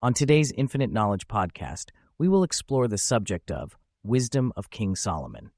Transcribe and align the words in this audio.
On 0.00 0.14
today's 0.14 0.52
Infinite 0.52 0.92
Knowledge 0.92 1.26
podcast, 1.26 1.86
we 2.18 2.28
will 2.28 2.44
explore 2.44 2.86
the 2.86 2.96
subject 2.96 3.50
of 3.50 3.76
wisdom 4.04 4.52
of 4.54 4.70
King 4.70 4.94
Solomon. 4.94 5.50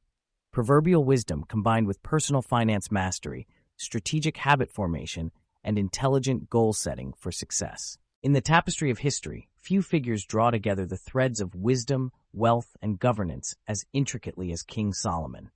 Proverbial 0.50 1.04
wisdom 1.04 1.44
combined 1.46 1.86
with 1.86 2.02
personal 2.02 2.40
finance 2.40 2.90
mastery, 2.90 3.46
strategic 3.76 4.38
habit 4.38 4.72
formation, 4.72 5.30
and 5.62 5.76
intelligent 5.78 6.48
goal 6.48 6.72
setting 6.72 7.12
for 7.18 7.30
success. 7.30 7.98
In 8.22 8.32
the 8.32 8.40
tapestry 8.40 8.90
of 8.90 9.00
history, 9.00 9.50
few 9.58 9.82
figures 9.82 10.24
draw 10.24 10.50
together 10.50 10.86
the 10.86 10.96
threads 10.96 11.42
of 11.42 11.54
wisdom, 11.54 12.10
wealth, 12.32 12.78
and 12.80 12.98
governance 12.98 13.56
as 13.68 13.84
intricately 13.92 14.52
as 14.52 14.62
King 14.62 14.94
Solomon. 14.94 15.50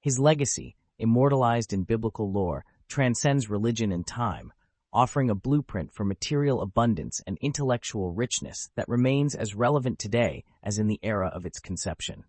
His 0.00 0.18
legacy, 0.18 0.76
immortalized 0.98 1.74
in 1.74 1.82
biblical 1.82 2.32
lore, 2.32 2.64
transcends 2.88 3.50
religion 3.50 3.92
and 3.92 4.06
time, 4.06 4.50
offering 4.94 5.28
a 5.28 5.34
blueprint 5.34 5.92
for 5.92 6.04
material 6.04 6.62
abundance 6.62 7.20
and 7.26 7.36
intellectual 7.42 8.12
richness 8.12 8.70
that 8.76 8.88
remains 8.88 9.34
as 9.34 9.54
relevant 9.54 9.98
today 9.98 10.44
as 10.62 10.78
in 10.78 10.86
the 10.86 11.00
era 11.02 11.28
of 11.34 11.44
its 11.44 11.58
conception. 11.58 12.24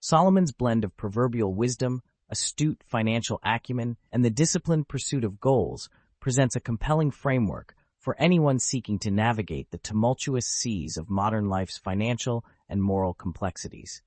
Solomon's 0.00 0.50
blend 0.50 0.82
of 0.82 0.96
proverbial 0.96 1.54
wisdom, 1.54 2.02
astute 2.30 2.82
financial 2.86 3.38
acumen, 3.44 3.98
and 4.10 4.24
the 4.24 4.30
disciplined 4.30 4.88
pursuit 4.88 5.24
of 5.24 5.40
goals 5.40 5.90
presents 6.20 6.56
a 6.56 6.60
compelling 6.60 7.10
framework 7.10 7.74
for 7.98 8.16
anyone 8.18 8.58
seeking 8.58 8.98
to 8.98 9.10
navigate 9.10 9.70
the 9.70 9.78
tumultuous 9.78 10.46
seas 10.46 10.96
of 10.96 11.10
modern 11.10 11.48
life's 11.48 11.76
financial 11.76 12.44
and 12.68 12.82
moral 12.82 13.12
complexities. 13.12 14.00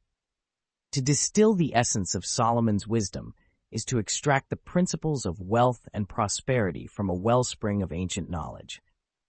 To 0.94 1.02
distill 1.02 1.54
the 1.54 1.76
essence 1.76 2.16
of 2.16 2.26
Solomon's 2.26 2.88
wisdom 2.88 3.36
is 3.74 3.84
to 3.86 3.98
extract 3.98 4.50
the 4.50 4.56
principles 4.56 5.26
of 5.26 5.42
wealth 5.42 5.90
and 5.94 6.08
prosperity 6.08 6.86
from 6.86 7.10
a 7.10 7.14
wellspring 7.16 7.82
of 7.82 7.92
ancient 7.92 8.30
knowledge. 8.30 8.82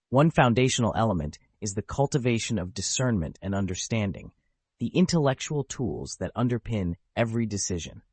One 0.09 0.29
foundational 0.29 0.93
element 0.95 1.39
is 1.59 1.73
the 1.73 1.81
cultivation 1.81 2.59
of 2.59 2.73
discernment 2.73 3.39
and 3.41 3.55
understanding, 3.55 4.31
the 4.79 4.87
intellectual 4.89 5.63
tools 5.63 6.17
that 6.19 6.33
underpin 6.35 6.93
every 7.15 7.47
decision. 7.47 8.03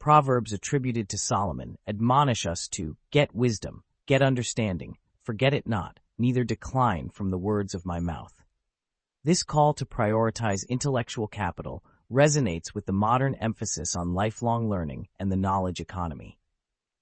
Proverbs 0.00 0.52
attributed 0.52 1.10
to 1.10 1.18
Solomon 1.18 1.76
admonish 1.86 2.46
us 2.46 2.68
to 2.68 2.96
get 3.10 3.34
wisdom, 3.34 3.84
get 4.06 4.22
understanding, 4.22 4.96
forget 5.22 5.52
it 5.52 5.68
not, 5.68 6.00
neither 6.18 6.42
decline 6.42 7.10
from 7.10 7.30
the 7.30 7.38
words 7.38 7.74
of 7.74 7.84
my 7.84 8.00
mouth. 8.00 8.32
This 9.24 9.42
call 9.42 9.74
to 9.74 9.84
prioritize 9.84 10.68
intellectual 10.68 11.28
capital 11.28 11.84
resonates 12.12 12.74
with 12.74 12.84
the 12.86 12.92
modern 12.92 13.34
emphasis 13.36 13.96
on 13.96 14.14
lifelong 14.14 14.68
learning 14.68 15.08
and 15.18 15.32
the 15.32 15.36
knowledge 15.36 15.80
economy. 15.80 16.38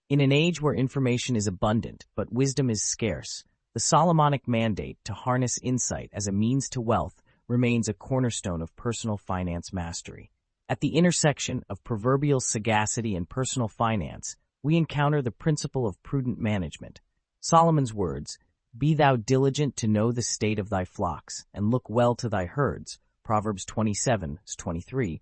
In 0.08 0.20
an 0.20 0.33
age 0.33 0.62
where 0.62 0.75
information 0.75 1.36
is 1.36 1.47
abundant 1.47 2.06
but 2.14 2.33
wisdom 2.33 2.70
is 2.70 2.83
scarce, 2.83 3.44
the 3.75 3.80
Solomonic 3.80 4.48
mandate 4.48 4.98
to 5.05 5.12
harness 5.12 5.58
insight 5.62 6.11
as 6.12 6.27
a 6.27 6.33
means 6.33 6.69
to 6.70 6.80
wealth 6.80 7.22
remains 7.47 7.89
a 7.89 7.94
cornerstone 7.94 8.62
of 8.62 8.75
personal 8.77 9.17
finance 9.17 9.72
mastery. 9.72 10.30
At 10.69 10.80
the 10.80 10.97
intersection 10.97 11.64
of 11.69 11.83
proverbial 11.83 12.39
sagacity 12.41 13.17
and 13.17 13.28
personal 13.28 13.67
finance, 13.67 14.36
we 14.62 14.77
encounter 14.77 15.22
the 15.22 15.33
principle 15.33 15.86
of 15.86 16.00
prudent 16.02 16.39
management. 16.39 17.00
Solomon's 17.41 17.92
words, 17.92 18.39
Be 18.77 18.95
thou 18.95 19.17
diligent 19.17 19.77
to 19.77 19.89
know 19.89 20.12
the 20.12 20.22
state 20.22 20.58
of 20.58 20.69
thy 20.69 20.84
flocks, 20.84 21.45
and 21.52 21.70
look 21.70 21.89
well 21.89 22.14
to 22.17 22.28
thy 22.28 22.45
herds, 22.47 22.98
Proverbs 23.24 23.64
27, 23.64 24.38
23, 24.56 25.20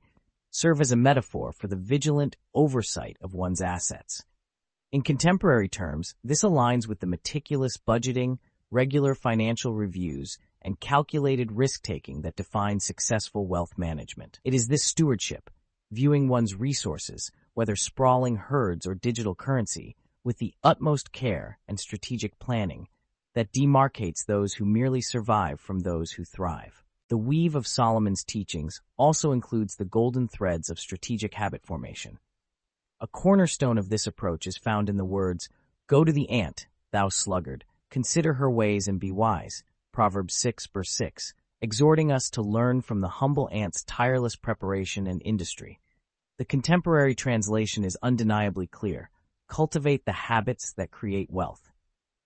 serve 0.50 0.80
as 0.80 0.92
a 0.92 0.96
metaphor 0.96 1.52
for 1.52 1.66
the 1.66 1.76
vigilant 1.76 2.36
oversight 2.54 3.16
of 3.20 3.34
one's 3.34 3.60
assets. 3.60 4.24
In 4.90 5.02
contemporary 5.02 5.68
terms, 5.68 6.14
this 6.24 6.42
aligns 6.42 6.88
with 6.88 7.00
the 7.00 7.06
meticulous 7.06 7.76
budgeting, 7.76 8.38
regular 8.70 9.14
financial 9.14 9.74
reviews, 9.74 10.38
and 10.62 10.80
calculated 10.80 11.52
risk-taking 11.52 12.22
that 12.22 12.36
define 12.36 12.80
successful 12.80 13.46
wealth 13.46 13.76
management. 13.76 14.40
It 14.44 14.54
is 14.54 14.66
this 14.66 14.84
stewardship, 14.84 15.50
viewing 15.90 16.28
one's 16.28 16.54
resources, 16.54 17.30
whether 17.54 17.76
sprawling 17.76 18.36
herds 18.36 18.86
or 18.86 18.94
digital 18.94 19.34
currency, 19.34 19.96
with 20.24 20.38
the 20.38 20.54
utmost 20.62 21.12
care 21.12 21.58
and 21.68 21.78
strategic 21.78 22.38
planning, 22.38 22.88
that 23.34 23.52
demarcates 23.52 24.24
those 24.26 24.54
who 24.54 24.64
merely 24.64 25.00
survive 25.00 25.60
from 25.60 25.80
those 25.80 26.12
who 26.12 26.24
thrive. 26.24 26.82
The 27.08 27.16
weave 27.16 27.54
of 27.54 27.66
Solomon's 27.66 28.22
teachings 28.22 28.82
also 28.98 29.32
includes 29.32 29.76
the 29.76 29.86
golden 29.86 30.28
threads 30.28 30.68
of 30.68 30.78
strategic 30.78 31.32
habit 31.32 31.64
formation. 31.64 32.18
A 33.00 33.06
cornerstone 33.06 33.78
of 33.78 33.88
this 33.88 34.06
approach 34.06 34.46
is 34.46 34.58
found 34.58 34.90
in 34.90 34.98
the 34.98 35.06
words, 35.06 35.48
Go 35.86 36.04
to 36.04 36.12
the 36.12 36.28
ant, 36.28 36.66
thou 36.90 37.08
sluggard, 37.08 37.64
consider 37.88 38.34
her 38.34 38.50
ways 38.50 38.88
and 38.88 39.00
be 39.00 39.10
wise, 39.10 39.64
Proverbs 39.90 40.34
6 40.34 40.66
verse 40.66 40.90
6, 40.90 41.32
exhorting 41.62 42.12
us 42.12 42.28
to 42.28 42.42
learn 42.42 42.82
from 42.82 43.00
the 43.00 43.08
humble 43.08 43.48
ant's 43.50 43.84
tireless 43.84 44.36
preparation 44.36 45.06
and 45.06 45.22
industry. 45.24 45.80
The 46.36 46.44
contemporary 46.44 47.14
translation 47.14 47.84
is 47.84 47.96
undeniably 48.02 48.66
clear. 48.66 49.10
Cultivate 49.48 50.04
the 50.04 50.12
habits 50.12 50.74
that 50.74 50.90
create 50.90 51.30
wealth. 51.30 51.70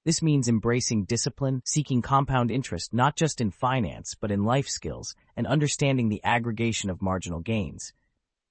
This 0.05 0.21
means 0.21 0.49
embracing 0.49 1.05
discipline, 1.05 1.63
seeking 1.65 2.03
compound 2.03 2.51
interest 2.51 2.93
not 2.93 3.15
just 3.15 3.41
in 3.41 3.53
finance, 3.53 4.17
but 4.21 4.33
in 4.33 4.43
life 4.43 4.67
skills, 4.67 5.15
and 5.37 5.47
understanding 5.47 6.09
the 6.09 6.25
aggregation 6.25 6.91
of 6.91 7.01
marginal 7.01 7.39
gains. 7.39 7.93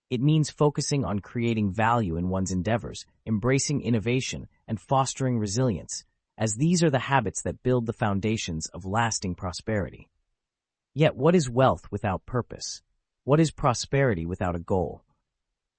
It 0.10 0.22
means 0.22 0.50
focusing 0.50 1.04
on 1.04 1.20
creating 1.20 1.74
value 1.74 2.16
in 2.16 2.30
one's 2.30 2.52
endeavors, 2.52 3.06
embracing 3.26 3.82
innovation, 3.82 4.48
and 4.66 4.80
fostering 4.80 5.40
resilience, 5.40 6.06
as 6.38 6.56
these 6.56 6.82
are 6.84 6.90
the 6.90 7.00
habits 7.00 7.42
that 7.42 7.64
build 7.64 7.86
the 7.86 7.92
foundations 7.92 8.68
of 8.68 8.86
lasting 8.86 9.36
prosperity. 9.36 10.10
Yet 10.94 11.18
what 11.18 11.36
is 11.36 11.50
wealth 11.50 11.92
without 11.92 12.26
purpose? 12.26 12.82
What 13.26 13.42
is 13.42 13.52
prosperity 13.52 14.26
without 14.26 14.56
a 14.56 14.60
goal? 14.60 15.04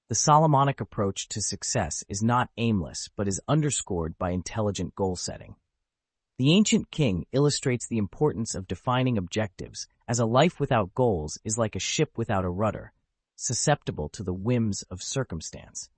The 0.09 0.15
Solomonic 0.15 0.81
approach 0.81 1.27
to 1.29 1.41
success 1.41 2.03
is 2.07 2.21
not 2.21 2.51
aimless, 2.57 3.09
but 3.15 3.27
is 3.27 3.41
underscored 3.47 4.19
by 4.19 4.29
intelligent 4.29 4.93
goal 4.93 5.15
setting. 5.15 5.55
The 6.39 6.51
ancient 6.51 6.89
king 6.89 7.25
illustrates 7.31 7.87
the 7.87 7.99
importance 7.99 8.55
of 8.55 8.67
defining 8.67 9.19
objectives, 9.19 9.87
as 10.07 10.17
a 10.17 10.25
life 10.25 10.59
without 10.59 10.95
goals 10.95 11.37
is 11.43 11.59
like 11.59 11.75
a 11.75 11.79
ship 11.79 12.17
without 12.17 12.43
a 12.43 12.49
rudder, 12.49 12.91
susceptible 13.35 14.09
to 14.09 14.23
the 14.23 14.33
whims 14.33 14.81
of 14.89 15.03
circumstance. 15.03 15.89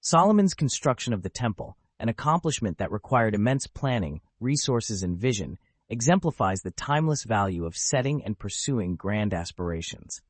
Solomon's 0.00 0.54
construction 0.54 1.12
of 1.12 1.22
the 1.22 1.28
temple, 1.28 1.76
an 1.98 2.08
accomplishment 2.08 2.78
that 2.78 2.92
required 2.92 3.34
immense 3.34 3.66
planning, 3.66 4.20
resources, 4.38 5.02
and 5.02 5.18
vision, 5.18 5.58
exemplifies 5.88 6.60
the 6.60 6.70
timeless 6.70 7.24
value 7.24 7.66
of 7.66 7.76
setting 7.76 8.22
and 8.24 8.38
pursuing 8.38 8.94
grand 8.94 9.34
aspirations. 9.34 10.20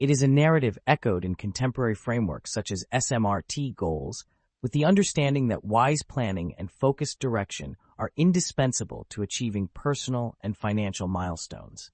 It 0.00 0.10
is 0.10 0.22
a 0.22 0.28
narrative 0.28 0.76
echoed 0.88 1.24
in 1.24 1.36
contemporary 1.36 1.94
frameworks 1.94 2.52
such 2.52 2.72
as 2.72 2.84
SMART 2.92 3.54
goals, 3.76 4.24
with 4.62 4.72
the 4.72 4.84
understanding 4.84 5.48
that 5.48 5.64
wise 5.64 6.02
planning 6.02 6.54
and 6.58 6.70
focused 6.70 7.18
direction 7.20 7.76
are 7.98 8.12
indispensable 8.16 9.06
to 9.10 9.22
achieving 9.22 9.68
personal 9.74 10.36
and 10.40 10.56
financial 10.56 11.08
milestones. 11.08 11.90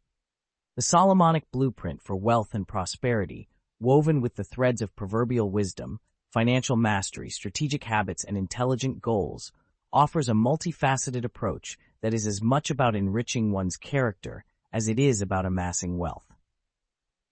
The 0.76 0.82
Solomonic 0.82 1.50
blueprint 1.50 2.02
for 2.02 2.16
wealth 2.16 2.54
and 2.54 2.66
prosperity, 2.66 3.48
woven 3.78 4.20
with 4.20 4.36
the 4.36 4.44
threads 4.44 4.80
of 4.80 4.96
proverbial 4.96 5.50
wisdom, 5.50 6.00
financial 6.30 6.76
mastery, 6.76 7.28
strategic 7.28 7.84
habits, 7.84 8.24
and 8.24 8.38
intelligent 8.38 9.02
goals, 9.02 9.52
offers 9.92 10.28
a 10.28 10.32
multifaceted 10.32 11.24
approach 11.24 11.78
that 12.00 12.14
is 12.14 12.26
as 12.26 12.42
much 12.42 12.70
about 12.70 12.96
enriching 12.96 13.52
one's 13.52 13.76
character 13.76 14.44
as 14.72 14.88
it 14.88 14.98
is 14.98 15.20
about 15.20 15.44
amassing 15.44 15.98
wealth. 15.98 16.24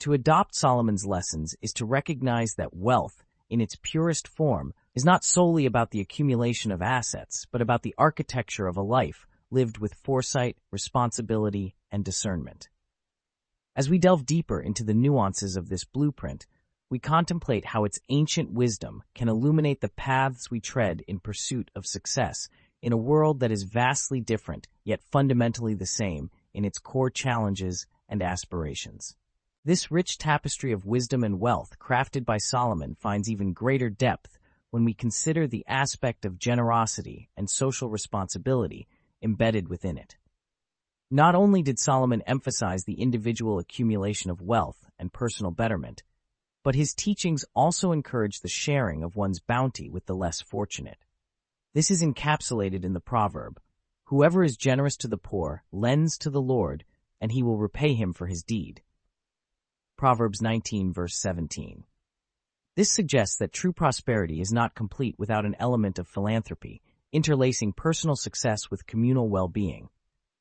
To 0.00 0.12
adopt 0.12 0.54
Solomon's 0.54 1.06
lessons 1.06 1.54
is 1.62 1.72
to 1.74 1.86
recognize 1.86 2.54
that 2.56 2.74
wealth, 2.76 3.22
in 3.48 3.60
its 3.60 3.76
purest 3.82 4.28
form, 4.28 4.72
is 4.94 5.04
not 5.04 5.24
solely 5.24 5.66
about 5.66 5.90
the 5.90 6.00
accumulation 6.00 6.72
of 6.72 6.82
assets, 6.82 7.46
but 7.50 7.62
about 7.62 7.82
the 7.82 7.94
architecture 7.96 8.66
of 8.66 8.76
a 8.76 8.82
life 8.82 9.26
lived 9.50 9.78
with 9.78 9.94
foresight, 9.94 10.56
responsibility, 10.70 11.74
and 11.90 12.04
discernment. 12.04 12.68
As 13.76 13.88
we 13.88 13.98
delve 13.98 14.26
deeper 14.26 14.60
into 14.60 14.84
the 14.84 14.94
nuances 14.94 15.56
of 15.56 15.68
this 15.68 15.84
blueprint, 15.84 16.46
we 16.88 16.98
contemplate 16.98 17.66
how 17.66 17.84
its 17.84 18.00
ancient 18.08 18.50
wisdom 18.52 19.04
can 19.14 19.28
illuminate 19.28 19.80
the 19.80 19.88
paths 19.88 20.50
we 20.50 20.60
tread 20.60 21.02
in 21.06 21.20
pursuit 21.20 21.70
of 21.76 21.86
success 21.86 22.48
in 22.82 22.92
a 22.92 22.96
world 22.96 23.40
that 23.40 23.52
is 23.52 23.62
vastly 23.62 24.20
different 24.20 24.66
yet 24.84 25.00
fundamentally 25.02 25.74
the 25.74 25.86
same 25.86 26.30
in 26.52 26.64
its 26.64 26.78
core 26.78 27.10
challenges 27.10 27.86
and 28.08 28.22
aspirations. 28.22 29.14
This 29.64 29.90
rich 29.90 30.18
tapestry 30.18 30.72
of 30.72 30.86
wisdom 30.86 31.22
and 31.22 31.38
wealth 31.38 31.78
crafted 31.78 32.24
by 32.24 32.38
Solomon 32.38 32.96
finds 32.96 33.30
even 33.30 33.52
greater 33.52 33.88
depth 33.88 34.38
when 34.70 34.84
we 34.84 34.94
consider 34.94 35.46
the 35.46 35.64
aspect 35.66 36.24
of 36.24 36.38
generosity 36.38 37.28
and 37.36 37.48
social 37.48 37.88
responsibility 37.88 38.86
embedded 39.22 39.68
within 39.68 39.98
it. 39.98 40.16
Not 41.10 41.34
only 41.34 41.62
did 41.62 41.78
Solomon 41.78 42.22
emphasize 42.22 42.84
the 42.84 43.00
individual 43.00 43.58
accumulation 43.58 44.30
of 44.30 44.40
wealth 44.40 44.84
and 44.98 45.12
personal 45.12 45.50
betterment, 45.50 46.02
but 46.62 46.74
his 46.74 46.94
teachings 46.94 47.44
also 47.54 47.92
encourage 47.92 48.40
the 48.40 48.48
sharing 48.48 49.02
of 49.02 49.16
one's 49.16 49.40
bounty 49.40 49.88
with 49.88 50.06
the 50.06 50.14
less 50.14 50.40
fortunate. 50.40 50.98
This 51.74 51.90
is 51.90 52.02
encapsulated 52.02 52.84
in 52.84 52.92
the 52.92 53.00
proverb, 53.00 53.60
Whoever 54.10 54.42
is 54.42 54.56
generous 54.56 54.96
to 54.96 55.08
the 55.08 55.16
poor 55.16 55.62
lends 55.70 56.18
to 56.18 56.30
the 56.30 56.42
Lord, 56.42 56.84
and 57.20 57.30
he 57.30 57.44
will 57.44 57.58
repay 57.58 57.94
him 57.94 58.12
for 58.12 58.26
his 58.26 58.42
deed. 58.42 58.82
Proverbs 59.96 60.42
19 60.42 60.92
verse 60.92 61.16
17. 61.16 61.84
This 62.80 62.90
suggests 62.90 63.36
that 63.36 63.52
true 63.52 63.74
prosperity 63.74 64.40
is 64.40 64.54
not 64.54 64.74
complete 64.74 65.14
without 65.18 65.44
an 65.44 65.54
element 65.58 65.98
of 65.98 66.08
philanthropy, 66.08 66.80
interlacing 67.12 67.74
personal 67.74 68.16
success 68.16 68.70
with 68.70 68.86
communal 68.86 69.28
well-being. 69.28 69.90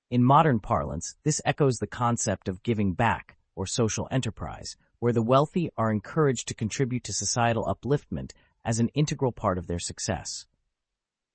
In 0.10 0.24
modern 0.24 0.62
parlance, 0.62 1.18
this 1.26 1.42
echoes 1.44 1.80
the 1.80 1.86
concept 1.86 2.48
of 2.48 2.64
giving 2.64 2.94
back, 2.94 3.36
or 3.58 3.66
social 3.66 4.08
enterprise, 4.10 4.78
where 5.00 5.12
the 5.12 5.22
wealthy 5.22 5.70
are 5.76 5.92
encouraged 5.92 6.48
to 6.48 6.54
contribute 6.54 7.04
to 7.04 7.12
societal 7.12 7.66
upliftment 7.66 8.32
as 8.64 8.80
an 8.80 8.88
integral 8.94 9.34
part 9.34 9.58
of 9.58 9.68
their 9.68 9.78
success. 9.78 10.46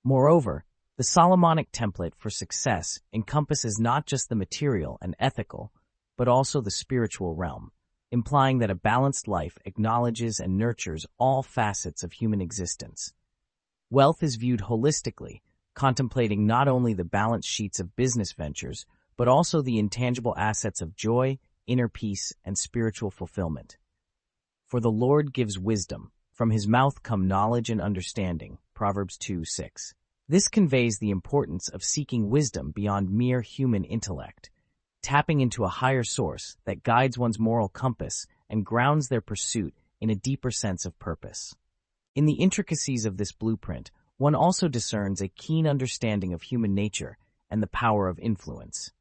Moreover, 0.05 0.65
the 0.97 1.05
Solomonic 1.05 1.71
template 1.71 2.15
for 2.17 2.31
success 2.31 2.99
encompasses 3.13 3.79
not 3.79 4.07
just 4.07 4.31
the 4.31 4.37
material 4.37 4.97
and 5.03 5.15
ethical, 5.19 5.71
but 6.17 6.29
also 6.29 6.63
the 6.63 6.71
spiritual 6.71 7.35
realm, 7.35 7.73
implying 8.15 8.59
that 8.59 8.71
a 8.71 8.77
balanced 8.77 9.27
life 9.27 9.59
acknowledges 9.65 10.39
and 10.39 10.57
nurtures 10.57 11.05
all 11.19 11.43
facets 11.43 12.05
of 12.05 12.13
human 12.13 12.41
existence. 12.41 13.13
Wealth 13.91 14.23
is 14.23 14.37
viewed 14.37 14.61
holistically, 14.61 15.41
contemplating 15.75 16.47
not 16.47 16.69
only 16.69 16.95
the 16.95 17.05
balance 17.05 17.45
sheets 17.45 17.81
of 17.81 17.97
business 17.97 18.31
ventures, 18.31 18.87
but 19.17 19.27
also 19.27 19.63
the 19.63 19.81
intangible 19.81 20.33
assets 20.39 20.81
of 20.81 20.95
joy, 20.95 21.41
inner 21.67 21.89
peace, 21.89 22.33
and 22.45 22.57
spiritual 22.57 23.11
fulfillment. 23.11 23.79
For 24.65 24.79
the 24.79 24.93
Lord 24.93 25.33
gives 25.33 25.59
wisdom, 25.59 26.13
from 26.33 26.51
his 26.51 26.69
mouth 26.69 27.03
come 27.03 27.27
knowledge 27.27 27.69
and 27.69 27.81
understanding. 27.81 28.59
Proverbs 28.75 29.19
2 29.19 29.45
6. 29.45 29.93
This 30.29 30.47
conveys 30.47 30.99
the 31.01 31.11
importance 31.11 31.69
of 31.69 31.83
seeking 31.83 32.31
wisdom 32.31 32.71
beyond 32.71 33.11
mere 33.11 33.41
human 33.41 33.83
intellect, 33.83 34.53
tapping 35.05 35.43
into 35.43 35.65
a 35.65 35.69
higher 35.69 36.03
source 36.03 36.57
that 36.65 36.83
guides 36.83 37.19
one's 37.19 37.39
moral 37.39 37.69
compass 37.69 38.27
and 38.49 38.65
grounds 38.65 39.09
their 39.09 39.21
pursuit 39.21 39.75
in 40.01 40.09
a 40.09 40.15
deeper 40.15 40.51
sense 40.51 40.87
of 40.87 40.99
purpose. 40.99 41.55
In 42.15 42.25
the 42.25 42.41
intricacies 42.41 43.05
of 43.05 43.19
this 43.19 43.31
blueprint, 43.31 43.91
one 44.17 44.35
also 44.35 44.67
discerns 44.67 45.21
a 45.21 45.29
keen 45.29 45.67
understanding 45.67 46.33
of 46.33 46.41
human 46.41 46.75
nature 46.75 47.19
and 47.51 47.63
the 47.63 47.67
power 47.67 48.09
of 48.09 48.19
influence. 48.19 48.93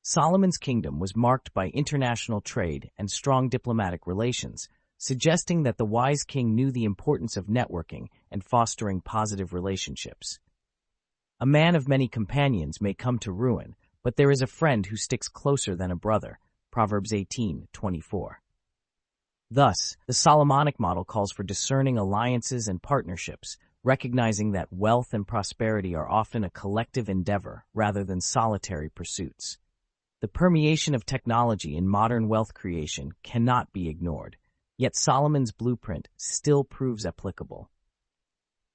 Solomon's 0.00 0.56
kingdom 0.56 0.98
was 0.98 1.14
marked 1.14 1.52
by 1.52 1.68
international 1.68 2.40
trade 2.40 2.90
and 2.96 3.10
strong 3.10 3.50
diplomatic 3.50 4.06
relations, 4.06 4.70
suggesting 4.96 5.64
that 5.64 5.76
the 5.76 5.84
wise 5.84 6.24
king 6.24 6.54
knew 6.54 6.70
the 6.70 6.84
importance 6.84 7.36
of 7.36 7.48
networking 7.48 8.06
and 8.30 8.42
fostering 8.42 9.02
positive 9.02 9.52
relationships. 9.52 10.38
A 11.38 11.44
man 11.46 11.76
of 11.76 11.86
many 11.86 12.08
companions 12.08 12.80
may 12.80 12.94
come 12.94 13.18
to 13.18 13.32
ruin, 13.32 13.74
but 14.04 14.16
there 14.16 14.30
is 14.30 14.42
a 14.42 14.46
friend 14.46 14.86
who 14.86 14.96
sticks 14.96 15.28
closer 15.28 15.74
than 15.74 15.90
a 15.90 15.96
brother. 15.96 16.38
Proverbs 16.70 17.12
18:24. 17.12 18.40
Thus, 19.50 19.96
the 20.06 20.12
Solomonic 20.12 20.78
model 20.78 21.04
calls 21.04 21.32
for 21.32 21.42
discerning 21.42 21.96
alliances 21.96 22.68
and 22.68 22.82
partnerships, 22.82 23.56
recognizing 23.82 24.52
that 24.52 24.72
wealth 24.72 25.14
and 25.14 25.26
prosperity 25.26 25.94
are 25.94 26.08
often 26.08 26.44
a 26.44 26.50
collective 26.50 27.08
endeavor 27.08 27.64
rather 27.72 28.04
than 28.04 28.20
solitary 28.20 28.90
pursuits. 28.90 29.58
The 30.20 30.28
permeation 30.28 30.94
of 30.94 31.06
technology 31.06 31.76
in 31.76 31.88
modern 31.88 32.28
wealth 32.28 32.54
creation 32.54 33.12
cannot 33.22 33.72
be 33.72 33.88
ignored, 33.88 34.36
yet 34.76 34.96
Solomon's 34.96 35.52
blueprint 35.52 36.08
still 36.16 36.64
proves 36.64 37.06
applicable. 37.06 37.70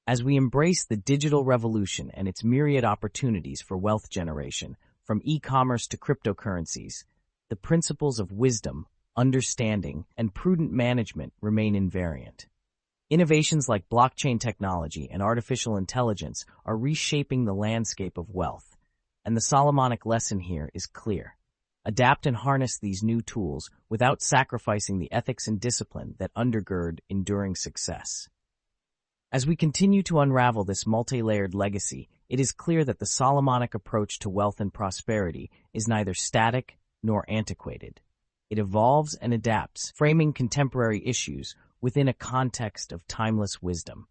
As 0.08 0.24
we 0.24 0.38
embrace 0.38 0.86
the 0.86 0.98
digital 0.98 1.44
revolution 1.44 2.10
and 2.12 2.28
its 2.28 2.44
myriad 2.44 2.84
opportunities 2.84 3.62
for 3.62 3.78
wealth 3.78 4.10
generation, 4.10 4.76
from 5.10 5.22
e-commerce 5.24 5.88
to 5.88 5.98
cryptocurrencies, 5.98 7.04
the 7.50 7.56
principles 7.56 8.20
of 8.20 8.32
wisdom, 8.32 8.86
understanding, 9.18 10.06
and 10.16 10.36
prudent 10.36 10.72
management 10.72 11.34
remain 11.42 11.74
invariant. 11.74 12.46
Innovations 13.10 13.68
like 13.68 13.90
blockchain 13.90 14.40
technology 14.40 15.10
and 15.12 15.24
artificial 15.24 15.78
intelligence 15.78 16.46
are 16.64 16.78
reshaping 16.78 17.44
the 17.44 17.56
landscape 17.56 18.20
of 18.20 18.30
wealth, 18.30 18.78
and 19.26 19.36
the 19.36 19.42
Solomonic 19.42 20.06
lesson 20.06 20.40
here 20.42 20.70
is 20.76 20.86
clear. 20.86 21.36
Adapt 21.86 22.28
and 22.28 22.38
harness 22.38 22.78
these 22.78 23.02
new 23.02 23.20
tools 23.20 23.72
without 23.90 24.22
sacrificing 24.22 25.00
the 25.00 25.12
ethics 25.12 25.48
and 25.48 25.60
discipline 25.60 26.14
that 26.20 26.32
undergird 26.36 27.00
enduring 27.10 27.56
success. 27.56 28.30
As 29.32 29.46
we 29.46 29.56
continue 29.56 30.02
to 30.04 30.22
unravel 30.22 30.64
this 30.64 30.88
multi-layered 30.88 31.54
legacy, 31.54 32.10
it 32.30 32.40
is 32.40 32.52
clear 32.52 32.84
that 32.84 32.98
the 32.98 33.06
Solomonic 33.06 33.76
approach 33.76 34.18
to 34.20 34.30
wealth 34.30 34.60
and 34.60 34.74
prosperity 34.74 35.52
is 35.72 35.88
neither 35.88 36.16
static 36.16 36.80
nor 37.04 37.26
antiquated. 37.28 38.02
It 38.50 38.58
evolves 38.58 39.14
and 39.14 39.32
adapts, 39.32 39.94
framing 39.96 40.34
contemporary 40.34 41.06
issues 41.06 41.56
within 41.80 42.08
a 42.08 42.14
context 42.14 42.92
of 42.92 43.08
timeless 43.08 43.62
wisdom. 43.62 44.08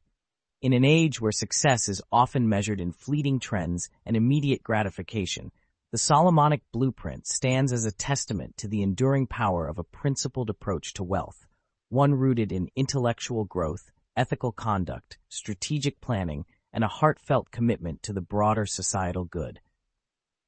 In 0.62 0.72
an 0.72 0.84
age 0.84 1.20
where 1.20 1.32
success 1.32 1.88
is 1.88 2.00
often 2.12 2.48
measured 2.48 2.80
in 2.80 2.92
fleeting 2.92 3.40
trends 3.40 3.90
and 4.06 4.16
immediate 4.16 4.62
gratification, 4.62 5.50
the 5.90 5.98
Solomonic 5.98 6.62
blueprint 6.70 7.26
stands 7.26 7.72
as 7.72 7.84
a 7.84 7.90
testament 7.90 8.56
to 8.58 8.68
the 8.68 8.82
enduring 8.82 9.26
power 9.26 9.66
of 9.66 9.80
a 9.80 9.84
principled 9.84 10.48
approach 10.48 10.94
to 10.94 11.02
wealth, 11.02 11.44
one 11.88 12.14
rooted 12.14 12.52
in 12.52 12.70
intellectual 12.76 13.44
growth, 13.44 13.90
ethical 14.18 14.50
conduct, 14.50 15.16
strategic 15.28 16.00
planning, 16.00 16.44
and 16.72 16.82
a 16.82 16.88
heartfelt 16.88 17.52
commitment 17.52 18.02
to 18.02 18.12
the 18.12 18.20
broader 18.20 18.66
societal 18.66 19.24
good. 19.24 19.60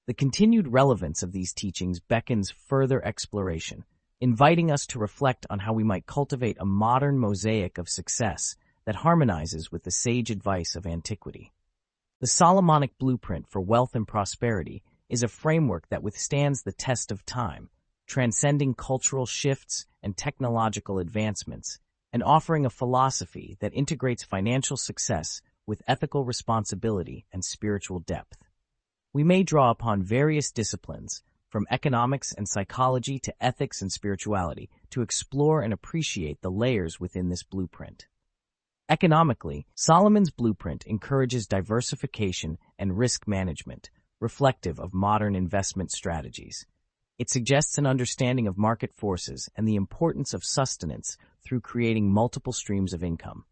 The 0.07 0.15
continued 0.15 0.67
relevance 0.69 1.23
of 1.23 1.31
these 1.31 1.53
teachings 1.53 2.01
beckons 2.01 2.51
further 2.51 3.03
exploration, 3.05 3.85
inviting 4.21 4.73
us 4.73 4.87
to 4.89 4.99
reflect 4.99 5.47
on 5.49 5.61
how 5.61 5.73
we 5.73 5.85
might 5.85 6.05
cultivate 6.05 6.57
a 6.59 6.67
modern 6.67 7.17
mosaic 7.17 7.79
of 7.79 7.89
success 7.89 8.57
that 8.87 8.97
harmonizes 8.97 9.71
with 9.71 9.85
the 9.85 9.93
sage 9.93 10.33
advice 10.33 10.75
of 10.75 10.85
antiquity. 10.85 11.53
The 12.21 12.27
Solomonic 12.27 12.99
blueprint 12.99 13.47
for 13.49 13.61
wealth 13.61 13.95
and 13.95 14.07
prosperity 14.07 14.83
is 15.09 15.23
a 15.23 15.29
framework 15.29 15.89
that 15.91 16.03
withstands 16.03 16.63
the 16.63 16.73
test 16.73 17.13
of 17.13 17.25
time, 17.25 17.71
transcending 18.09 18.75
cultural 18.75 19.27
shifts 19.27 19.87
and 20.03 20.17
technological 20.17 20.99
advancements, 20.99 21.79
and 22.13 22.23
offering 22.23 22.67
a 22.67 22.71
philosophy 22.71 23.57
that 23.61 23.75
integrates 23.75 24.25
financial 24.25 24.77
success 24.77 25.41
with 25.67 25.83
ethical 25.87 26.25
responsibility 26.25 27.27
and 27.33 27.45
spiritual 27.45 28.01
depth. 28.01 28.39
We 29.13 29.25
may 29.25 29.43
draw 29.43 29.71
upon 29.71 30.03
various 30.03 30.51
disciplines, 30.51 31.23
from 31.49 31.67
economics 31.71 32.33
and 32.33 32.49
psychology 32.49 33.19
to 33.19 33.35
ethics 33.45 33.83
and 33.83 33.91
spirituality, 33.91 34.71
to 34.91 35.03
explore 35.03 35.63
and 35.63 35.73
appreciate 35.73 36.43
the 36.43 36.51
layers 36.51 37.01
within 37.01 37.29
this 37.29 37.43
blueprint. 37.43 38.07
Economically, 38.89 39.67
Solomon's 39.75 40.31
blueprint 40.31 40.85
encourages 40.87 41.47
diversification 41.47 42.59
and 42.79 42.99
risk 42.99 43.29
management, 43.29 43.91
reflective 44.21 44.81
of 44.81 44.93
modern 44.93 45.35
investment 45.35 45.91
strategies. 45.93 46.67
It 47.19 47.31
suggests 47.31 47.79
an 47.79 47.87
understanding 47.87 48.47
of 48.47 48.57
market 48.57 48.93
forces 48.95 49.49
and 49.55 49.69
the 49.69 49.77
importance 49.77 50.35
of 50.35 50.45
sustenance 50.45 51.17
through 51.45 51.61
creating 51.61 52.13
multiple 52.13 52.53
streams 52.53 52.93
of 52.93 53.03
income. 53.03 53.45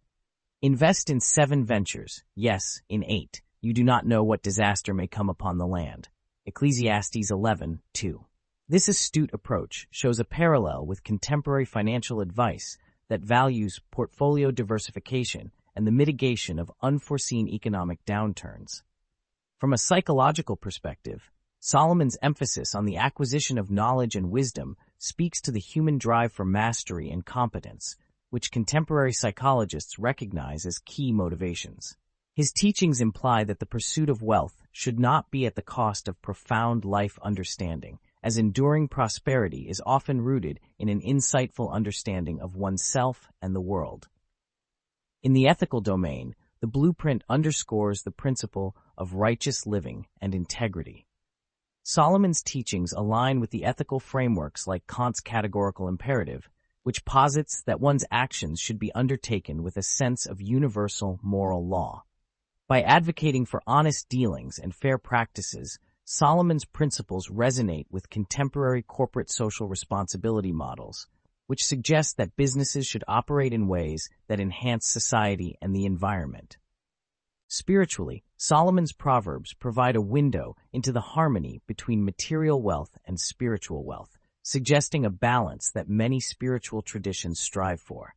Invest 0.62 1.11
in 1.11 1.21
seven 1.21 1.64
ventures, 1.64 2.25
yes, 2.35 2.80
in 2.88 3.04
eight. 3.04 3.42
You 3.61 3.73
do 3.73 3.85
not 3.85 4.07
know 4.07 4.23
what 4.25 4.42
disaster 4.42 4.95
may 4.95 5.07
come 5.07 5.28
upon 5.28 5.59
the 5.59 5.66
land. 5.66 6.09
Ecclesiastes 6.47 7.30
11, 7.30 7.80
2. 7.95 8.25
This 8.68 8.88
astute 8.88 9.33
approach 9.33 9.87
shows 9.90 10.18
a 10.18 10.25
parallel 10.25 10.87
with 10.87 11.04
contemporary 11.04 11.64
financial 11.64 12.21
advice 12.21 12.78
that 13.09 13.21
values 13.21 13.80
portfolio 13.90 14.50
diversification 14.50 15.52
and 15.75 15.87
the 15.87 15.92
mitigation 15.92 16.59
of 16.59 16.73
unforeseen 16.83 17.49
economic 17.49 18.04
downturns. 18.04 18.83
From 19.59 19.73
a 19.73 19.78
psychological 19.78 20.57
perspective, 20.57 21.30
Solomon's 21.61 22.16
emphasis 22.23 22.75
on 22.75 22.85
the 22.85 22.97
acquisition 22.97 23.59
of 23.59 23.71
knowledge 23.71 24.14
and 24.14 24.30
wisdom 24.30 24.76
speaks 24.98 25.40
to 25.40 25.52
the 25.52 25.60
human 25.60 25.96
drive 25.96 26.32
for 26.32 26.44
mastery 26.44 27.10
and 27.10 27.24
competence, 27.24 27.96
which 28.30 28.50
contemporary 28.50 29.12
psychologists 29.12 29.98
recognize 29.98 30.66
as 30.66 30.78
key 30.84 31.12
motivations. 31.12 31.96
His 32.34 32.52
teachings 32.52 33.00
imply 33.00 33.42
that 33.44 33.58
the 33.58 33.66
pursuit 33.66 34.08
of 34.08 34.22
wealth 34.22 34.62
should 34.70 35.00
not 35.00 35.30
be 35.30 35.44
at 35.44 35.56
the 35.56 35.62
cost 35.62 36.06
of 36.06 36.22
profound 36.22 36.84
life 36.84 37.18
understanding, 37.22 37.98
as 38.22 38.38
enduring 38.38 38.86
prosperity 38.86 39.68
is 39.68 39.82
often 39.84 40.20
rooted 40.20 40.60
in 40.78 40.88
an 40.88 41.00
insightful 41.00 41.72
understanding 41.72 42.40
of 42.40 42.54
oneself 42.54 43.28
and 43.42 43.56
the 43.56 43.60
world. 43.60 44.06
In 45.24 45.32
the 45.32 45.48
ethical 45.48 45.80
domain, 45.80 46.36
the 46.60 46.68
blueprint 46.68 47.24
underscores 47.28 48.02
the 48.02 48.12
principle 48.12 48.76
of 48.96 49.14
righteous 49.14 49.66
living 49.66 50.06
and 50.20 50.32
integrity. 50.32 51.07
Solomon's 51.90 52.42
teachings 52.42 52.92
align 52.92 53.40
with 53.40 53.49
the 53.49 53.64
ethical 53.64 53.99
frameworks 53.99 54.66
like 54.66 54.87
Kant's 54.87 55.21
categorical 55.21 55.88
imperative, 55.88 56.47
which 56.83 57.02
posits 57.07 57.62
that 57.62 57.80
one's 57.80 58.04
actions 58.11 58.61
should 58.61 58.78
be 58.78 58.92
undertaken 58.92 59.62
with 59.62 59.78
a 59.78 59.83
sense 59.83 60.26
of 60.26 60.38
universal 60.38 61.18
moral 61.23 61.66
law. 61.66 62.04
By 62.66 62.83
advocating 62.83 63.47
for 63.47 63.62
honest 63.66 64.07
dealings 64.11 64.59
and 64.59 64.75
fair 64.75 64.99
practices, 64.99 65.78
Solomon's 66.04 66.66
principles 66.66 67.28
resonate 67.28 67.87
with 67.90 68.11
contemporary 68.11 68.83
corporate 68.83 69.30
social 69.30 69.66
responsibility 69.66 70.52
models, 70.52 71.07
which 71.47 71.64
suggest 71.64 72.18
that 72.18 72.37
businesses 72.37 72.87
should 72.87 73.04
operate 73.09 73.54
in 73.54 73.66
ways 73.66 74.11
that 74.26 74.40
enhance 74.40 74.87
society 74.87 75.57
and 75.62 75.75
the 75.75 75.87
environment. 75.87 76.59
Spiritually, 77.50 78.24
Solomon's 78.36 78.92
Proverbs 78.92 79.54
provide 79.54 79.96
a 79.96 80.02
window 80.02 80.54
into 80.70 80.92
the 80.92 81.00
harmony 81.00 81.62
between 81.66 82.04
material 82.04 82.60
wealth 82.60 82.98
and 83.06 83.18
spiritual 83.18 83.86
wealth, 83.86 84.18
suggesting 84.42 85.06
a 85.06 85.10
balance 85.10 85.70
that 85.70 85.88
many 85.88 86.20
spiritual 86.20 86.82
traditions 86.82 87.40
strive 87.40 87.80
for. 87.80 88.14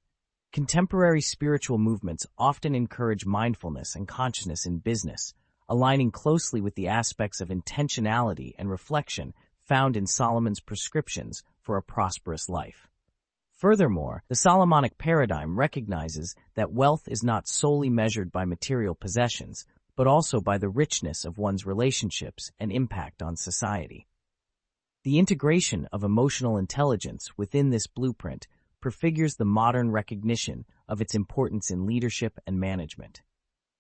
Contemporary 0.51 1.21
spiritual 1.21 1.77
movements 1.77 2.27
often 2.38 2.75
encourage 2.75 3.25
mindfulness 3.25 3.95
and 3.95 4.05
consciousness 4.05 4.65
in 4.65 4.79
business, 4.79 5.33
aligning 5.69 6.11
closely 6.11 6.59
with 6.59 6.75
the 6.75 6.89
aspects 6.89 7.39
of 7.39 7.47
intentionality 7.47 8.51
and 8.57 8.69
reflection 8.69 9.33
found 9.61 9.95
in 9.95 10.05
Solomon's 10.05 10.59
prescriptions 10.59 11.41
for 11.61 11.77
a 11.77 11.83
prosperous 11.83 12.50
life. 12.50 12.89
Furthermore, 13.62 14.24
the 14.27 14.34
Solomonic 14.34 14.98
paradigm 14.98 15.56
recognizes 15.56 16.34
that 16.56 16.74
wealth 16.74 17.08
is 17.08 17.24
not 17.24 17.48
solely 17.48 17.91
measured 17.91 18.32
by 18.32 18.44
material 18.44 18.96
possessions, 18.96 19.68
but 19.96 20.08
also 20.08 20.41
by 20.41 20.58
the 20.58 20.68
richness 20.68 21.25
of 21.25 21.38
one's 21.38 21.63
relationships 21.63 22.51
and 22.60 22.72
impact 22.72 23.22
on 23.22 23.36
society. 23.36 24.08
The 25.03 25.20
integration 25.20 25.88
of 25.91 26.03
emotional 26.03 26.58
intelligence 26.58 27.38
within 27.38 27.70
this 27.70 27.86
blueprint 27.86 28.48
prefigures 28.80 29.36
the 29.36 29.46
modern 29.46 29.91
recognition 29.91 30.65
of 30.88 31.00
its 31.00 31.13
importance 31.13 31.70
in 31.70 31.86
leadership 31.86 32.39
and 32.48 32.60
management. 32.60 33.22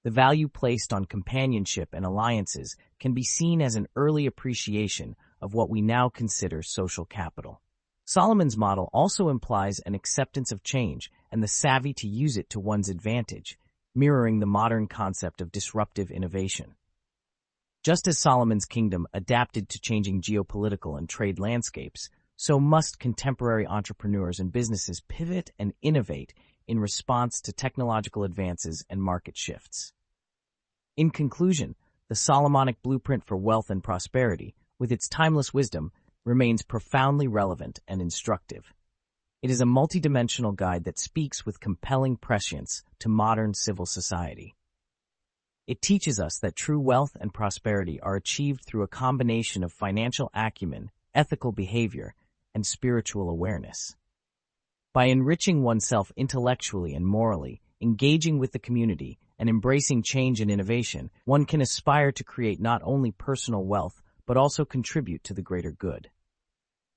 The 0.03 0.11
value 0.11 0.47
placed 0.47 0.93
on 0.93 1.05
companionship 1.05 1.89
and 1.93 2.05
alliances 2.05 2.75
can 2.99 3.15
be 3.15 3.23
seen 3.23 3.63
as 3.63 3.73
an 3.73 3.87
early 3.95 4.27
appreciation 4.27 5.15
of 5.41 5.55
what 5.55 5.71
we 5.71 5.81
now 5.81 6.07
consider 6.07 6.61
social 6.61 7.05
capital. 7.05 7.63
Solomon's 8.05 8.57
model 8.57 8.89
also 8.93 9.29
implies 9.29 9.79
an 9.79 9.95
acceptance 9.95 10.51
of 10.51 10.63
change 10.63 11.11
and 11.31 11.41
the 11.41 11.47
savvy 11.47 11.93
to 11.93 12.07
use 12.07 12.37
it 12.37 12.49
to 12.49 12.59
one's 12.59 12.89
advantage, 12.89 13.57
mirroring 13.95 14.39
the 14.39 14.45
modern 14.45 14.87
concept 14.87 15.41
of 15.41 15.51
disruptive 15.51 16.11
innovation. 16.11 16.75
Just 17.83 18.07
as 18.07 18.19
Solomon's 18.19 18.65
kingdom 18.65 19.07
adapted 19.13 19.69
to 19.69 19.79
changing 19.79 20.21
geopolitical 20.21 20.97
and 20.97 21.09
trade 21.09 21.39
landscapes, 21.39 22.09
so 22.35 22.59
must 22.59 22.99
contemporary 22.99 23.65
entrepreneurs 23.65 24.39
and 24.39 24.51
businesses 24.51 25.01
pivot 25.07 25.51
and 25.59 25.73
innovate 25.81 26.33
in 26.67 26.79
response 26.79 27.41
to 27.41 27.51
technological 27.51 28.23
advances 28.23 28.85
and 28.89 29.01
market 29.01 29.37
shifts. 29.37 29.93
In 30.97 31.09
conclusion, 31.09 31.75
the 32.07 32.15
Solomonic 32.15 32.81
blueprint 32.81 33.23
for 33.23 33.37
wealth 33.37 33.69
and 33.69 33.83
prosperity, 33.83 34.53
with 34.77 34.91
its 34.91 35.07
timeless 35.07 35.53
wisdom, 35.53 35.91
remains 36.25 36.61
profoundly 36.61 37.27
relevant 37.27 37.79
and 37.87 38.01
instructive. 38.01 38.73
It 39.41 39.49
is 39.49 39.61
a 39.61 39.65
multidimensional 39.65 40.55
guide 40.55 40.83
that 40.83 40.99
speaks 40.99 41.45
with 41.45 41.59
compelling 41.59 42.15
prescience 42.17 42.83
to 42.99 43.09
modern 43.09 43.53
civil 43.53 43.85
society. 43.85 44.55
It 45.67 45.81
teaches 45.81 46.19
us 46.19 46.37
that 46.39 46.55
true 46.55 46.79
wealth 46.79 47.15
and 47.19 47.33
prosperity 47.33 47.99
are 48.01 48.15
achieved 48.15 48.65
through 48.65 48.83
a 48.83 48.87
combination 48.87 49.63
of 49.63 49.71
financial 49.71 50.29
acumen, 50.33 50.91
ethical 51.13 51.51
behavior, 51.51 52.13
and 52.53 52.65
spiritual 52.65 53.29
awareness. 53.29 53.95
By 54.93 55.05
enriching 55.05 55.63
oneself 55.63 56.11
intellectually 56.17 56.93
and 56.93 57.07
morally, 57.07 57.61
engaging 57.81 58.37
with 58.37 58.51
the 58.51 58.59
community, 58.59 59.17
and 59.39 59.49
embracing 59.49 60.03
change 60.03 60.39
and 60.39 60.51
innovation, 60.51 61.09
one 61.25 61.45
can 61.45 61.61
aspire 61.61 62.11
to 62.11 62.23
create 62.23 62.59
not 62.59 62.81
only 62.83 63.11
personal 63.11 63.63
wealth, 63.63 64.00
but 64.25 64.37
also 64.37 64.65
contribute 64.65 65.23
to 65.23 65.33
the 65.33 65.41
greater 65.41 65.71
good. 65.71 66.09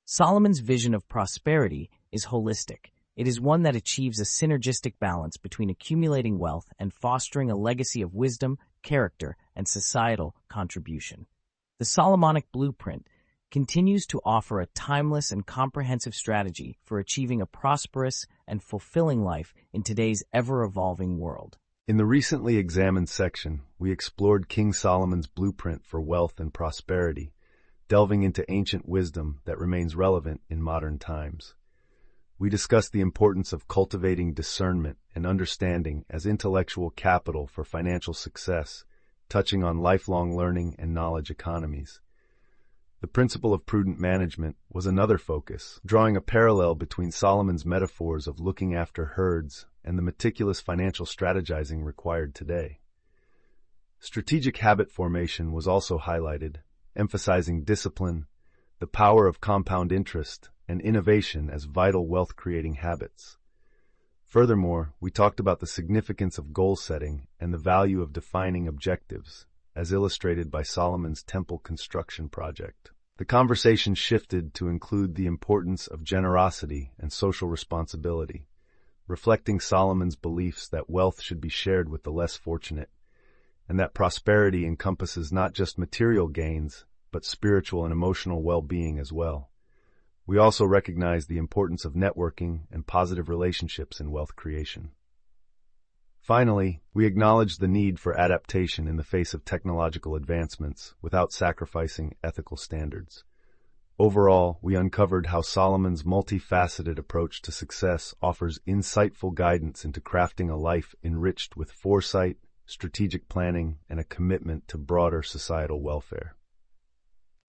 Solomon's 0.04 0.60
vision 0.60 0.94
of 0.94 1.08
prosperity 1.08 1.90
is 2.12 2.26
holistic. 2.26 2.90
It 3.16 3.28
is 3.28 3.40
one 3.40 3.62
that 3.62 3.76
achieves 3.76 4.20
a 4.20 4.24
synergistic 4.24 4.94
balance 4.98 5.36
between 5.36 5.70
accumulating 5.70 6.38
wealth 6.38 6.66
and 6.78 6.92
fostering 6.92 7.50
a 7.50 7.56
legacy 7.56 8.02
of 8.02 8.14
wisdom, 8.14 8.58
character, 8.82 9.36
and 9.54 9.68
societal 9.68 10.34
contribution. 10.48 11.26
The 11.78 11.84
Solomonic 11.84 12.50
blueprint 12.52 13.06
continues 13.50 14.04
to 14.06 14.20
offer 14.24 14.60
a 14.60 14.66
timeless 14.66 15.30
and 15.30 15.46
comprehensive 15.46 16.14
strategy 16.14 16.76
for 16.82 16.98
achieving 16.98 17.40
a 17.40 17.46
prosperous 17.46 18.26
and 18.48 18.62
fulfilling 18.62 19.22
life 19.22 19.54
in 19.72 19.84
today's 19.84 20.24
ever-evolving 20.32 21.18
world. 21.18 21.56
In 21.86 21.98
the 21.98 22.06
recently 22.06 22.56
examined 22.56 23.10
section, 23.10 23.60
we 23.78 23.92
explored 23.92 24.48
King 24.48 24.72
Solomon's 24.72 25.26
blueprint 25.26 25.84
for 25.84 26.00
wealth 26.00 26.40
and 26.40 26.50
prosperity, 26.52 27.34
delving 27.88 28.22
into 28.22 28.50
ancient 28.50 28.88
wisdom 28.88 29.40
that 29.44 29.58
remains 29.58 29.94
relevant 29.94 30.40
in 30.48 30.62
modern 30.62 30.98
times. 30.98 31.54
We 32.38 32.48
discussed 32.48 32.92
the 32.92 33.02
importance 33.02 33.52
of 33.52 33.68
cultivating 33.68 34.32
discernment 34.32 34.96
and 35.14 35.26
understanding 35.26 36.06
as 36.08 36.24
intellectual 36.24 36.88
capital 36.88 37.46
for 37.46 37.64
financial 37.64 38.14
success, 38.14 38.86
touching 39.28 39.62
on 39.62 39.76
lifelong 39.76 40.34
learning 40.34 40.76
and 40.78 40.94
knowledge 40.94 41.30
economies. 41.30 42.00
The 43.04 43.08
principle 43.08 43.52
of 43.52 43.66
prudent 43.66 44.00
management 44.00 44.56
was 44.70 44.86
another 44.86 45.18
focus, 45.18 45.78
drawing 45.84 46.16
a 46.16 46.22
parallel 46.22 46.74
between 46.74 47.10
Solomon's 47.10 47.66
metaphors 47.66 48.26
of 48.26 48.40
looking 48.40 48.74
after 48.74 49.04
herds 49.04 49.66
and 49.84 49.98
the 49.98 50.02
meticulous 50.02 50.58
financial 50.58 51.04
strategizing 51.04 51.84
required 51.84 52.34
today. 52.34 52.80
Strategic 53.98 54.56
habit 54.56 54.90
formation 54.90 55.52
was 55.52 55.68
also 55.68 55.98
highlighted, 55.98 56.62
emphasizing 56.96 57.62
discipline, 57.62 58.24
the 58.78 58.86
power 58.86 59.26
of 59.26 59.38
compound 59.38 59.92
interest, 59.92 60.48
and 60.66 60.80
innovation 60.80 61.50
as 61.50 61.64
vital 61.64 62.08
wealth-creating 62.08 62.76
habits. 62.76 63.36
Furthermore, 64.24 64.94
we 64.98 65.10
talked 65.10 65.40
about 65.40 65.60
the 65.60 65.66
significance 65.66 66.38
of 66.38 66.54
goal 66.54 66.74
setting 66.74 67.26
and 67.38 67.52
the 67.52 67.58
value 67.58 68.00
of 68.00 68.14
defining 68.14 68.66
objectives, 68.66 69.44
as 69.76 69.92
illustrated 69.92 70.50
by 70.50 70.62
Solomon's 70.62 71.22
temple 71.22 71.58
construction 71.58 72.30
project. 72.30 72.92
The 73.16 73.24
conversation 73.24 73.94
shifted 73.94 74.54
to 74.54 74.66
include 74.66 75.14
the 75.14 75.26
importance 75.26 75.86
of 75.86 76.02
generosity 76.02 76.90
and 76.98 77.12
social 77.12 77.48
responsibility, 77.48 78.48
reflecting 79.06 79.60
Solomon's 79.60 80.16
beliefs 80.16 80.66
that 80.70 80.90
wealth 80.90 81.20
should 81.20 81.40
be 81.40 81.48
shared 81.48 81.88
with 81.88 82.02
the 82.02 82.10
less 82.10 82.36
fortunate, 82.36 82.90
and 83.68 83.78
that 83.78 83.94
prosperity 83.94 84.66
encompasses 84.66 85.32
not 85.32 85.52
just 85.52 85.78
material 85.78 86.26
gains, 86.26 86.86
but 87.12 87.24
spiritual 87.24 87.84
and 87.84 87.92
emotional 87.92 88.42
well-being 88.42 88.98
as 88.98 89.12
well. 89.12 89.48
We 90.26 90.36
also 90.36 90.64
recognize 90.64 91.26
the 91.26 91.38
importance 91.38 91.84
of 91.84 91.92
networking 91.92 92.62
and 92.72 92.84
positive 92.84 93.28
relationships 93.28 94.00
in 94.00 94.10
wealth 94.10 94.34
creation. 94.34 94.90
Finally, 96.24 96.80
we 96.94 97.04
acknowledge 97.04 97.58
the 97.58 97.68
need 97.68 98.00
for 98.00 98.18
adaptation 98.18 98.88
in 98.88 98.96
the 98.96 99.04
face 99.04 99.34
of 99.34 99.44
technological 99.44 100.14
advancements 100.14 100.94
without 101.02 101.34
sacrificing 101.34 102.14
ethical 102.24 102.56
standards. 102.56 103.24
Overall, 103.98 104.58
we 104.62 104.74
uncovered 104.74 105.26
how 105.26 105.42
Solomon's 105.42 106.02
multifaceted 106.02 106.98
approach 106.98 107.42
to 107.42 107.52
success 107.52 108.14
offers 108.22 108.58
insightful 108.66 109.34
guidance 109.34 109.84
into 109.84 110.00
crafting 110.00 110.50
a 110.50 110.56
life 110.56 110.94
enriched 111.04 111.58
with 111.58 111.70
foresight, 111.70 112.38
strategic 112.64 113.28
planning, 113.28 113.76
and 113.90 114.00
a 114.00 114.04
commitment 114.04 114.66
to 114.68 114.78
broader 114.78 115.22
societal 115.22 115.82
welfare. 115.82 116.36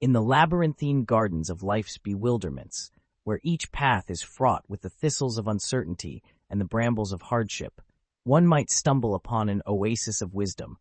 In 0.01 0.11
the 0.11 0.21
labyrinthine 0.21 1.05
gardens 1.05 1.49
of 1.49 1.63
life's 1.63 1.97
bewilderments, 1.97 2.91
where 3.23 3.39
each 3.41 3.71
path 3.71 4.09
is 4.09 4.21
fraught 4.21 4.65
with 4.67 4.81
the 4.81 4.89
thistles 4.89 5.37
of 5.37 5.47
uncertainty 5.47 6.21
and 6.49 6.59
the 6.59 6.65
brambles 6.65 7.13
of 7.13 7.21
hardship, 7.21 7.81
one 8.25 8.47
might 8.47 8.71
stumble 8.71 9.13
upon 9.13 9.49
an 9.49 9.61
oasis 9.67 10.19
of 10.19 10.33
wisdom, 10.33 10.79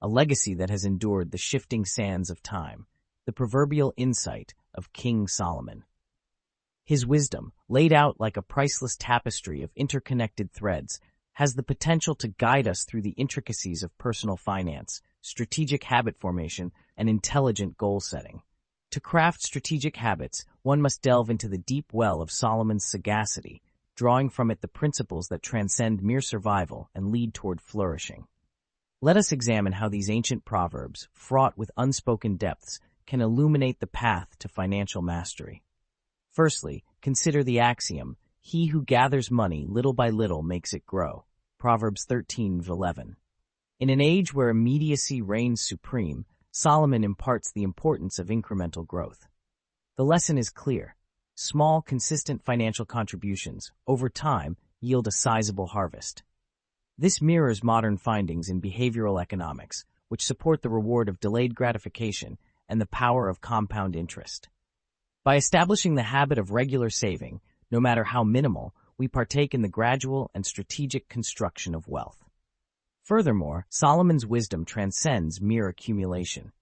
a 0.00 0.08
legacy 0.08 0.54
that 0.54 0.70
has 0.70 0.86
endured 0.86 1.30
the 1.30 1.36
shifting 1.36 1.84
sands 1.84 2.30
of 2.30 2.42
time, 2.42 2.86
the 3.26 3.32
proverbial 3.32 3.92
insight 3.98 4.54
of 4.72 4.94
King 4.94 5.28
Solomon. 5.28 5.84
His 6.86 7.06
wisdom, 7.06 7.52
laid 7.68 7.92
out 7.92 8.18
like 8.18 8.38
a 8.38 8.42
priceless 8.42 8.96
tapestry 8.96 9.60
of 9.60 9.70
interconnected 9.76 10.50
threads, 10.52 10.98
has 11.34 11.52
the 11.52 11.62
potential 11.62 12.14
to 12.14 12.28
guide 12.28 12.66
us 12.66 12.84
through 12.84 13.02
the 13.02 13.14
intricacies 13.18 13.82
of 13.82 13.98
personal 13.98 14.38
finance, 14.38 15.02
strategic 15.20 15.84
habit 15.84 16.16
formation, 16.16 16.72
and 16.96 17.10
intelligent 17.10 17.76
goal 17.76 18.00
setting. 18.00 18.40
To 18.92 19.00
craft 19.00 19.42
strategic 19.42 19.96
habits, 19.96 20.46
one 20.62 20.80
must 20.80 21.02
delve 21.02 21.28
into 21.28 21.48
the 21.48 21.58
deep 21.58 21.92
well 21.92 22.22
of 22.22 22.30
Solomon's 22.30 22.86
sagacity, 22.86 23.60
drawing 23.96 24.28
from 24.28 24.50
it 24.50 24.60
the 24.60 24.68
principles 24.68 25.28
that 25.28 25.42
transcend 25.42 26.02
mere 26.02 26.20
survival 26.20 26.90
and 26.94 27.08
lead 27.08 27.34
toward 27.34 27.60
flourishing. 27.60 28.26
Let 29.00 29.16
us 29.16 29.32
examine 29.32 29.72
how 29.72 29.88
these 29.88 30.10
ancient 30.10 30.44
proverbs, 30.44 31.08
fraught 31.12 31.56
with 31.56 31.70
unspoken 31.76 32.36
depths, 32.36 32.78
can 33.06 33.20
illuminate 33.20 33.80
the 33.80 33.86
path 33.86 34.36
to 34.40 34.48
financial 34.48 35.00
mastery. 35.00 35.62
Firstly, 36.30 36.84
consider 37.00 37.42
the 37.42 37.60
axiom, 37.60 38.16
he 38.40 38.66
who 38.66 38.84
gathers 38.84 39.30
money 39.30 39.66
little 39.66 39.94
by 39.94 40.10
little 40.10 40.42
makes 40.42 40.74
it 40.74 40.84
grow. 40.84 41.24
Proverbs 41.58 42.04
13:11. 42.04 43.16
In 43.80 43.90
an 43.90 44.00
age 44.00 44.34
where 44.34 44.50
immediacy 44.50 45.22
reigns 45.22 45.62
supreme, 45.62 46.26
Solomon 46.50 47.04
imparts 47.04 47.50
the 47.52 47.62
importance 47.62 48.18
of 48.18 48.28
incremental 48.28 48.86
growth. 48.86 49.26
The 49.96 50.04
lesson 50.04 50.36
is 50.38 50.50
clear. 50.50 50.96
Small, 51.38 51.82
consistent 51.82 52.42
financial 52.42 52.86
contributions, 52.86 53.70
over 53.86 54.08
time, 54.08 54.56
yield 54.80 55.06
a 55.06 55.12
sizable 55.12 55.66
harvest. 55.66 56.22
This 56.96 57.20
mirrors 57.20 57.62
modern 57.62 57.98
findings 57.98 58.48
in 58.48 58.62
behavioral 58.62 59.20
economics, 59.20 59.84
which 60.08 60.24
support 60.24 60.62
the 60.62 60.70
reward 60.70 61.10
of 61.10 61.20
delayed 61.20 61.54
gratification 61.54 62.38
and 62.70 62.80
the 62.80 62.86
power 62.86 63.28
of 63.28 63.42
compound 63.42 63.94
interest. 63.94 64.48
By 65.24 65.36
establishing 65.36 65.94
the 65.94 66.04
habit 66.04 66.38
of 66.38 66.52
regular 66.52 66.88
saving, 66.88 67.42
no 67.70 67.80
matter 67.80 68.04
how 68.04 68.24
minimal, 68.24 68.74
we 68.96 69.06
partake 69.06 69.52
in 69.52 69.60
the 69.60 69.68
gradual 69.68 70.30
and 70.32 70.46
strategic 70.46 71.06
construction 71.10 71.74
of 71.74 71.86
wealth. 71.86 72.24
Furthermore, 73.02 73.66
Solomon's 73.68 74.24
wisdom 74.24 74.64
transcends 74.64 75.38
mere 75.42 75.68
accumulation. 75.68 76.52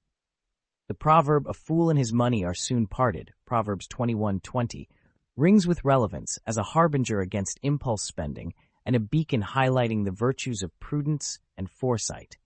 The 0.87 0.95
proverb, 0.95 1.47
a 1.49 1.55
fool 1.55 1.89
and 1.89 1.99
his 1.99 2.13
money 2.13 2.45
are 2.45 2.53
soon 2.53 2.87
parted, 2.87 3.33
Proverbs 3.47 3.89
21:20, 3.89 4.87
rings 5.35 5.67
with 5.67 5.83
relevance 5.83 6.39
as 6.47 6.59
a 6.59 6.63
harbinger 6.63 7.21
against 7.21 7.59
impulse 7.63 8.03
spending 8.03 8.53
and 8.85 8.95
a 8.95 9.01
beacon 9.01 9.43
highlighting 9.43 10.05
the 10.05 10.11
virtues 10.11 10.63
of 10.63 10.79
prudence 10.81 11.39
and 11.57 11.71
foresight. 11.71 12.37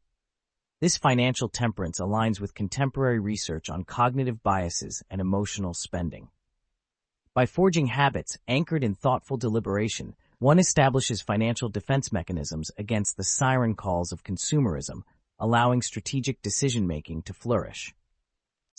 This 0.80 0.96
financial 0.96 1.48
temperance 1.48 1.98
aligns 1.98 2.38
with 2.38 2.54
contemporary 2.54 3.18
research 3.18 3.68
on 3.68 3.82
cognitive 3.82 4.40
biases 4.44 5.02
and 5.10 5.20
emotional 5.20 5.74
spending. 5.74 6.28
By 7.34 7.46
forging 7.46 7.88
habits 7.88 8.38
anchored 8.46 8.84
in 8.84 8.94
thoughtful 8.94 9.36
deliberation, 9.36 10.14
one 10.38 10.60
establishes 10.60 11.20
financial 11.20 11.68
defense 11.68 12.12
mechanisms 12.12 12.70
against 12.78 13.16
the 13.16 13.24
siren 13.24 13.74
calls 13.74 14.12
of 14.12 14.22
consumerism, 14.22 15.02
allowing 15.40 15.82
strategic 15.82 16.40
decision-making 16.40 17.22
to 17.22 17.32
flourish. 17.32 17.92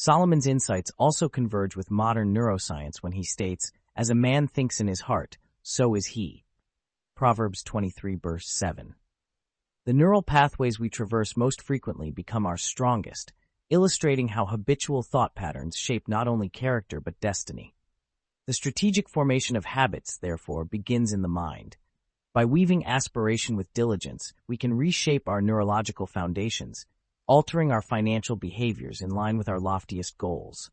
Solomon's 0.01 0.48
insights 0.48 0.94
also 0.98 1.27
converge 1.27 1.75
with 1.75 1.91
modern 1.91 2.34
neuroscience 2.34 3.00
when 3.01 3.12
he 3.12 3.22
states, 3.22 3.74
as 3.98 4.10
a 4.10 4.15
man 4.15 4.48
thinks 4.48 4.79
in 4.79 4.88
his 4.88 5.01
heart, 5.01 5.38
so 5.62 5.94
is 5.94 6.06
he. 6.06 6.46
Proverbs 7.18 7.63
23 7.63 8.15
verse 8.15 8.48
7. 8.48 8.96
The 9.84 9.91
neural 9.91 10.24
pathways 10.24 10.79
we 10.79 10.88
traverse 10.88 11.36
most 11.36 11.62
frequently 11.62 12.12
become 12.12 12.46
our 12.46 12.56
strongest, 12.56 13.34
illustrating 13.70 14.29
how 14.29 14.46
habitual 14.46 15.03
thought 15.03 15.36
patterns 15.36 15.75
shape 15.75 16.08
not 16.08 16.29
only 16.29 16.48
character 16.48 17.01
but 17.01 17.20
destiny. 17.20 17.75
The 18.46 18.53
strategic 18.53 19.10
formation 19.10 19.58
of 19.58 19.65
habits, 19.65 20.18
therefore, 20.18 20.63
begins 20.63 21.12
in 21.12 21.24
the 21.24 21.27
mind. 21.27 21.75
By 22.32 22.46
weaving 22.46 22.86
aspiration 22.86 23.58
with 23.58 23.74
diligence, 23.74 24.32
we 24.48 24.56
can 24.56 24.77
reshape 24.77 25.27
our 25.27 25.41
neurological 25.41 26.08
foundations, 26.08 26.86
altering 27.30 27.72
our 27.72 27.82
financial 27.82 28.36
behaviors 28.36 29.02
in 29.02 29.12
line 29.12 29.38
with 29.38 29.48
our 29.48 29.60
loftiest 29.60 30.18
goals. 30.18 30.72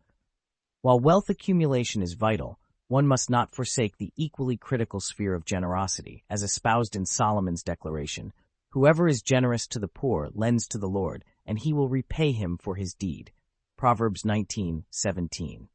While 0.80 0.98
wealth 0.98 1.28
accumulation 1.28 2.02
is 2.02 2.14
vital, 2.14 2.58
one 2.88 3.06
must 3.06 3.28
not 3.28 3.54
forsake 3.54 3.98
the 3.98 4.12
equally 4.16 4.56
critical 4.56 4.98
sphere 4.98 5.34
of 5.34 5.44
generosity, 5.44 6.24
as 6.30 6.42
espoused 6.42 6.96
in 6.96 7.04
Solomon's 7.04 7.62
declaration, 7.62 8.32
Whoever 8.76 9.08
is 9.08 9.22
generous 9.22 9.66
to 9.68 9.78
the 9.78 9.88
poor 9.88 10.28
lends 10.34 10.68
to 10.68 10.76
the 10.76 10.88
Lord, 10.88 11.24
and 11.46 11.58
he 11.58 11.72
will 11.72 11.88
repay 11.88 12.32
him 12.32 12.58
for 12.58 12.74
his 12.74 12.92
deed. 12.92 13.32
Proverbs 13.78 14.22
19:17. 14.22 15.68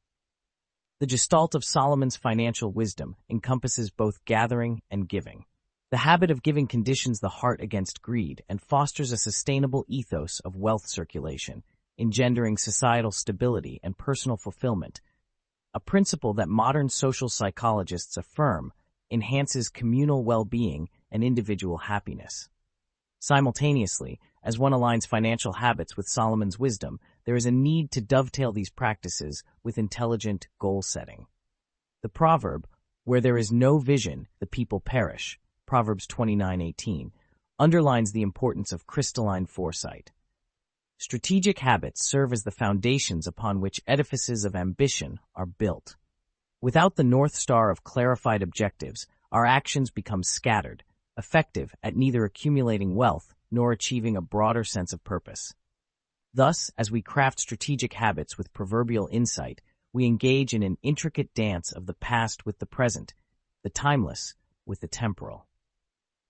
The 0.99 1.07
gestalt 1.07 1.55
of 1.55 1.63
Solomon's 1.63 2.15
financial 2.15 2.71
wisdom 2.71 3.15
encompasses 3.27 3.89
both 3.89 4.23
gathering 4.25 4.83
and 4.91 5.09
giving. 5.09 5.45
The 5.91 5.97
habit 5.97 6.31
of 6.31 6.41
giving 6.41 6.67
conditions 6.67 7.19
the 7.19 7.27
heart 7.27 7.59
against 7.59 8.01
greed 8.01 8.45
and 8.47 8.61
fosters 8.61 9.11
a 9.11 9.17
sustainable 9.17 9.83
ethos 9.89 10.39
of 10.39 10.55
wealth 10.55 10.87
circulation, 10.87 11.63
engendering 11.99 12.57
societal 12.57 13.11
stability 13.11 13.81
and 13.83 13.97
personal 13.97 14.37
fulfillment, 14.37 15.01
a 15.73 15.81
principle 15.81 16.33
that 16.35 16.47
modern 16.47 16.87
social 16.87 17.27
psychologists 17.27 18.15
affirm 18.15 18.71
enhances 19.11 19.67
communal 19.67 20.23
well-being 20.23 20.87
and 21.11 21.25
individual 21.25 21.77
happiness. 21.77 22.47
Simultaneously, 23.19 24.17
as 24.41 24.57
one 24.57 24.71
aligns 24.71 25.05
financial 25.05 25.51
habits 25.51 25.97
with 25.97 26.07
Solomon's 26.07 26.57
wisdom, 26.57 27.01
there 27.25 27.35
is 27.35 27.45
a 27.45 27.51
need 27.51 27.91
to 27.91 27.99
dovetail 27.99 28.53
these 28.53 28.69
practices 28.69 29.43
with 29.61 29.77
intelligent 29.77 30.47
goal 30.57 30.81
setting. 30.81 31.27
The 32.01 32.07
proverb, 32.07 32.65
where 33.03 33.19
there 33.19 33.37
is 33.37 33.51
no 33.51 33.77
vision, 33.77 34.29
the 34.39 34.47
people 34.47 34.79
perish, 34.79 35.37
Proverbs 35.71 36.05
29:18, 36.07 37.13
underlines 37.57 38.11
the 38.11 38.23
importance 38.23 38.73
of 38.73 38.85
crystalline 38.85 39.45
foresight. 39.45 40.11
Strategic 40.97 41.59
habits 41.59 42.05
serve 42.05 42.33
as 42.33 42.43
the 42.43 42.51
foundations 42.51 43.25
upon 43.25 43.61
which 43.61 43.79
edifices 43.87 44.43
of 44.43 44.53
ambition 44.53 45.21
are 45.33 45.45
built. 45.45 45.95
Without 46.59 46.97
the 46.97 47.05
North 47.05 47.33
Star 47.35 47.69
of 47.69 47.85
clarified 47.85 48.43
objectives, 48.43 49.07
our 49.31 49.45
actions 49.45 49.89
become 49.91 50.23
scattered, 50.23 50.83
effective 51.17 51.73
at 51.81 51.95
neither 51.95 52.25
accumulating 52.25 52.93
wealth 52.93 53.33
nor 53.49 53.71
achieving 53.71 54.17
a 54.17 54.21
broader 54.21 54.65
sense 54.65 54.91
of 54.91 55.05
purpose. 55.05 55.53
Thus, 56.33 56.69
as 56.77 56.91
we 56.91 57.01
craft 57.01 57.39
strategic 57.39 57.93
habits 57.93 58.37
with 58.37 58.51
proverbial 58.51 59.07
insight, 59.09 59.61
we 59.93 60.05
engage 60.05 60.53
in 60.53 60.63
an 60.63 60.77
intricate 60.83 61.33
dance 61.33 61.71
of 61.71 61.85
the 61.85 61.93
past 61.93 62.45
with 62.45 62.59
the 62.59 62.65
present, 62.65 63.13
the 63.63 63.69
timeless 63.69 64.35
with 64.65 64.81
the 64.81 64.89
temporal. 64.89 65.47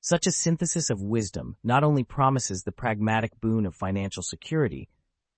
Such 0.04 0.26
a 0.26 0.32
synthesis 0.32 0.90
of 0.90 1.04
wisdom 1.04 1.58
not 1.64 1.84
only 1.84 2.04
promises 2.04 2.64
the 2.64 2.72
pragmatic 2.72 3.40
boon 3.40 3.68
of 3.68 3.76
financial 3.76 4.24
security, 4.24 4.90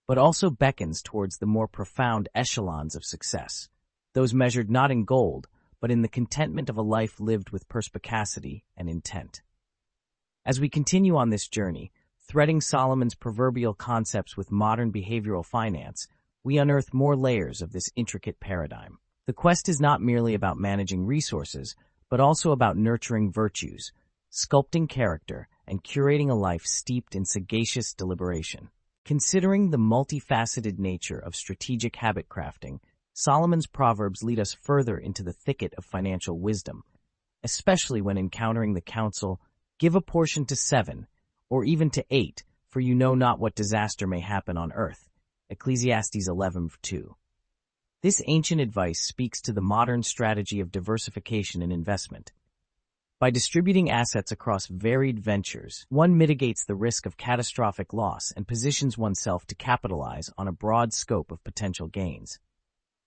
but 0.07 0.17
also 0.17 0.49
beckons 0.49 1.01
towards 1.01 1.37
the 1.37 1.45
more 1.45 1.67
profound 1.67 2.29
echelons 2.33 2.95
of 2.95 3.03
success, 3.03 3.67
those 4.13 4.33
measured 4.33 4.71
not 4.71 4.89
in 4.89 5.03
gold, 5.03 5.49
but 5.81 5.91
in 5.91 6.01
the 6.01 6.07
contentment 6.07 6.69
of 6.69 6.77
a 6.77 6.81
life 6.81 7.19
lived 7.19 7.49
with 7.49 7.67
perspicacity 7.67 8.63
and 8.77 8.87
intent. 8.87 9.41
As 10.45 10.61
we 10.61 10.69
continue 10.69 11.17
on 11.17 11.29
this 11.29 11.49
journey, 11.49 11.91
threading 12.25 12.61
Solomon's 12.61 13.15
proverbial 13.15 13.73
concepts 13.73 14.37
with 14.37 14.49
modern 14.49 14.93
behavioral 14.93 15.45
finance, 15.45 16.07
we 16.41 16.57
unearth 16.57 16.93
more 16.93 17.17
layers 17.17 17.61
of 17.61 17.73
this 17.73 17.89
intricate 17.97 18.39
paradigm. 18.39 18.97
The 19.27 19.33
quest 19.33 19.67
is 19.67 19.81
not 19.81 20.01
merely 20.01 20.35
about 20.35 20.57
managing 20.57 21.05
resources, 21.05 21.75
but 22.09 22.21
also 22.21 22.51
about 22.51 22.77
nurturing 22.77 23.29
virtues, 23.29 23.91
sculpting 24.33 24.89
character, 24.89 25.47
and 25.67 25.83
curating 25.83 26.29
a 26.29 26.33
life 26.33 26.63
steeped 26.65 27.13
in 27.13 27.23
sagacious 27.23 27.93
deliberation. 27.93 28.69
Considering 29.05 29.69
the 29.69 29.77
multifaceted 29.77 30.79
nature 30.79 31.19
of 31.19 31.35
strategic 31.35 31.95
habit 31.97 32.27
crafting, 32.29 32.79
Solomon's 33.13 33.67
Proverbs 33.67 34.23
lead 34.23 34.39
us 34.39 34.53
further 34.53 34.97
into 34.97 35.21
the 35.21 35.33
thicket 35.33 35.73
of 35.77 35.85
financial 35.85 36.39
wisdom, 36.39 36.83
especially 37.43 38.01
when 38.01 38.17
encountering 38.17 38.73
the 38.73 38.81
counsel, 38.81 39.39
give 39.77 39.93
a 39.93 40.01
portion 40.01 40.45
to 40.45 40.55
seven, 40.55 41.05
or 41.49 41.63
even 41.63 41.91
to 41.91 42.03
eight, 42.09 42.43
for 42.69 42.79
you 42.79 42.95
know 42.95 43.13
not 43.13 43.39
what 43.39 43.53
disaster 43.53 44.07
may 44.07 44.19
happen 44.19 44.57
on 44.57 44.71
earth. 44.71 45.09
Ecclesiastes 45.49 46.27
11:2. 46.27 47.13
This 48.01 48.21
ancient 48.25 48.59
advice 48.59 49.01
speaks 49.01 49.41
to 49.41 49.53
the 49.53 49.61
modern 49.61 50.01
strategy 50.01 50.59
of 50.59 50.71
diversification 50.71 51.61
in 51.61 51.71
investment. 51.71 52.31
By 53.23 53.29
distributing 53.29 53.89
assets 53.89 54.33
across 54.33 54.67
varied 54.67 55.17
ventures, 55.17 55.85
one 55.87 56.17
mitigates 56.17 56.65
the 56.65 56.75
risk 56.75 57.05
of 57.05 57.15
catastrophic 57.15 57.93
loss 57.93 58.33
and 58.35 58.45
positions 58.45 58.97
oneself 58.97 59.45
to 59.45 59.55
capitalize 59.55 60.29
on 60.37 60.49
a 60.49 60.51
broad 60.51 60.91
scope 60.91 61.31
of 61.31 61.41
potential 61.45 61.87
gains. 61.87 62.39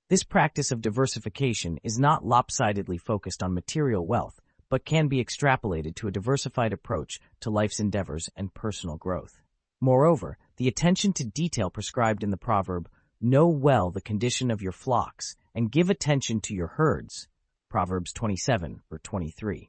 This 0.08 0.24
practice 0.24 0.72
of 0.72 0.80
diversification 0.80 1.78
is 1.84 1.98
not 1.98 2.24
lopsidedly 2.24 2.96
focused 2.96 3.42
on 3.42 3.52
material 3.52 4.06
wealth, 4.06 4.40
but 4.70 4.86
can 4.86 5.08
be 5.08 5.22
extrapolated 5.22 5.94
to 5.96 6.08
a 6.08 6.12
diversified 6.12 6.72
approach 6.72 7.20
to 7.40 7.50
life's 7.50 7.78
endeavors 7.78 8.30
and 8.34 8.54
personal 8.54 8.96
growth. 8.96 9.42
Moreover, 9.82 10.38
the 10.56 10.66
attention 10.66 11.12
to 11.12 11.26
detail 11.26 11.68
prescribed 11.68 12.24
in 12.24 12.30
the 12.30 12.38
proverb, 12.38 12.88
know 13.20 13.48
well 13.48 13.90
the 13.90 14.00
condition 14.00 14.50
of 14.50 14.62
your 14.62 14.72
flocks 14.72 15.36
and 15.54 15.70
give 15.70 15.90
attention 15.90 16.40
to 16.40 16.54
your 16.54 16.68
herds, 16.68 17.28
Proverbs 17.68 18.14
27 18.14 18.80
or 18.90 18.98
23 18.98 19.68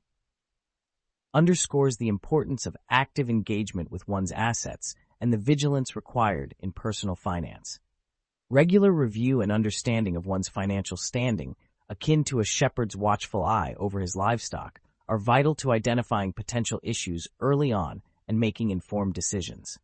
underscores 1.33 1.97
the 1.97 2.07
importance 2.07 2.65
of 2.65 2.77
active 2.89 3.29
engagement 3.29 3.91
with 3.91 4.07
one's 4.07 4.31
assets 4.31 4.95
and 5.19 5.31
the 5.31 5.37
vigilance 5.37 5.95
required 5.95 6.55
in 6.59 6.71
personal 6.71 7.15
finance. 7.15 7.79
Regular 8.49 8.91
review 8.91 9.41
and 9.41 9.51
understanding 9.51 10.15
of 10.15 10.25
one's 10.25 10.47
financial 10.47 10.97
standing, 10.97 11.55
akin 11.89 12.23
to 12.25 12.39
a 12.39 12.45
shepherd's 12.45 12.95
watchful 12.95 13.43
eye 13.43 13.75
over 13.77 13.99
his 13.99 14.15
livestock, 14.15 14.79
are 15.07 15.17
vital 15.17 15.55
to 15.55 15.71
identifying 15.71 16.33
potential 16.33 16.79
issues 16.83 17.27
early 17.39 17.71
on 17.71 18.01
and 18.27 18.39
making 18.39 18.69
informed 18.69 19.13
decisions. 19.13 19.77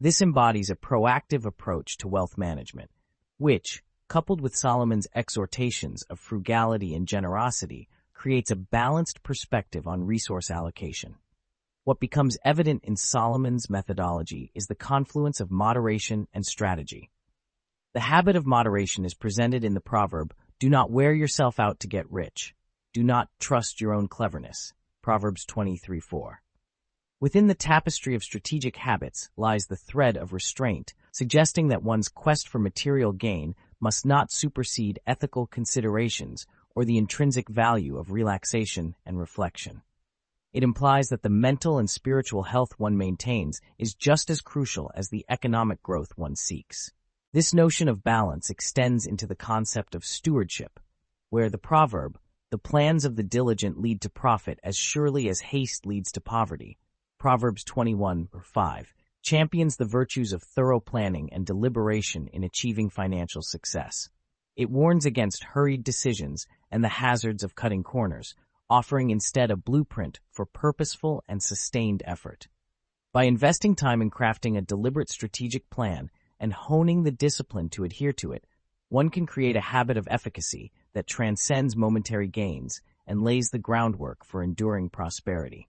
This 0.00 0.20
embodies 0.20 0.68
a 0.68 0.76
proactive 0.76 1.44
approach 1.46 1.96
to 1.98 2.08
wealth 2.08 2.36
management, 2.36 2.90
which, 3.38 3.82
coupled 4.08 4.40
with 4.40 4.56
Solomon's 4.56 5.08
exhortations 5.14 6.02
of 6.04 6.20
frugality 6.20 6.94
and 6.94 7.08
generosity, 7.08 7.88
creates 8.16 8.50
a 8.50 8.56
balanced 8.56 9.22
perspective 9.22 9.86
on 9.86 10.06
resource 10.06 10.50
allocation. 10.50 11.14
What 11.84 12.00
becomes 12.00 12.38
evident 12.44 12.82
in 12.82 12.96
Solomon's 12.96 13.68
methodology 13.68 14.50
is 14.54 14.66
the 14.66 14.74
confluence 14.74 15.38
of 15.38 15.50
moderation 15.50 16.26
and 16.32 16.44
strategy. 16.44 17.10
The 17.92 18.00
habit 18.00 18.34
of 18.34 18.46
moderation 18.46 19.04
is 19.04 19.14
presented 19.14 19.64
in 19.64 19.74
the 19.74 19.80
proverb, 19.80 20.34
do 20.58 20.70
not 20.70 20.90
wear 20.90 21.12
yourself 21.12 21.60
out 21.60 21.78
to 21.80 21.88
get 21.88 22.10
rich. 22.10 22.54
Do 22.94 23.04
not 23.04 23.28
trust 23.38 23.80
your 23.80 23.92
own 23.92 24.08
cleverness. 24.08 24.72
Proverbs 25.02 25.44
23:4. 25.44 26.40
Within 27.20 27.46
the 27.46 27.54
tapestry 27.54 28.14
of 28.14 28.24
strategic 28.24 28.76
habits 28.76 29.28
lies 29.36 29.66
the 29.66 29.76
thread 29.76 30.16
of 30.16 30.32
restraint, 30.32 30.94
suggesting 31.12 31.68
that 31.68 31.82
one's 31.82 32.08
quest 32.08 32.48
for 32.48 32.58
material 32.58 33.12
gain 33.12 33.54
must 33.78 34.06
not 34.06 34.32
supersede 34.32 34.98
ethical 35.06 35.46
considerations 35.46 36.46
or 36.76 36.84
the 36.84 36.98
intrinsic 36.98 37.48
value 37.48 37.96
of 37.96 38.12
relaxation 38.12 38.94
and 39.04 39.18
reflection. 39.18 39.82
It 40.52 40.62
implies 40.62 41.08
that 41.08 41.22
the 41.22 41.30
mental 41.30 41.78
and 41.78 41.90
spiritual 41.90 42.44
health 42.44 42.78
one 42.78 42.96
maintains 42.96 43.60
is 43.78 43.94
just 43.94 44.30
as 44.30 44.40
crucial 44.40 44.92
as 44.94 45.08
the 45.08 45.24
economic 45.28 45.82
growth 45.82 46.12
one 46.16 46.36
seeks. 46.36 46.92
This 47.32 47.52
notion 47.52 47.88
of 47.88 48.04
balance 48.04 48.50
extends 48.50 49.06
into 49.06 49.26
the 49.26 49.34
concept 49.34 49.94
of 49.94 50.04
stewardship, 50.04 50.78
where 51.30 51.50
the 51.50 51.58
proverb, 51.58 52.18
the 52.50 52.58
plans 52.58 53.04
of 53.04 53.16
the 53.16 53.22
diligent 53.22 53.80
lead 53.80 54.00
to 54.02 54.08
profit 54.08 54.60
as 54.62 54.76
surely 54.76 55.28
as 55.28 55.40
haste 55.40 55.86
leads 55.86 56.12
to 56.12 56.20
poverty. 56.20 56.78
Proverbs 57.18 57.64
21 57.64 58.28
or 58.32 58.42
5 58.42 58.94
champions 59.22 59.76
the 59.76 59.84
virtues 59.84 60.32
of 60.32 60.40
thorough 60.40 60.78
planning 60.78 61.28
and 61.32 61.44
deliberation 61.44 62.28
in 62.28 62.44
achieving 62.44 62.88
financial 62.88 63.42
success. 63.42 64.08
It 64.56 64.70
warns 64.70 65.04
against 65.04 65.44
hurried 65.44 65.84
decisions 65.84 66.46
and 66.70 66.82
the 66.82 66.88
hazards 66.88 67.44
of 67.44 67.54
cutting 67.54 67.82
corners, 67.82 68.34
offering 68.70 69.10
instead 69.10 69.50
a 69.50 69.56
blueprint 69.56 70.18
for 70.30 70.46
purposeful 70.46 71.22
and 71.28 71.42
sustained 71.42 72.02
effort. 72.06 72.48
By 73.12 73.24
investing 73.24 73.76
time 73.76 74.00
in 74.00 74.10
crafting 74.10 74.56
a 74.56 74.62
deliberate 74.62 75.10
strategic 75.10 75.68
plan 75.68 76.10
and 76.40 76.54
honing 76.54 77.02
the 77.02 77.10
discipline 77.10 77.68
to 77.70 77.84
adhere 77.84 78.12
to 78.14 78.32
it, 78.32 78.46
one 78.88 79.10
can 79.10 79.26
create 79.26 79.56
a 79.56 79.60
habit 79.60 79.98
of 79.98 80.08
efficacy 80.10 80.72
that 80.94 81.06
transcends 81.06 81.76
momentary 81.76 82.28
gains 82.28 82.80
and 83.06 83.22
lays 83.22 83.50
the 83.50 83.58
groundwork 83.58 84.24
for 84.24 84.42
enduring 84.42 84.88
prosperity. 84.88 85.68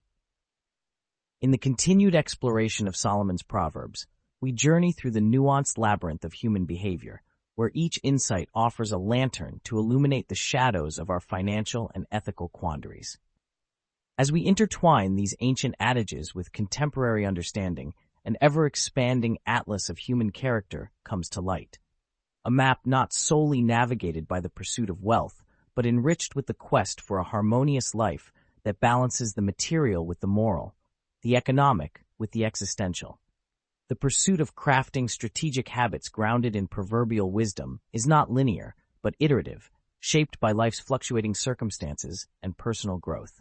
In 1.40 1.50
the 1.50 1.58
continued 1.58 2.14
exploration 2.14 2.88
of 2.88 2.96
Solomon's 2.96 3.42
Proverbs, 3.42 4.06
we 4.40 4.50
journey 4.50 4.92
through 4.92 5.10
the 5.10 5.20
nuanced 5.20 5.78
labyrinth 5.78 6.24
of 6.24 6.32
human 6.32 6.64
behavior, 6.64 7.22
where 7.58 7.72
each 7.74 7.98
insight 8.04 8.48
offers 8.54 8.92
a 8.92 8.96
lantern 8.98 9.60
to 9.64 9.80
illuminate 9.80 10.28
the 10.28 10.34
shadows 10.36 10.96
of 10.96 11.10
our 11.10 11.18
financial 11.18 11.90
and 11.92 12.06
ethical 12.12 12.48
quandaries. 12.50 13.18
As 14.16 14.30
we 14.30 14.46
intertwine 14.46 15.16
these 15.16 15.34
ancient 15.40 15.74
adages 15.80 16.36
with 16.36 16.52
contemporary 16.52 17.26
understanding, 17.26 17.94
an 18.24 18.36
ever-expanding 18.40 19.38
atlas 19.44 19.88
of 19.88 19.98
human 19.98 20.30
character 20.30 20.92
comes 21.02 21.28
to 21.30 21.40
light 21.40 21.80
a 22.44 22.50
map 22.50 22.78
not 22.84 23.12
solely 23.12 23.60
navigated 23.60 24.28
by 24.28 24.38
the 24.38 24.48
pursuit 24.48 24.88
of 24.88 25.02
wealth, 25.02 25.42
but 25.74 25.84
enriched 25.84 26.36
with 26.36 26.46
the 26.46 26.54
quest 26.54 27.00
for 27.00 27.18
a 27.18 27.24
harmonious 27.24 27.92
life 27.92 28.32
that 28.62 28.78
balances 28.78 29.34
the 29.34 29.42
material 29.42 30.06
with 30.06 30.20
the 30.20 30.28
moral, 30.28 30.76
the 31.22 31.34
economic 31.34 32.04
with 32.18 32.30
the 32.30 32.44
existential. 32.44 33.18
The 33.88 33.96
pursuit 33.96 34.42
of 34.42 34.54
crafting 34.54 35.08
strategic 35.08 35.68
habits 35.68 36.10
grounded 36.10 36.54
in 36.54 36.68
proverbial 36.68 37.32
wisdom 37.32 37.80
is 37.90 38.06
not 38.06 38.30
linear, 38.30 38.74
but 39.00 39.14
iterative, 39.18 39.70
shaped 39.98 40.38
by 40.38 40.52
life's 40.52 40.78
fluctuating 40.78 41.34
circumstances 41.34 42.26
and 42.42 42.58
personal 42.58 42.98
growth. 42.98 43.40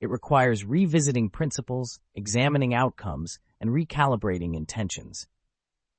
It 0.00 0.08
requires 0.08 0.64
revisiting 0.64 1.28
principles, 1.28 1.98
examining 2.14 2.72
outcomes, 2.72 3.40
and 3.60 3.70
recalibrating 3.70 4.54
intentions. 4.54 5.26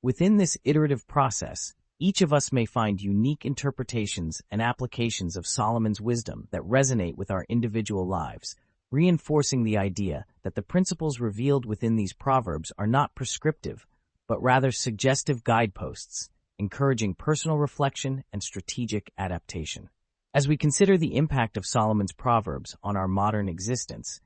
Within 0.00 0.38
this 0.38 0.56
iterative 0.64 1.06
process, 1.06 1.74
each 1.98 2.22
of 2.22 2.32
us 2.32 2.50
may 2.50 2.64
find 2.64 2.98
unique 2.98 3.44
interpretations 3.44 4.40
and 4.50 4.62
applications 4.62 5.36
of 5.36 5.46
Solomon's 5.46 6.00
wisdom 6.00 6.48
that 6.50 6.62
resonate 6.62 7.16
with 7.16 7.30
our 7.30 7.44
individual 7.50 8.08
lives, 8.08 8.56
reinforcing 8.92 9.64
the 9.64 9.78
idea 9.78 10.26
that 10.42 10.54
the 10.54 10.62
principles 10.62 11.18
revealed 11.18 11.64
within 11.64 11.96
these 11.96 12.12
proverbs 12.12 12.70
are 12.78 12.86
not 12.86 13.14
prescriptive, 13.14 13.86
but 14.28 14.40
rather 14.42 14.70
suggestive 14.70 15.42
guideposts, 15.42 16.28
encouraging 16.58 17.14
personal 17.14 17.56
reflection 17.56 18.22
and 18.32 18.42
strategic 18.42 19.10
adaptation. 19.16 19.88
As 20.34 20.46
we 20.46 20.56
consider 20.56 20.96
the 20.96 21.16
impact 21.16 21.56
of 21.56 21.66
Solomon's 21.66 22.12
proverbs 22.12 22.76
on 22.82 22.96
our 22.96 23.08
modern 23.08 23.48
existence, 23.48 24.20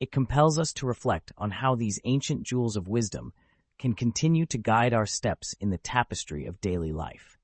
it 0.00 0.10
compels 0.12 0.58
us 0.58 0.72
to 0.74 0.86
reflect 0.86 1.32
on 1.36 1.50
how 1.50 1.74
these 1.74 2.00
ancient 2.04 2.44
jewels 2.44 2.76
of 2.76 2.88
wisdom 2.88 3.32
can 3.78 3.92
continue 3.92 4.46
to 4.46 4.58
guide 4.58 4.94
our 4.94 5.06
steps 5.06 5.54
in 5.60 5.70
the 5.70 5.78
tapestry 5.78 6.46
of 6.46 6.60
daily 6.60 6.92
life. 6.92 7.38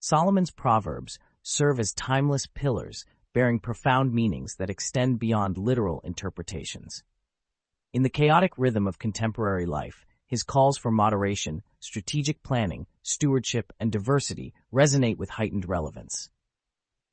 Solomon's 0.00 0.50
Proverbs 0.50 1.18
serve 1.42 1.78
as 1.78 1.92
timeless 1.92 2.46
pillars 2.46 3.04
bearing 3.32 3.58
profound 3.58 4.12
meanings 4.12 4.56
that 4.56 4.70
extend 4.70 5.18
beyond 5.18 5.58
literal 5.58 6.00
interpretations. 6.04 7.02
In 7.92 8.02
the 8.02 8.10
chaotic 8.10 8.52
rhythm 8.56 8.86
of 8.86 8.98
contemporary 8.98 9.66
life, 9.66 10.04
his 10.26 10.42
calls 10.42 10.76
for 10.76 10.90
moderation, 10.90 11.62
strategic 11.80 12.42
planning, 12.42 12.86
stewardship, 13.02 13.72
and 13.80 13.90
diversity 13.90 14.52
resonate 14.72 15.16
with 15.16 15.30
heightened 15.30 15.68
relevance. 15.68 16.28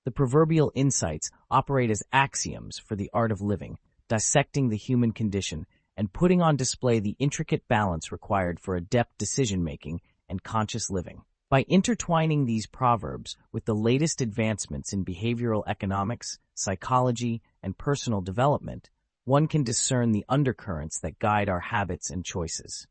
The 0.03 0.11
proverbial 0.11 0.71
insights 0.75 1.31
operate 1.49 1.89
as 1.89 2.03
axioms 2.11 2.77
for 2.77 2.95
the 2.95 3.09
art 3.13 3.31
of 3.31 3.41
living, 3.41 3.77
dissecting 4.09 4.69
the 4.69 4.77
human 4.77 5.13
condition 5.13 5.65
and 5.97 6.11
putting 6.11 6.41
on 6.41 6.57
display 6.57 6.99
the 6.99 7.15
intricate 7.19 7.67
balance 7.67 8.11
required 8.11 8.59
for 8.59 8.75
adept 8.75 9.17
decision-making 9.17 10.01
and 10.27 10.43
conscious 10.43 10.89
living. 10.89 11.21
By 11.55 11.63
intertwining 11.69 12.43
these 12.43 12.67
proverbs 12.67 13.37
with 13.53 13.63
the 13.63 13.73
latest 13.73 14.19
advancements 14.19 14.91
in 14.91 15.05
behavioral 15.05 15.63
economics, 15.65 16.37
psychology, 16.53 17.41
and 17.63 17.77
personal 17.77 18.19
development, 18.19 18.89
one 19.23 19.47
can 19.47 19.63
discern 19.63 20.11
the 20.11 20.25
undercurrents 20.27 20.99
that 20.99 21.17
guide 21.17 21.47
our 21.47 21.61
habits 21.61 22.09
and 22.09 22.25
choices. 22.25 22.87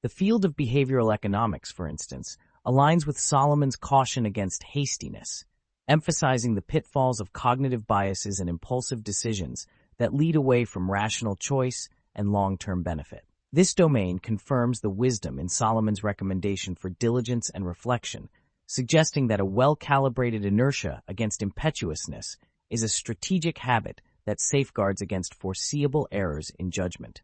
The 0.00 0.08
field 0.08 0.46
of 0.46 0.56
behavioral 0.56 1.12
economics, 1.12 1.70
for 1.70 1.86
instance, 1.86 2.38
aligns 2.64 3.06
with 3.06 3.20
Solomon's 3.20 3.76
caution 3.76 4.24
against 4.24 4.62
hastiness, 4.62 5.44
emphasizing 5.86 6.54
the 6.54 6.62
pitfalls 6.62 7.20
of 7.20 7.34
cognitive 7.34 7.86
biases 7.86 8.40
and 8.40 8.48
impulsive 8.48 9.04
decisions 9.04 9.66
that 9.98 10.14
lead 10.14 10.34
away 10.34 10.64
from 10.64 10.90
rational 10.90 11.36
choice 11.36 11.90
and 12.14 12.32
long-term 12.32 12.82
benefit. 12.82 13.26
This 13.52 13.74
domain 13.74 14.20
confirms 14.20 14.80
the 14.80 14.90
wisdom 14.90 15.40
in 15.40 15.48
Solomon's 15.48 16.04
recommendation 16.04 16.76
for 16.76 16.88
diligence 16.88 17.50
and 17.50 17.66
reflection, 17.66 18.28
suggesting 18.66 19.26
that 19.26 19.40
a 19.40 19.44
well-calibrated 19.44 20.44
inertia 20.44 21.02
against 21.08 21.42
impetuousness 21.42 22.36
is 22.70 22.84
a 22.84 22.88
strategic 22.88 23.58
habit 23.58 24.00
that 24.24 24.40
safeguards 24.40 25.02
against 25.02 25.34
foreseeable 25.34 26.06
errors 26.12 26.52
in 26.60 26.70
judgment. 26.70 27.22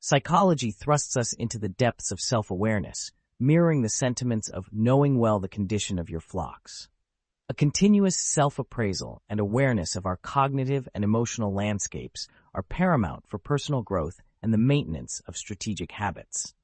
Psychology 0.00 0.70
thrusts 0.70 1.16
us 1.16 1.32
into 1.32 1.58
the 1.58 1.70
depths 1.70 2.12
of 2.12 2.20
self-awareness, 2.20 3.10
mirroring 3.40 3.80
the 3.80 3.88
sentiments 3.88 4.50
of 4.50 4.68
knowing 4.70 5.18
well 5.18 5.40
the 5.40 5.48
condition 5.48 5.98
of 5.98 6.10
your 6.10 6.20
flocks. 6.20 6.90
A 7.48 7.54
continuous 7.54 8.18
self-appraisal 8.18 9.22
and 9.30 9.40
awareness 9.40 9.96
of 9.96 10.04
our 10.04 10.18
cognitive 10.18 10.86
and 10.94 11.02
emotional 11.02 11.54
landscapes 11.54 12.28
are 12.52 12.62
paramount 12.62 13.26
for 13.26 13.38
personal 13.38 13.80
growth 13.80 14.20
and 14.42 14.52
the 14.52 14.58
maintenance 14.58 15.20
of 15.26 15.36
strategic 15.36 15.92
habits. 15.92 16.54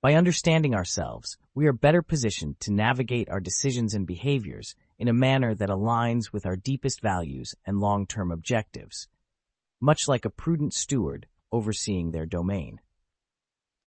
By 0.00 0.14
understanding 0.14 0.74
ourselves, 0.74 1.36
we 1.54 1.66
are 1.66 1.72
better 1.72 2.02
positioned 2.02 2.60
to 2.60 2.72
navigate 2.72 3.28
our 3.28 3.40
decisions 3.40 3.94
and 3.94 4.06
behaviors 4.06 4.76
in 4.98 5.08
a 5.08 5.12
manner 5.12 5.54
that 5.54 5.68
aligns 5.68 6.32
with 6.32 6.46
our 6.46 6.54
deepest 6.54 7.00
values 7.00 7.54
and 7.66 7.80
long-term 7.80 8.30
objectives, 8.30 9.08
much 9.80 10.02
like 10.06 10.24
a 10.24 10.30
prudent 10.30 10.72
steward 10.74 11.26
overseeing 11.50 12.12
their 12.12 12.26
domain. 12.26 12.80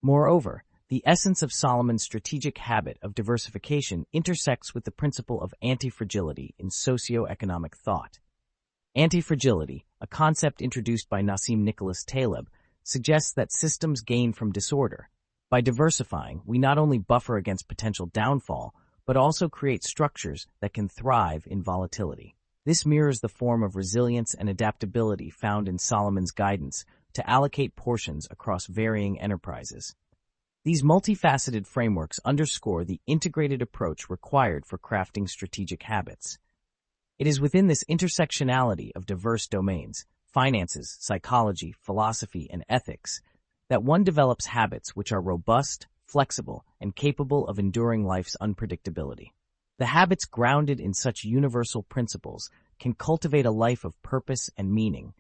Moreover, 0.01 0.65
the 0.89 1.03
essence 1.05 1.43
of 1.43 1.53
Solomon's 1.53 2.05
strategic 2.05 2.57
habit 2.57 2.97
of 3.03 3.15
diversification 3.15 4.07
intersects 4.11 4.73
with 4.73 4.85
the 4.85 4.91
principle 4.91 5.43
of 5.43 5.53
anti-fragility 5.61 6.55
in 6.59 6.71
socio-economic 6.71 7.77
thought. 7.77 8.19
Anti-fragility, 8.95 9.85
a 10.01 10.07
concept 10.07 10.63
introduced 10.63 11.11
by 11.11 11.21
Nassim 11.21 11.59
Nicholas 11.59 12.05
Taleb, 12.05 12.49
suggests 12.89 13.35
that 13.35 13.53
systems 13.53 14.01
gain 14.01 14.33
from 14.33 14.51
disorder. 14.51 15.11
By 15.51 15.61
diversifying, 15.61 16.41
we 16.47 16.59
not 16.59 16.79
only 16.79 16.97
buffer 16.97 17.37
against 17.37 17.69
potential 17.69 18.07
downfall, 18.07 18.75
but 19.05 19.17
also 19.17 19.51
create 19.51 19.85
structures 19.85 20.47
that 20.63 20.73
can 20.73 20.89
thrive 20.89 21.47
in 21.47 21.63
volatility. 21.63 22.35
This 22.65 22.87
mirrors 22.87 23.21
the 23.21 23.29
form 23.29 23.63
of 23.63 23.77
resilience 23.77 24.33
and 24.33 24.49
adaptability 24.49 25.29
found 25.29 25.69
in 25.69 25.79
Solomon's 25.79 26.31
guidance 26.31 26.87
to 27.13 27.29
allocate 27.29 27.77
portions 27.77 28.27
across 28.31 28.67
varying 28.67 29.21
enterprises. 29.21 29.95
These 30.65 30.83
multifaceted 30.83 31.67
frameworks 31.67 32.21
underscore 32.25 32.85
the 32.85 33.01
integrated 33.07 33.61
approach 33.61 34.09
required 34.09 34.65
for 34.65 34.79
crafting 34.79 35.29
strategic 35.29 35.83
habits. 35.83 36.39
It 37.19 37.27
is 37.27 37.41
within 37.41 37.67
this 37.67 37.85
intersectionality 37.85 38.93
of 38.95 39.05
diverse 39.05 39.47
domains 39.47 40.07
finances, 40.33 40.97
psychology, 41.01 41.75
philosophy, 41.81 42.49
and 42.51 42.65
ethics, 42.69 43.21
that 43.69 43.83
one 43.83 44.05
develops 44.05 44.47
habits 44.47 44.97
which 44.97 45.13
are 45.13 45.21
robust, 45.21 45.87
flexible, 46.05 46.65
and 46.81 46.97
capable 46.97 47.47
of 47.47 47.59
enduring 47.59 48.05
life's 48.05 48.37
unpredictability. 48.41 49.33
The 49.79 49.87
habits 49.87 50.25
grounded 50.25 50.81
in 50.81 50.95
such 50.95 51.25
universal 51.25 51.83
principles 51.83 52.51
can 52.81 52.95
cultivate 52.95 53.47
a 53.47 53.51
life 53.51 53.85
of 53.85 54.01
purpose 54.03 54.51
and 54.57 54.73
meaning, 54.73 55.15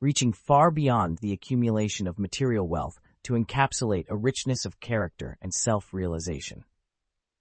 reaching 0.00 0.32
far 0.32 0.70
beyond 0.70 1.18
the 1.18 1.32
accumulation 1.32 2.06
of 2.06 2.18
material 2.18 2.66
wealth 2.66 2.98
to 3.24 3.34
encapsulate 3.34 4.06
a 4.08 4.16
richness 4.16 4.64
of 4.64 4.80
character 4.80 5.38
and 5.40 5.54
self-realization. 5.54 6.64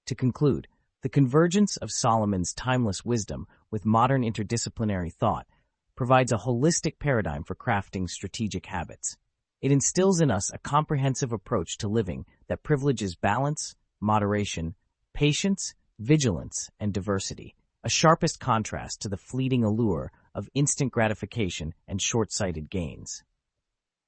To 0.05 0.15
conclude, 0.15 0.67
the 1.01 1.09
convergence 1.09 1.77
of 1.77 1.91
Solomon's 1.91 2.53
timeless 2.53 3.03
wisdom 3.03 3.47
with 3.71 3.85
modern 3.85 4.21
interdisciplinary 4.21 5.11
thought 5.11 5.47
provides 5.95 6.31
a 6.31 6.37
holistic 6.37 6.99
paradigm 6.99 7.43
for 7.43 7.55
crafting 7.55 8.09
strategic 8.09 8.65
habits. 8.65 9.17
It 9.61 9.71
instills 9.71 10.21
in 10.21 10.31
us 10.31 10.51
a 10.51 10.57
comprehensive 10.57 11.31
approach 11.31 11.77
to 11.77 11.87
living 11.87 12.25
that 12.47 12.63
privileges 12.63 13.15
balance, 13.15 13.75
moderation, 13.99 14.75
patience, 15.13 15.75
vigilance, 15.99 16.69
and 16.79 16.93
diversity, 16.93 17.55
a 17.83 17.89
sharpest 17.89 18.39
contrast 18.39 19.01
to 19.01 19.09
the 19.09 19.17
fleeting 19.17 19.63
allure 19.63 20.11
of 20.33 20.49
instant 20.53 20.91
gratification 20.91 21.73
and 21.87 22.01
short-sighted 22.01 22.69
gains. 22.69 23.23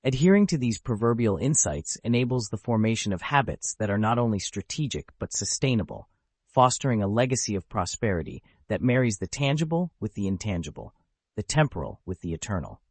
Adhering 0.04 0.48
to 0.48 0.58
these 0.58 0.82
proverbial 0.82 1.38
insights 1.38 1.98
enables 2.04 2.48
the 2.48 2.58
formation 2.58 3.14
of 3.14 3.22
habits 3.22 3.76
that 3.80 3.90
are 3.90 3.98
not 3.98 4.20
only 4.20 4.40
strategic 4.40 5.08
but 5.20 5.32
sustainable, 5.32 6.10
fostering 6.48 7.02
a 7.02 7.08
legacy 7.08 7.56
of 7.56 7.70
prosperity 7.70 8.44
that 8.68 8.82
marries 8.82 9.18
the 9.18 9.28
tangible 9.28 9.92
with 10.00 10.14
the 10.14 10.28
intangible, 10.28 10.94
the 11.36 11.44
temporal 11.44 12.02
with 12.06 12.22
the 12.22 12.34
eternal. 12.34 12.82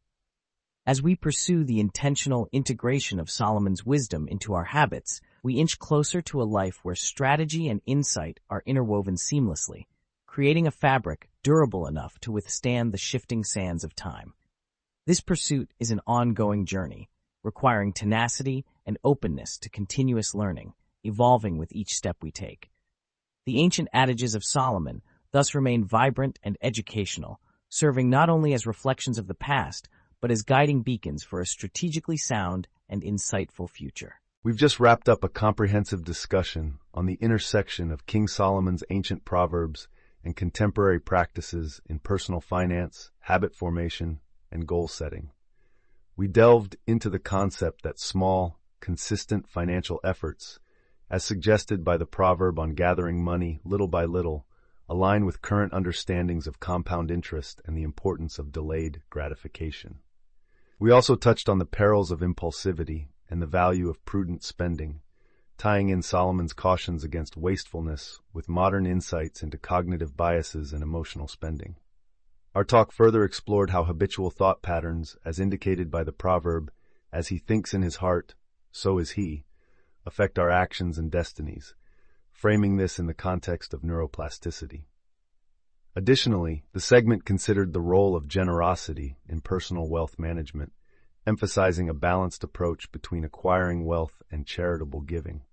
As 0.85 1.01
we 1.01 1.15
pursue 1.15 1.63
the 1.63 1.79
intentional 1.79 2.49
integration 2.51 3.19
of 3.19 3.29
Solomon's 3.29 3.85
wisdom 3.85 4.27
into 4.27 4.53
our 4.53 4.65
habits, 4.65 5.21
we 5.41 5.55
inch 5.55 5.79
closer 5.79 6.21
to 6.23 6.41
a 6.41 6.43
life 6.43 6.79
where 6.83 6.95
strategy 6.95 7.69
and 7.69 7.81
insight 7.85 8.41
are 8.49 8.63
interwoven 8.65 9.15
seamlessly, 9.15 9.85
creating 10.25 10.67
a 10.67 10.71
fabric 10.71 11.29
durable 11.41 11.87
enough 11.87 12.19
to 12.19 12.31
withstand 12.31 12.91
the 12.91 12.97
shifting 12.97 13.43
sands 13.45 13.83
of 13.85 13.95
time. 13.95 14.33
This 15.05 15.21
pursuit 15.21 15.71
is 15.79 15.91
an 15.91 16.01
ongoing 16.05 16.65
journey, 16.65 17.09
requiring 17.43 17.93
tenacity 17.93 18.65
and 18.85 18.97
openness 19.03 19.57
to 19.59 19.69
continuous 19.69 20.33
learning, 20.33 20.73
evolving 21.03 21.57
with 21.57 21.71
each 21.71 21.93
step 21.93 22.17
we 22.21 22.31
take. 22.31 22.69
The 23.45 23.59
ancient 23.59 23.89
adages 23.93 24.35
of 24.35 24.43
Solomon 24.43 25.01
thus 25.31 25.55
remain 25.55 25.83
vibrant 25.83 26.39
and 26.43 26.57
educational, 26.61 27.39
serving 27.73 28.07
not 28.07 28.29
only 28.29 28.53
as 28.53 28.67
reflections 28.67 29.17
of 29.17 29.25
the 29.25 29.33
past, 29.33 29.89
but 30.21 30.29
as 30.29 30.43
guiding 30.43 30.83
beacons 30.83 31.23
for 31.23 31.41
a 31.41 31.45
strategically 31.45 32.15
sound 32.15 32.67
and 32.87 33.01
insightful 33.01 33.67
future. 33.67 34.13
We've 34.43 34.55
just 34.55 34.79
wrapped 34.79 35.09
up 35.09 35.23
a 35.23 35.29
comprehensive 35.29 36.03
discussion 36.03 36.77
on 36.93 37.07
the 37.07 37.17
intersection 37.19 37.91
of 37.91 38.05
King 38.05 38.27
Solomon's 38.27 38.83
ancient 38.91 39.25
proverbs 39.25 39.87
and 40.23 40.35
contemporary 40.35 40.99
practices 40.99 41.81
in 41.87 41.97
personal 41.97 42.41
finance, 42.41 43.09
habit 43.21 43.55
formation, 43.55 44.19
and 44.51 44.67
goal 44.67 44.87
setting. 44.87 45.31
We 46.15 46.27
delved 46.27 46.75
into 46.85 47.09
the 47.09 47.17
concept 47.17 47.81
that 47.81 47.99
small, 47.99 48.59
consistent 48.81 49.49
financial 49.49 49.99
efforts, 50.03 50.59
as 51.09 51.23
suggested 51.23 51.83
by 51.83 51.97
the 51.97 52.05
proverb 52.05 52.59
on 52.59 52.75
gathering 52.75 53.23
money 53.23 53.61
little 53.65 53.87
by 53.87 54.05
little, 54.05 54.45
align 54.89 55.25
with 55.25 55.41
current 55.41 55.73
understandings 55.73 56.47
of 56.47 56.59
compound 56.59 57.09
interest 57.09 57.61
and 57.65 57.77
the 57.77 57.83
importance 57.83 58.37
of 58.37 58.51
delayed 58.51 59.01
gratification. 59.09 59.99
We 60.79 60.91
also 60.91 61.15
touched 61.15 61.47
on 61.47 61.59
the 61.59 61.65
perils 61.65 62.11
of 62.11 62.19
impulsivity 62.19 63.07
and 63.29 63.41
the 63.41 63.47
value 63.47 63.89
of 63.89 64.03
prudent 64.05 64.43
spending, 64.43 65.01
tying 65.57 65.89
in 65.89 66.01
Solomon's 66.01 66.53
cautions 66.53 67.03
against 67.03 67.37
wastefulness 67.37 68.19
with 68.33 68.49
modern 68.49 68.85
insights 68.85 69.41
into 69.41 69.57
cognitive 69.57 70.17
biases 70.17 70.73
and 70.73 70.83
emotional 70.83 71.27
spending. 71.27 71.77
Our 72.55 72.63
talk 72.63 72.91
further 72.91 73.23
explored 73.23 73.71
how 73.71 73.85
habitual 73.85 74.29
thought 74.29 74.61
patterns, 74.61 75.15
as 75.25 75.39
indicated 75.39 75.89
by 75.89 76.03
the 76.03 76.11
proverb, 76.11 76.71
as 77.11 77.29
he 77.29 77.37
thinks 77.37 77.73
in 77.73 77.81
his 77.81 77.95
heart, 77.97 78.35
so 78.71 78.97
is 78.97 79.11
he, 79.11 79.45
affect 80.05 80.37
our 80.37 80.49
actions 80.49 80.97
and 80.97 81.09
destinies, 81.09 81.73
framing 82.33 82.75
this 82.75 82.99
in 82.99 83.05
the 83.05 83.13
context 83.13 83.73
of 83.73 83.83
neuroplasticity. 83.83 84.83
Additionally, 85.95 86.65
the 86.73 86.81
segment 86.81 87.23
considered 87.23 87.71
the 87.71 87.79
role 87.79 88.15
of 88.15 88.27
generosity 88.27 89.15
in 89.29 89.39
personal 89.39 89.87
wealth 89.87 90.17
management, 90.17 90.73
emphasizing 91.25 91.87
a 91.87 91.93
balanced 91.93 92.43
approach 92.43 92.91
between 92.91 93.23
acquiring 93.23 93.85
wealth 93.85 94.21
and 94.31 94.45
charitable 94.47 95.01
giving. 95.01 95.43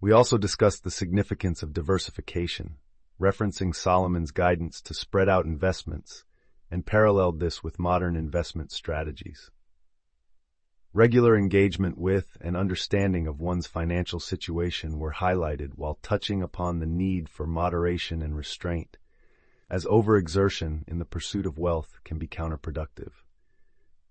We 0.00 0.10
also 0.10 0.38
discussed 0.38 0.82
the 0.82 0.90
significance 0.90 1.62
of 1.62 1.72
diversification, 1.72 2.78
referencing 3.20 3.74
Solomon's 3.74 4.32
guidance 4.32 4.80
to 4.80 4.94
spread 4.94 5.28
out 5.28 5.44
investments, 5.44 6.24
and 6.70 6.86
paralleled 6.86 7.38
this 7.38 7.62
with 7.62 7.78
modern 7.78 8.16
investment 8.16 8.72
strategies. 8.72 9.50
Regular 10.94 11.38
engagement 11.38 11.96
with 11.96 12.36
and 12.42 12.54
understanding 12.54 13.26
of 13.26 13.40
one's 13.40 13.66
financial 13.66 14.20
situation 14.20 14.98
were 14.98 15.14
highlighted 15.14 15.70
while 15.76 15.98
touching 16.02 16.42
upon 16.42 16.80
the 16.80 16.86
need 16.86 17.30
for 17.30 17.46
moderation 17.46 18.20
and 18.20 18.36
restraint, 18.36 18.98
as 19.70 19.86
overexertion 19.86 20.86
in 20.86 20.98
the 20.98 21.06
pursuit 21.06 21.46
of 21.46 21.56
wealth 21.56 21.98
can 22.04 22.18
be 22.18 22.28
counterproductive. 22.28 23.24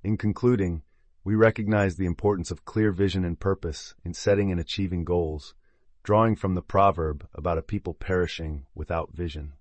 In 0.04 0.18
concluding, 0.18 0.82
we 1.24 1.36
recognize 1.36 1.98
the 1.98 2.08
importance 2.08 2.50
of 2.50 2.66
clear 2.66 2.92
vision 2.92 3.24
and 3.24 3.40
purpose 3.40 3.94
in 4.04 4.16
setting 4.16 4.52
and 4.52 4.60
achieving 4.60 5.04
goals, 5.04 5.54
drawing 6.02 6.36
from 6.36 6.56
the 6.56 6.64
proverb 6.64 7.28
about 7.36 7.60
a 7.60 7.62
people 7.62 7.94
perishing 7.94 8.66
without 8.74 9.14
vision. 9.14 9.54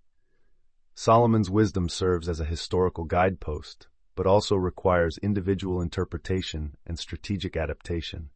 Solomon's 0.94 1.50
wisdom 1.50 1.90
serves 1.90 2.30
as 2.30 2.40
a 2.40 2.46
historical 2.46 3.04
guidepost, 3.04 3.88
but 4.14 4.26
also 4.26 4.56
requires 4.56 5.18
individual 5.18 5.80
interpretation 5.80 6.76
and 6.86 6.98
strategic 6.98 7.56
adaptation, 7.56 8.30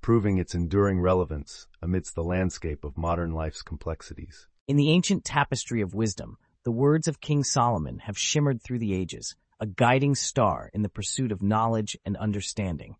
proving 0.00 0.38
its 0.38 0.54
enduring 0.54 1.00
relevance 1.00 1.66
amidst 1.80 2.14
the 2.14 2.24
landscape 2.24 2.84
of 2.84 2.98
modern 2.98 3.32
life's 3.32 3.62
complexities. 3.62 4.46
In 4.68 4.76
the 4.76 4.90
ancient 4.90 5.24
tapestry 5.24 5.80
of 5.80 5.94
wisdom, 5.94 6.38
the 6.64 6.72
words 6.72 7.08
of 7.08 7.20
King 7.20 7.44
Solomon 7.44 7.98
have 8.00 8.16
shimmered 8.16 8.62
through 8.62 8.78
the 8.78 8.94
ages, 8.94 9.34
a 9.58 9.66
guiding 9.66 10.14
star 10.14 10.70
in 10.72 10.82
the 10.82 10.88
pursuit 10.88 11.32
of 11.32 11.42
knowledge 11.42 11.96
and 12.04 12.16
understanding. 12.16 12.96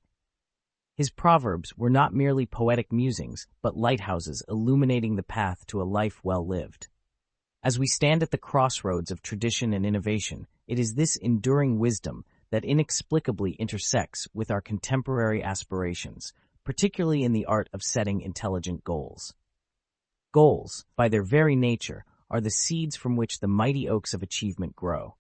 His 0.97 1.11
proverbs 1.11 1.77
were 1.77 1.91
not 1.91 2.13
merely 2.15 2.45
poetic 2.45 2.93
musings, 2.93 3.47
but 3.63 3.77
lighthouses 3.77 4.43
illuminating 4.49 5.17
the 5.17 5.23
path 5.23 5.67
to 5.69 5.81
a 5.81 5.85
life 5.85 6.21
well 6.23 6.47
lived. 6.47 6.89
As 7.65 7.79
we 7.79 7.87
stand 7.87 8.23
at 8.23 8.31
the 8.31 8.39
crossroads 8.39 9.11
of 9.11 9.23
tradition 9.23 9.73
and 9.73 9.87
innovation, 9.87 10.47
it 10.67 10.79
is 10.79 10.95
this 10.95 11.17
enduring 11.17 11.79
wisdom 11.79 12.25
that 12.51 12.65
inexplicably 12.65 13.53
intersects 13.53 14.29
with 14.35 14.51
our 14.51 14.61
contemporary 14.61 15.43
aspirations, 15.43 16.33
particularly 16.65 17.25
in 17.25 17.33
the 17.33 17.47
art 17.47 17.69
of 17.73 17.83
setting 17.83 18.21
intelligent 18.21 18.85
goals. 18.85 19.35
Goals, 20.33 20.85
by 20.97 21.09
their 21.09 21.23
very 21.23 21.57
nature, 21.57 22.05
are 22.31 22.41
the 22.41 22.51
seeds 22.51 22.97
from 22.97 23.17
which 23.17 23.41
the 23.41 23.49
mighty 23.49 23.89
oaks 23.89 24.15
of 24.15 24.23
achievement 24.23 24.75
grow. 24.75 25.17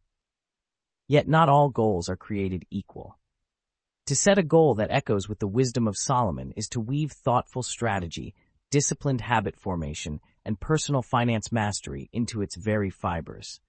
Yet 1.08 1.28
not 1.28 1.48
all 1.48 1.68
goals 1.68 2.08
are 2.08 2.16
created 2.16 2.64
equal. 2.70 3.18
To 4.06 4.16
set 4.16 4.38
a 4.38 4.42
goal 4.42 4.74
that 4.76 4.90
echoes 4.90 5.28
with 5.28 5.38
the 5.38 5.46
wisdom 5.46 5.86
of 5.86 5.96
Solomon 5.96 6.52
is 6.56 6.68
to 6.68 6.80
weave 6.80 7.12
thoughtful 7.12 7.62
strategy, 7.62 8.34
disciplined 8.70 9.20
habit 9.20 9.56
formation, 9.56 10.20
and 10.44 10.58
personal 10.58 11.02
finance 11.02 11.52
mastery 11.52 12.08
into 12.12 12.42
its 12.42 12.56
very 12.56 12.90
fibers. 12.90 13.60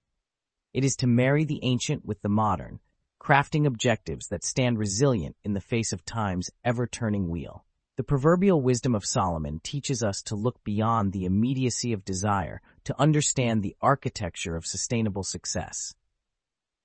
It 0.74 0.84
is 0.84 0.96
to 0.96 1.06
marry 1.06 1.44
the 1.44 1.60
ancient 1.62 2.04
with 2.04 2.20
the 2.22 2.28
modern, 2.28 2.80
crafting 3.22 3.64
objectives 3.64 4.26
that 4.26 4.42
stand 4.42 4.76
resilient 4.76 5.36
in 5.44 5.54
the 5.54 5.60
face 5.60 5.92
of 5.92 6.04
time's 6.04 6.50
ever-turning 6.64 7.30
wheel. 7.30 7.64
The 7.96 8.02
proverbial 8.02 8.60
wisdom 8.60 8.92
of 8.96 9.06
Solomon 9.06 9.60
teaches 9.62 10.02
us 10.02 10.20
to 10.22 10.34
look 10.34 10.64
beyond 10.64 11.12
the 11.12 11.26
immediacy 11.26 11.92
of 11.92 12.04
desire 12.04 12.60
to 12.84 13.00
understand 13.00 13.62
the 13.62 13.76
architecture 13.80 14.56
of 14.56 14.66
sustainable 14.66 15.22
success. 15.22 15.94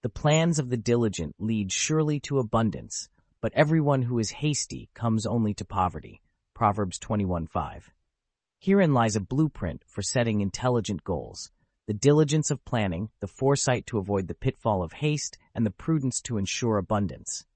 The 0.04 0.10
plans 0.10 0.60
of 0.60 0.70
the 0.70 0.78
diligent 0.78 1.34
lead 1.40 1.72
surely 1.72 2.20
to 2.22 2.38
abundance, 2.38 3.10
but 3.42 3.54
everyone 3.56 4.04
who 4.04 4.20
is 4.20 4.30
hasty 4.30 4.92
comes 4.94 5.26
only 5.26 5.56
to 5.56 5.66
poverty. 5.66 6.22
Proverbs 6.54 7.00
21.5. 7.00 7.86
Herein 8.60 8.94
lies 8.94 9.16
a 9.16 9.20
blueprint 9.20 9.82
for 9.88 10.04
setting 10.04 10.42
intelligent 10.42 11.04
goals, 11.04 11.50
the 11.90 11.94
diligence 11.96 12.52
of 12.52 12.64
planning, 12.66 13.10
the 13.20 13.26
foresight 13.26 13.88
to 13.88 13.98
avoid 13.98 14.28
the 14.28 14.36
pitfall 14.36 14.84
of 14.84 14.94
haste, 14.94 15.40
and 15.56 15.66
the 15.66 15.72
prudence 15.72 16.22
to 16.22 16.38
ensure 16.38 16.78
abundance. 16.78 17.48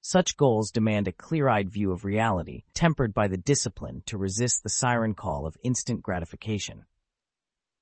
Such 0.00 0.36
goals 0.36 0.70
demand 0.70 1.08
a 1.08 1.12
clear-eyed 1.12 1.70
view 1.70 1.90
of 1.90 2.04
reality, 2.04 2.62
tempered 2.72 3.12
by 3.12 3.26
the 3.26 3.36
discipline 3.36 4.04
to 4.06 4.16
resist 4.16 4.62
the 4.62 4.68
siren 4.68 5.12
call 5.12 5.44
of 5.44 5.56
instant 5.64 6.04
gratification. 6.04 6.84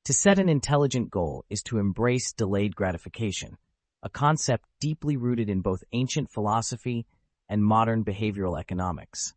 To 0.06 0.14
set 0.14 0.38
an 0.38 0.48
intelligent 0.48 1.10
goal 1.10 1.44
is 1.50 1.60
to 1.64 1.76
embrace 1.76 2.32
delayed 2.32 2.74
gratification, 2.74 3.58
a 4.02 4.08
concept 4.08 4.70
deeply 4.80 5.18
rooted 5.18 5.50
in 5.50 5.60
both 5.60 5.84
ancient 5.92 6.30
philosophy 6.30 7.04
and 7.50 7.62
modern 7.62 8.02
behavioral 8.02 8.58
economics. 8.58 9.34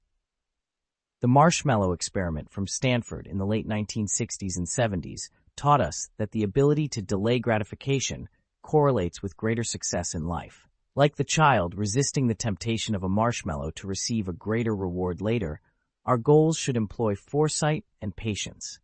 The 1.20 1.28
marshmallow 1.28 1.92
experiment 1.92 2.50
from 2.50 2.66
Stanford 2.66 3.28
in 3.28 3.40
the 3.40 3.46
late 3.46 3.68
1960s 3.68 4.56
and 4.56 4.68
70s 4.68 5.24
taught 5.56 5.82
us 5.82 6.10
that 6.18 6.32
the 6.32 6.44
ability 6.44 6.88
to 6.90 7.02
delay 7.02 7.40
gratification 7.40 8.30
correlates 8.62 9.22
with 9.22 9.38
greater 9.38 9.64
success 9.64 10.14
in 10.14 10.26
life. 10.26 10.68
Like 10.96 11.16
the 11.16 11.24
child 11.24 11.76
resisting 11.76 12.28
the 12.28 12.36
temptation 12.36 12.96
of 12.96 13.04
a 13.04 13.10
marshmallow 13.10 13.72
to 13.72 13.88
receive 13.88 14.28
a 14.28 14.34
greater 14.34 14.76
reward 14.76 15.22
later, 15.22 15.60
our 16.06 16.18
goals 16.18 16.58
should 16.58 16.78
employ 16.78 17.16
foresight 17.16 17.84
and 18.02 18.16
patience. 18.16 18.80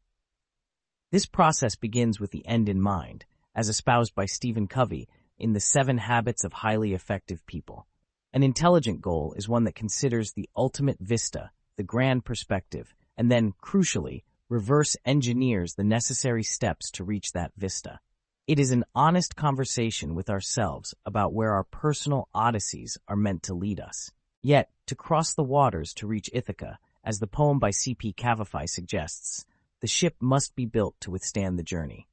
This 1.12 1.26
process 1.26 1.76
begins 1.76 2.20
with 2.20 2.32
the 2.32 2.46
end 2.46 2.70
in 2.70 2.82
mind, 2.82 3.26
as 3.56 3.70
espoused 3.70 4.16
by 4.16 4.26
Stephen 4.26 4.68
Covey 4.68 5.08
in 5.38 5.54
The 5.54 5.60
Seven 5.60 5.98
Habits 5.98 6.44
of 6.44 6.54
Highly 6.54 6.94
Effective 6.94 7.46
People. 7.46 7.88
An 8.34 8.44
intelligent 8.44 9.02
goal 9.02 9.34
is 9.36 9.50
one 9.50 9.66
that 9.66 9.76
considers 9.76 10.32
the 10.32 10.50
ultimate 10.56 10.98
vista, 11.00 11.52
the 11.76 11.84
grand 11.84 12.24
perspective, 12.24 12.94
and 13.18 13.30
then, 13.30 13.54
crucially, 13.62 14.24
reverse 14.52 14.98
engineers 15.06 15.76
the 15.76 15.84
necessary 15.84 16.44
steps 16.44 16.92
to 16.92 17.06
reach 17.06 17.32
that 17.32 17.54
vista. 17.56 17.98
It 18.48 18.60
is 18.60 18.72
an 18.72 18.84
honest 18.94 19.38
conversation 19.38 20.14
with 20.14 20.30
ourselves 20.30 20.94
about 21.06 21.34
where 21.34 21.54
our 21.54 21.64
personal 21.64 22.28
odysseys 22.36 22.98
are 23.08 23.16
meant 23.16 23.44
to 23.44 23.54
lead 23.54 23.80
us. 23.80 24.12
Yet, 24.42 24.70
to 24.88 24.96
cross 24.96 25.34
the 25.34 25.44
waters 25.44 25.94
to 25.94 26.08
reach 26.08 26.30
Ithaca, 26.34 26.80
as 27.02 27.20
the 27.20 27.28
poem 27.28 27.60
by 27.60 27.72
C.P. 27.72 28.12
Cavafy 28.12 28.68
suggests, 28.68 29.46
the 29.80 29.88
ship 29.88 30.18
must 30.20 30.54
be 30.54 30.66
built 30.66 30.96
to 31.00 31.12
withstand 31.12 31.58
the 31.58 31.64
journey. 31.64 32.10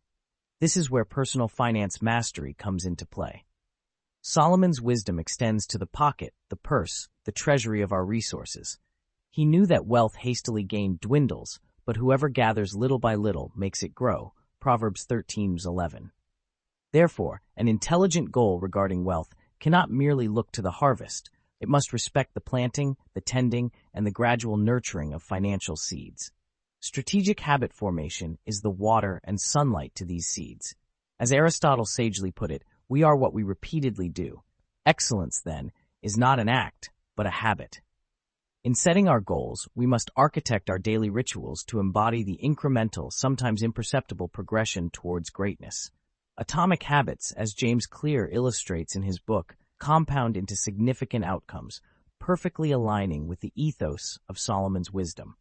This 0.61 0.77
is 0.77 0.89
where 0.89 1.05
personal 1.05 1.49
finance 1.49 2.01
mastery 2.01 2.55
comes 2.55 2.85
into 2.85 3.05
play. 3.05 3.47
Solomon's 4.23 4.81
wisdom 4.81 5.19
extends 5.19 5.67
to 5.67 5.79
the 5.79 5.87
pocket, 5.87 6.35
the 6.51 6.57
purse, 6.57 7.09
the 7.25 7.33
treasury 7.33 7.83
of 7.83 7.91
our 7.91 8.05
resources. 8.05 8.79
He 9.33 9.45
knew 9.45 9.67
that 9.67 9.87
wealth 9.87 10.15
hastily 10.15 10.63
gained 10.63 11.01
dwindles, 11.01 11.59
but 11.89 11.97
whoever 11.97 12.29
gathers 12.29 12.77
little 12.77 12.99
by 12.99 13.15
little 13.15 13.51
makes 13.57 13.83
it 13.83 13.95
grow. 13.95 14.35
Proverbs 14.61 15.07
13:11. 15.07 16.11
Therefore, 16.93 17.41
an 17.57 17.67
intelligent 17.67 18.31
goal 18.31 18.61
regarding 18.61 19.07
wealth 19.07 19.35
cannot 19.59 19.91
merely 19.91 20.29
look 20.29 20.53
to 20.53 20.61
the 20.61 20.83
harvest. 20.83 21.31
It 21.61 21.69
must 21.71 21.95
respect 21.95 22.35
the 22.35 22.43
planting, 22.43 22.99
the 23.15 23.23
tending, 23.23 23.73
and 23.95 24.05
the 24.05 24.11
gradual 24.11 24.59
nurturing 24.59 25.15
of 25.15 25.23
financial 25.23 25.77
seeds. 25.77 26.31
Strategic 26.79 27.41
habit 27.41 27.73
formation 27.73 28.37
is 28.45 28.61
the 28.61 28.71
water 28.71 29.23
and 29.25 29.41
sunlight 29.41 29.95
to 29.95 30.05
these 30.05 30.27
seeds. 30.27 30.75
As 31.19 31.33
Aristotle 31.33 31.87
sagely 31.87 32.31
put 32.31 32.51
it, 32.51 32.65
we 32.87 33.03
are 33.03 33.17
what 33.17 33.33
we 33.33 33.43
repeatedly 33.43 34.11
do. 34.11 34.43
Excellence, 34.85 35.41
then, 35.41 35.73
is 36.03 36.19
not 36.19 36.39
an 36.39 36.51
act, 36.51 36.91
but 37.17 37.27
a 37.27 37.31
habit. 37.31 37.81
In 38.65 38.75
setting 38.75 39.07
our 39.07 39.21
goals, 39.21 39.69
we 39.77 39.87
must 39.87 40.11
architect 40.17 40.69
our 40.69 40.81
daily 40.81 41.11
rituals 41.11 41.63
to 41.69 41.79
embody 41.79 42.25
the 42.25 42.41
incremental, 42.43 43.13
sometimes 43.13 43.63
imperceptible 43.63 44.27
progression 44.27 44.91
towards 44.91 45.31
greatness. 45.31 45.93
Atomic 46.37 46.83
habits, 46.83 47.31
as 47.33 47.55
James 47.55 47.87
Clear 47.87 48.29
illustrates 48.31 48.97
in 48.97 49.03
his 49.03 49.21
book, 49.21 49.57
compound 49.79 50.37
into 50.37 50.57
significant 50.57 51.25
outcomes, 51.25 51.81
perfectly 52.19 52.73
aligning 52.73 53.29
with 53.29 53.39
the 53.39 53.53
ethos 53.55 54.19
of 54.29 54.41
Solomon's 54.41 54.93
wisdom. 54.93 55.37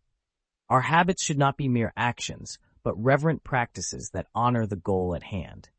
Our 0.69 0.81
habits 0.81 1.23
should 1.23 1.39
not 1.39 1.57
be 1.57 1.67
mere 1.67 1.93
actions, 1.97 2.59
but 2.83 3.03
reverent 3.03 3.43
practices 3.43 4.11
that 4.13 4.27
honor 4.35 4.67
the 4.67 4.75
goal 4.75 5.15
at 5.15 5.23
hand. 5.23 5.69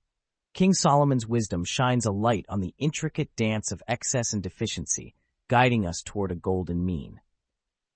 King 0.55 0.75
Solomon's 0.75 1.27
wisdom 1.27 1.65
shines 1.65 2.05
a 2.05 2.11
light 2.11 2.47
on 2.49 2.59
the 2.59 2.75
intricate 2.79 3.37
dance 3.37 3.71
of 3.71 3.83
excess 3.87 4.33
and 4.33 4.43
deficiency, 4.43 5.15
guiding 5.47 5.87
us 5.87 6.03
toward 6.03 6.33
a 6.33 6.37
golden 6.37 6.85
mean. 6.85 7.21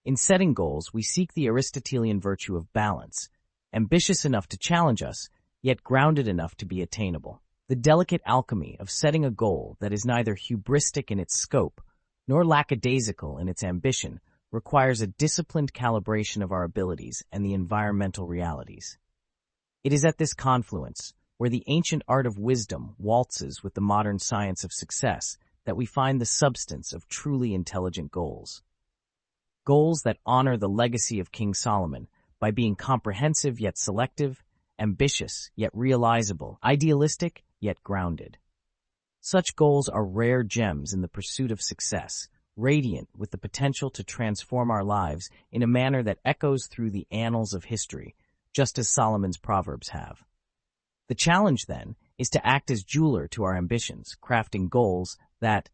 In 0.04 0.16
setting 0.16 0.52
goals, 0.52 0.92
we 0.92 1.04
seek 1.04 1.32
the 1.32 1.46
Aristotelian 1.46 2.20
virtue 2.20 2.56
of 2.56 2.72
balance, 2.72 3.28
ambitious 3.72 4.24
enough 4.24 4.48
to 4.48 4.58
challenge 4.58 5.00
us, 5.00 5.28
yet 5.62 5.84
grounded 5.84 6.26
enough 6.26 6.56
to 6.56 6.66
be 6.66 6.82
attainable. 6.82 7.40
The 7.68 7.76
delicate 7.76 8.20
alchemy 8.26 8.76
of 8.80 8.90
setting 8.90 9.24
a 9.24 9.30
goal 9.30 9.76
that 9.78 9.92
is 9.92 10.04
neither 10.04 10.34
hubristic 10.34 11.12
in 11.12 11.20
its 11.20 11.38
scope 11.38 11.80
nor 12.26 12.44
lackadaisical 12.44 13.38
in 13.38 13.48
its 13.48 13.62
ambition 13.62 14.18
requires 14.50 15.00
a 15.00 15.06
disciplined 15.06 15.72
calibration 15.72 16.42
of 16.42 16.50
our 16.50 16.64
abilities 16.64 17.22
and 17.30 17.44
the 17.44 17.54
environmental 17.54 18.26
realities. 18.26 18.98
It 19.84 19.92
is 19.92 20.04
at 20.04 20.18
this 20.18 20.34
confluence, 20.34 21.14
where 21.36 21.50
the 21.50 21.62
ancient 21.68 22.02
art 22.08 22.26
of 22.26 22.40
wisdom 22.40 22.96
waltzes 22.98 23.62
with 23.62 23.74
the 23.74 23.80
modern 23.80 24.18
science 24.18 24.64
of 24.64 24.72
success, 24.72 25.38
that 25.64 25.76
we 25.76 25.86
find 25.86 26.20
the 26.20 26.26
substance 26.26 26.92
of 26.92 27.06
truly 27.06 27.54
intelligent 27.54 28.10
goals 28.10 28.64
goals 29.64 30.02
that 30.02 30.18
honor 30.26 30.56
the 30.56 30.68
legacy 30.68 31.20
of 31.20 31.32
King 31.32 31.54
Solomon 31.54 32.08
by 32.38 32.50
being 32.50 32.74
comprehensive 32.74 33.60
yet 33.60 33.78
selective, 33.78 34.42
ambitious 34.78 35.50
yet 35.54 35.70
realizable, 35.74 36.58
idealistic 36.64 37.44
yet 37.60 37.82
grounded. 37.82 38.38
Such 39.20 39.54
goals 39.54 39.88
are 39.88 40.04
rare 40.04 40.42
gems 40.42 40.92
in 40.92 41.00
the 41.00 41.08
pursuit 41.08 41.52
of 41.52 41.62
success, 41.62 42.28
radiant 42.56 43.08
with 43.16 43.30
the 43.30 43.38
potential 43.38 43.90
to 43.90 44.02
transform 44.02 44.70
our 44.70 44.82
lives 44.82 45.30
in 45.52 45.62
a 45.62 45.68
manner 45.68 46.02
that 46.02 46.18
echoes 46.24 46.66
through 46.66 46.90
the 46.90 47.06
annals 47.10 47.54
of 47.54 47.64
history, 47.64 48.16
just 48.52 48.78
as 48.78 48.88
Solomon's 48.88 49.38
Proverbs 49.38 49.90
have. 49.90 50.24
The 51.08 51.14
challenge, 51.14 51.66
then, 51.66 51.94
is 52.18 52.30
to 52.30 52.46
act 52.46 52.70
as 52.70 52.82
jeweler 52.82 53.28
to 53.28 53.44
our 53.44 53.56
ambitions, 53.56 54.16
crafting 54.22 54.68
goals 54.68 55.16
that 55.40 55.70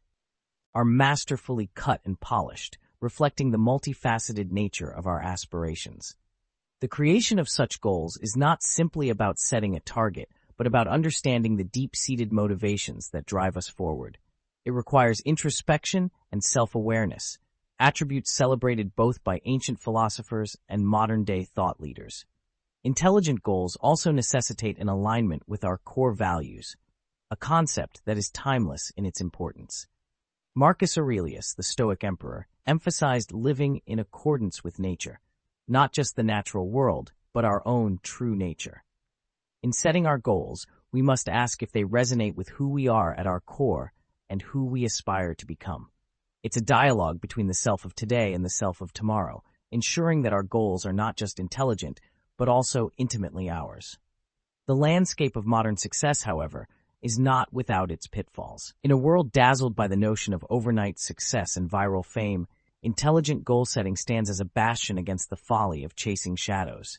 are 0.74 0.84
masterfully 0.84 1.70
cut 1.74 2.00
and 2.04 2.20
polished, 2.20 2.78
reflecting 3.00 3.50
the 3.50 3.58
multifaceted 3.58 4.50
nature 4.50 4.90
of 4.90 5.06
our 5.06 5.20
aspirations. 5.20 6.16
The 6.80 6.88
creation 6.88 7.38
of 7.38 7.48
such 7.48 7.80
goals 7.80 8.18
is 8.22 8.36
not 8.36 8.62
simply 8.62 9.10
about 9.10 9.38
setting 9.38 9.76
a 9.76 9.80
target, 9.80 10.28
but 10.56 10.66
about 10.66 10.88
understanding 10.88 11.56
the 11.56 11.64
deep-seated 11.64 12.32
motivations 12.32 13.10
that 13.10 13.26
drive 13.26 13.56
us 13.56 13.68
forward. 13.68 14.18
It 14.64 14.72
requires 14.72 15.20
introspection 15.20 16.10
and 16.32 16.42
self-awareness, 16.42 17.38
attributes 17.78 18.32
celebrated 18.32 18.96
both 18.96 19.22
by 19.22 19.40
ancient 19.44 19.80
philosophers 19.80 20.56
and 20.68 20.86
modern-day 20.86 21.44
thought 21.44 21.80
leaders. 21.80 22.26
Intelligent 22.84 23.42
goals 23.42 23.76
also 23.80 24.12
necessitate 24.12 24.78
an 24.78 24.88
alignment 24.88 25.42
with 25.46 25.64
our 25.64 25.78
core 25.78 26.12
values, 26.12 26.76
a 27.30 27.36
concept 27.36 28.02
that 28.04 28.18
is 28.18 28.30
timeless 28.30 28.92
in 28.96 29.04
its 29.04 29.20
importance. 29.20 29.86
Marcus 30.58 30.98
Aurelius, 30.98 31.54
the 31.54 31.62
Stoic 31.62 32.02
emperor, 32.02 32.48
emphasized 32.66 33.30
living 33.30 33.80
in 33.86 34.00
accordance 34.00 34.64
with 34.64 34.80
nature, 34.80 35.20
not 35.68 35.92
just 35.92 36.16
the 36.16 36.24
natural 36.24 36.68
world, 36.68 37.12
but 37.32 37.44
our 37.44 37.62
own 37.64 38.00
true 38.02 38.34
nature. 38.34 38.82
In 39.62 39.72
setting 39.72 40.04
our 40.04 40.18
goals, 40.18 40.66
we 40.90 41.00
must 41.00 41.28
ask 41.28 41.62
if 41.62 41.70
they 41.70 41.84
resonate 41.84 42.34
with 42.34 42.48
who 42.48 42.70
we 42.70 42.88
are 42.88 43.14
at 43.14 43.24
our 43.24 43.38
core 43.38 43.92
and 44.28 44.42
who 44.42 44.64
we 44.64 44.84
aspire 44.84 45.32
to 45.32 45.46
become. 45.46 45.90
It's 46.42 46.56
a 46.56 46.60
dialogue 46.60 47.20
between 47.20 47.46
the 47.46 47.54
self 47.54 47.84
of 47.84 47.94
today 47.94 48.32
and 48.32 48.44
the 48.44 48.50
self 48.50 48.80
of 48.80 48.92
tomorrow, 48.92 49.44
ensuring 49.70 50.22
that 50.22 50.32
our 50.32 50.42
goals 50.42 50.84
are 50.84 50.92
not 50.92 51.16
just 51.16 51.38
intelligent, 51.38 52.00
but 52.36 52.48
also 52.48 52.90
intimately 52.96 53.48
ours. 53.48 53.96
The 54.66 54.74
landscape 54.74 55.36
of 55.36 55.46
modern 55.46 55.76
success, 55.76 56.24
however, 56.24 56.66
is 57.02 57.18
not 57.18 57.52
without 57.52 57.90
its 57.90 58.06
pitfalls. 58.06 58.74
In 58.82 58.90
a 58.90 58.96
world 58.96 59.32
dazzled 59.32 59.76
by 59.76 59.88
the 59.88 59.96
notion 59.96 60.34
of 60.34 60.44
overnight 60.50 60.98
success 60.98 61.56
and 61.56 61.70
viral 61.70 62.04
fame, 62.04 62.46
intelligent 62.82 63.44
goal 63.44 63.64
setting 63.64 63.96
stands 63.96 64.30
as 64.30 64.40
a 64.40 64.44
bastion 64.44 64.98
against 64.98 65.30
the 65.30 65.36
folly 65.36 65.84
of 65.84 65.94
chasing 65.94 66.36
shadows. 66.36 66.98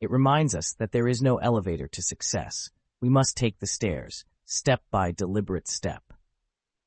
It 0.00 0.10
reminds 0.10 0.54
us 0.54 0.74
that 0.78 0.92
there 0.92 1.08
is 1.08 1.22
no 1.22 1.38
elevator 1.38 1.88
to 1.88 2.02
success. 2.02 2.70
We 3.00 3.08
must 3.08 3.36
take 3.36 3.58
the 3.58 3.66
stairs, 3.66 4.24
step 4.44 4.82
by 4.90 5.12
deliberate 5.12 5.68
step. 5.68 6.02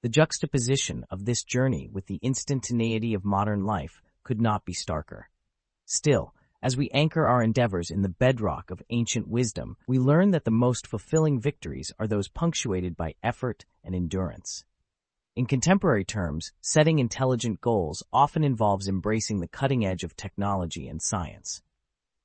The 0.01 0.09
juxtaposition 0.09 1.05
of 1.09 1.25
this 1.25 1.43
journey 1.43 1.89
with 1.91 2.05
the 2.05 2.19
instantaneity 2.21 3.13
of 3.13 3.25
modern 3.25 3.65
life 3.65 4.01
could 4.23 4.39
not 4.39 4.63
be 4.63 4.73
starker. 4.73 5.23
Still, 5.85 6.33
as 6.61 6.75
we 6.75 6.89
anchor 6.89 7.25
our 7.25 7.41
endeavors 7.41 7.89
in 7.89 8.01
the 8.01 8.09
bedrock 8.09 8.69
of 8.69 8.83
ancient 8.89 9.27
wisdom, 9.27 9.77
we 9.87 9.97
learn 9.97 10.31
that 10.31 10.43
the 10.43 10.51
most 10.51 10.85
fulfilling 10.85 11.39
victories 11.39 11.91
are 11.97 12.07
those 12.07 12.27
punctuated 12.27 12.97
by 12.97 13.15
effort 13.23 13.65
and 13.83 13.95
endurance. 13.95 14.65
In 15.35 15.45
contemporary 15.45 16.03
terms, 16.03 16.51
setting 16.59 16.99
intelligent 16.99 17.61
goals 17.61 18.03
often 18.11 18.43
involves 18.43 18.89
embracing 18.89 19.39
the 19.39 19.47
cutting 19.47 19.85
edge 19.85 20.03
of 20.03 20.17
technology 20.17 20.87
and 20.89 21.01
science. 21.01 21.61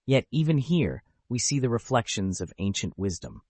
Yet 0.04 0.26
even 0.32 0.58
here, 0.58 1.04
we 1.28 1.38
see 1.38 1.60
the 1.60 1.68
reflections 1.68 2.40
of 2.40 2.52
ancient 2.58 2.98
wisdom. 2.98 3.42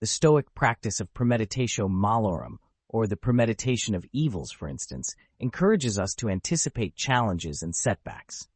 The 0.00 0.06
Stoic 0.08 0.52
practice 0.54 0.98
of 0.98 1.14
premeditatio 1.14 1.88
malorum, 1.88 2.56
or 2.88 3.06
the 3.06 3.16
premeditation 3.16 3.94
of 3.94 4.04
evils, 4.12 4.50
for 4.50 4.66
instance, 4.66 5.14
encourages 5.38 6.00
us 6.00 6.14
to 6.16 6.28
anticipate 6.28 6.96
challenges 6.96 7.62
and 7.62 7.74
setbacks. 7.74 8.48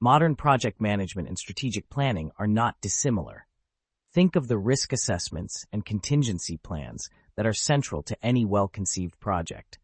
Modern 0.00 0.34
project 0.36 0.80
management 0.80 1.28
and 1.28 1.38
strategic 1.38 1.88
planning 1.88 2.30
are 2.38 2.46
not 2.46 2.80
dissimilar. 2.80 3.46
Think 4.12 4.36
of 4.36 4.48
the 4.48 4.58
risk 4.58 4.92
assessments 4.92 5.66
and 5.72 5.84
contingency 5.84 6.56
plans 6.56 7.08
that 7.36 7.46
are 7.46 7.52
central 7.52 8.02
to 8.04 8.16
any 8.24 8.44
well-conceived 8.44 9.18
project. 9.18 9.78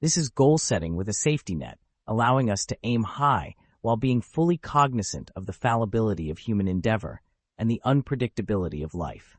This 0.00 0.16
is 0.16 0.28
goal 0.28 0.58
setting 0.58 0.94
with 0.94 1.08
a 1.08 1.14
safety 1.14 1.54
net, 1.54 1.78
allowing 2.06 2.50
us 2.50 2.66
to 2.66 2.78
aim 2.82 3.02
high 3.02 3.54
while 3.80 3.96
being 3.96 4.20
fully 4.20 4.56
cognizant 4.56 5.30
of 5.36 5.46
the 5.46 5.52
fallibility 5.52 6.28
of 6.28 6.38
human 6.38 6.68
endeavor 6.68 7.22
and 7.56 7.70
the 7.70 7.80
unpredictability 7.84 8.84
of 8.84 8.94
life. 8.94 9.36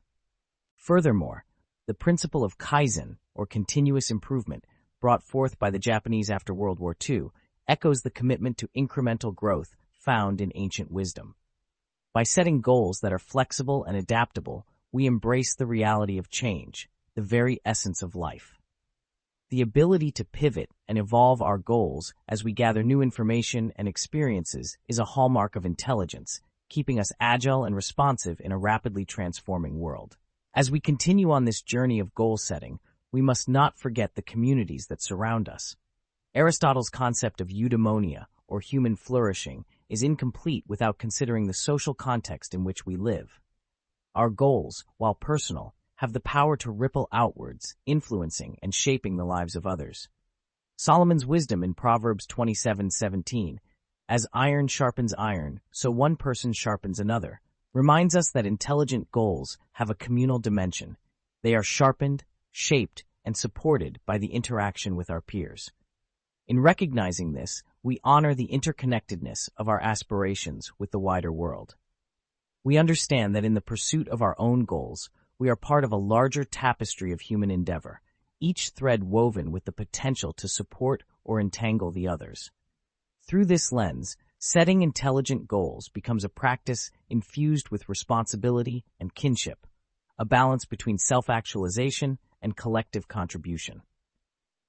Furthermore, 0.78 1.46
the 1.86 1.94
principle 1.94 2.44
of 2.44 2.58
Kaizen, 2.58 3.18
or 3.36 3.46
continuous 3.46 4.10
improvement, 4.10 4.66
brought 5.00 5.22
forth 5.22 5.60
by 5.60 5.70
the 5.70 5.80
Japanese 5.80 6.30
after 6.30 6.54
World 6.54 6.80
War 6.80 6.96
II, 7.08 7.28
echoes 7.68 8.02
the 8.02 8.10
commitment 8.10 8.58
to 8.58 8.70
incremental 8.76 9.36
growth 9.36 9.76
found 10.08 10.40
in 10.40 10.54
ancient 10.56 10.90
wisdom. 10.90 11.36
By 12.14 12.24
setting 12.24 12.62
goals 12.62 13.02
that 13.02 13.12
are 13.12 13.20
flexible 13.20 13.84
and 13.84 13.98
adaptable, 13.98 14.66
we 14.94 15.06
embrace 15.06 15.54
the 15.54 15.66
reality 15.66 16.18
of 16.18 16.30
change, 16.30 16.88
the 17.16 17.22
very 17.22 17.60
essence 17.66 18.02
of 18.02 18.16
life. 18.16 18.56
The 19.50 19.60
ability 19.60 20.12
to 20.14 20.24
pivot 20.24 20.70
and 20.88 20.98
evolve 20.98 21.42
our 21.42 21.58
goals 21.58 22.14
as 22.26 22.42
we 22.42 22.54
gather 22.54 22.84
new 22.84 23.02
information 23.02 23.74
and 23.76 23.86
experiences 23.86 24.78
is 24.88 24.98
a 24.98 25.04
hallmark 25.04 25.58
of 25.58 25.66
intelligence, 25.66 26.40
keeping 26.70 27.02
us 27.02 27.12
agile 27.20 27.66
and 27.66 27.76
responsive 27.76 28.40
in 28.40 28.54
a 28.54 28.58
rapidly 28.58 29.04
transforming 29.04 29.78
world. 29.78 30.16
As 30.56 30.72
we 30.72 30.80
continue 30.80 31.32
on 31.32 31.44
this 31.44 31.62
journey 31.62 32.00
of 32.00 32.16
goal 32.16 32.38
setting, 32.38 32.80
we 33.12 33.22
must 33.22 33.50
not 33.50 33.78
forget 33.78 34.16
the 34.16 34.22
communities 34.22 34.88
that 34.88 35.04
surround 35.04 35.50
us. 35.50 35.76
Aristotle's 36.34 36.90
concept 36.90 37.42
of 37.42 37.50
eudaimonia, 37.50 38.28
or 38.48 38.62
human 38.62 38.96
flourishing, 38.96 39.66
is 39.90 40.04
incomplete 40.04 40.64
without 40.68 40.98
considering 40.98 41.48
the 41.48 41.54
social 41.54 41.94
context 41.94 42.54
in 42.54 42.64
which 42.64 42.86
we 42.86 42.96
live. 42.96 43.40
Our 44.16 44.30
goals, 44.30 44.84
while 44.98 45.16
personal, 45.16 45.76
have 45.96 46.14
the 46.14 46.20
power 46.20 46.56
to 46.58 46.72
ripple 46.72 47.08
outwards, 47.12 47.76
influencing 47.86 48.58
and 48.62 48.74
shaping 48.74 49.18
the 49.18 49.26
lives 49.26 49.56
of 49.56 49.66
others. 49.66 50.10
Solomon's 50.76 51.26
wisdom 51.26 51.64
in 51.64 51.74
Proverbs 51.74 52.28
27:17, 52.28 53.60
as 54.08 54.28
iron 54.32 54.68
sharpens 54.68 55.14
iron, 55.16 55.60
so 55.72 55.90
one 55.90 56.16
person 56.16 56.54
sharpens 56.54 57.00
another, 57.00 57.42
reminds 57.74 58.16
us 58.16 58.32
that 58.32 58.46
intelligent 58.46 59.12
goals 59.12 59.58
have 59.74 59.90
a 59.90 59.96
communal 59.96 60.40
dimension. 60.40 60.98
They 61.42 61.56
are 61.56 61.64
sharpened, 61.64 62.24
shaped, 62.52 63.04
and 63.26 63.36
supported 63.36 64.00
by 64.06 64.18
the 64.18 64.34
interaction 64.34 64.96
with 64.96 65.10
our 65.10 65.22
peers. 65.22 65.72
In 66.48 66.60
recognizing 66.60 67.34
this, 67.34 67.62
we 67.88 68.02
honor 68.04 68.36
the 68.36 68.50
interconnectedness 68.50 69.48
of 69.56 69.70
our 69.70 69.82
aspirations 69.82 70.74
with 70.78 70.92
the 70.92 71.00
wider 71.00 71.32
world. 71.32 71.78
We 72.66 72.76
understand 72.76 73.34
that 73.34 73.46
in 73.46 73.54
the 73.54 73.62
pursuit 73.62 74.10
of 74.10 74.22
our 74.22 74.36
own 74.38 74.66
goals, 74.66 75.10
we 75.40 75.48
are 75.48 75.56
part 75.56 75.86
of 75.86 75.94
a 75.94 75.96
larger 75.96 76.44
tapestry 76.44 77.14
of 77.14 77.22
human 77.22 77.50
endeavor, 77.50 78.02
each 78.42 78.72
thread 78.72 79.06
woven 79.06 79.54
with 79.54 79.64
the 79.64 79.72
potential 79.72 80.34
to 80.34 80.50
support 80.50 81.04
or 81.24 81.40
entangle 81.40 81.92
the 81.92 82.10
others. 82.10 82.52
Through 83.26 83.46
this 83.46 83.72
lens, 83.72 84.18
setting 84.38 84.82
intelligent 84.82 85.48
goals 85.48 85.88
becomes 85.88 86.26
a 86.26 86.30
practice 86.44 86.92
infused 87.10 87.70
with 87.70 87.88
responsibility 87.88 88.84
and 89.00 89.16
kinship, 89.16 89.66
a 90.20 90.26
balance 90.26 90.66
between 90.66 90.98
self-actualization 90.98 92.18
and 92.42 92.58
collective 92.58 93.08
contribution. 93.08 93.82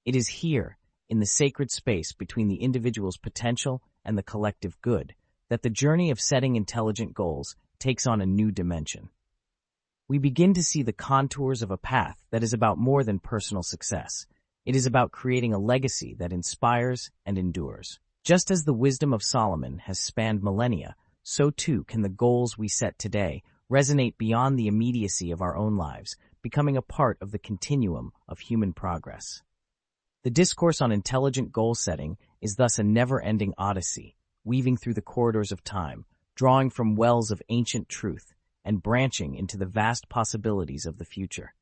It 0.05 0.15
is 0.15 0.29
here, 0.29 0.77
in 1.09 1.19
the 1.19 1.25
sacred 1.25 1.71
space 1.71 2.13
between 2.13 2.47
the 2.47 2.61
individual's 2.61 3.17
potential 3.17 3.81
and 4.05 4.17
the 4.17 4.23
collective 4.23 4.79
good, 4.81 5.15
that 5.49 5.63
the 5.63 5.69
journey 5.69 6.11
of 6.11 6.21
setting 6.21 6.55
intelligent 6.55 7.13
goals 7.13 7.55
takes 7.79 8.05
on 8.05 8.21
a 8.21 8.25
new 8.25 8.51
dimension. 8.51 9.09
We 10.07 10.19
begin 10.19 10.53
to 10.53 10.63
see 10.63 10.83
the 10.83 10.93
contours 10.93 11.61
of 11.61 11.71
a 11.71 11.77
path 11.77 12.17
that 12.31 12.43
is 12.43 12.53
about 12.53 12.77
more 12.77 13.03
than 13.03 13.19
personal 13.19 13.63
success. 13.63 14.27
It 14.65 14.75
is 14.75 14.85
about 14.85 15.11
creating 15.11 15.53
a 15.53 15.59
legacy 15.59 16.15
that 16.19 16.33
inspires 16.33 17.11
and 17.25 17.37
endures. 17.37 17.99
Just 18.23 18.51
as 18.51 18.63
the 18.63 18.73
wisdom 18.73 19.13
of 19.13 19.23
Solomon 19.23 19.79
has 19.79 19.99
spanned 19.99 20.43
millennia, 20.43 20.95
so 21.23 21.49
too 21.49 21.83
can 21.85 22.01
the 22.01 22.09
goals 22.09 22.57
we 22.57 22.67
set 22.67 22.97
today 22.99 23.43
resonate 23.71 24.17
beyond 24.17 24.57
the 24.57 24.67
immediacy 24.67 25.31
of 25.31 25.41
our 25.41 25.55
own 25.55 25.77
lives, 25.77 26.17
becoming 26.41 26.75
a 26.75 26.81
part 26.81 27.17
of 27.21 27.31
the 27.31 27.39
continuum 27.39 28.11
of 28.27 28.39
human 28.39 28.73
progress. 28.73 29.41
The 30.29 30.41
discourse 30.41 30.79
on 30.79 30.91
intelligent 30.91 31.51
goal 31.51 31.73
setting 31.73 32.15
is 32.39 32.55
thus 32.55 32.77
a 32.77 32.83
never-ending 32.83 33.55
odyssey, 33.57 34.15
weaving 34.43 34.77
through 34.77 34.93
the 34.93 35.01
corridors 35.01 35.51
of 35.51 35.63
time, 35.63 36.05
drawing 36.35 36.69
from 36.69 36.95
wells 36.95 37.31
of 37.31 37.41
ancient 37.49 37.89
truth, 37.89 38.35
and 38.63 38.83
branching 38.83 39.33
into 39.33 39.57
the 39.57 39.65
vast 39.65 40.07
possibilities 40.07 40.85
of 40.85 40.99
the 40.99 41.03
future. 41.03 41.55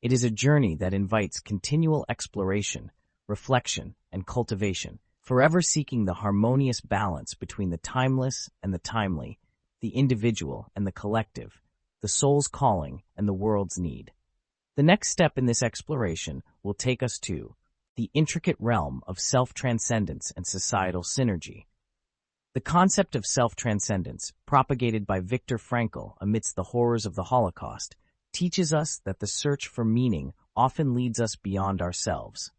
It 0.00 0.12
is 0.12 0.22
a 0.22 0.30
journey 0.30 0.76
that 0.76 0.94
invites 0.94 1.40
continual 1.40 2.06
exploration, 2.08 2.92
reflection, 3.26 3.96
and 4.12 4.24
cultivation, 4.24 5.00
forever 5.20 5.60
seeking 5.60 6.04
the 6.04 6.14
harmonious 6.14 6.80
balance 6.80 7.34
between 7.34 7.70
the 7.70 7.78
timeless 7.78 8.48
and 8.62 8.72
the 8.72 8.78
timely, 8.78 9.40
the 9.80 9.88
individual 9.88 10.70
and 10.76 10.86
the 10.86 10.92
collective, 10.92 11.60
the 12.00 12.06
soul's 12.06 12.46
calling 12.46 13.02
and 13.16 13.26
the 13.26 13.34
world's 13.34 13.76
need. 13.76 14.12
The 14.76 14.82
next 14.82 15.08
step 15.08 15.38
in 15.38 15.46
this 15.46 15.62
exploration 15.62 16.42
will 16.62 16.74
take 16.74 17.02
us 17.02 17.18
to 17.20 17.54
the 17.96 18.10
intricate 18.12 18.56
realm 18.58 19.02
of 19.06 19.18
self-transcendence 19.18 20.34
and 20.36 20.46
societal 20.46 21.02
synergy. 21.02 21.64
The 22.52 22.60
concept 22.60 23.16
of 23.16 23.24
self-transcendence, 23.24 24.34
propagated 24.44 25.06
by 25.06 25.20
Viktor 25.20 25.56
Frankl 25.56 26.12
amidst 26.20 26.56
the 26.56 26.62
horrors 26.62 27.06
of 27.06 27.14
the 27.14 27.24
Holocaust, 27.24 27.96
teaches 28.34 28.74
us 28.74 29.00
that 29.06 29.18
the 29.18 29.26
search 29.26 29.66
for 29.66 29.82
meaning 29.82 30.34
often 30.54 30.92
leads 30.94 31.20
us 31.20 31.36
beyond 31.36 31.80
ourselves. 31.80 32.52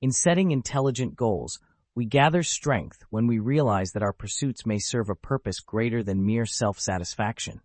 In 0.00 0.12
setting 0.12 0.52
intelligent 0.52 1.16
goals, 1.16 1.60
we 1.94 2.06
gather 2.06 2.42
strength 2.42 3.04
when 3.10 3.26
we 3.26 3.38
realize 3.38 3.92
that 3.92 4.02
our 4.02 4.14
pursuits 4.14 4.64
may 4.64 4.78
serve 4.78 5.10
a 5.10 5.14
purpose 5.14 5.60
greater 5.60 6.02
than 6.02 6.24
mere 6.24 6.46
self-satisfaction. 6.46 7.60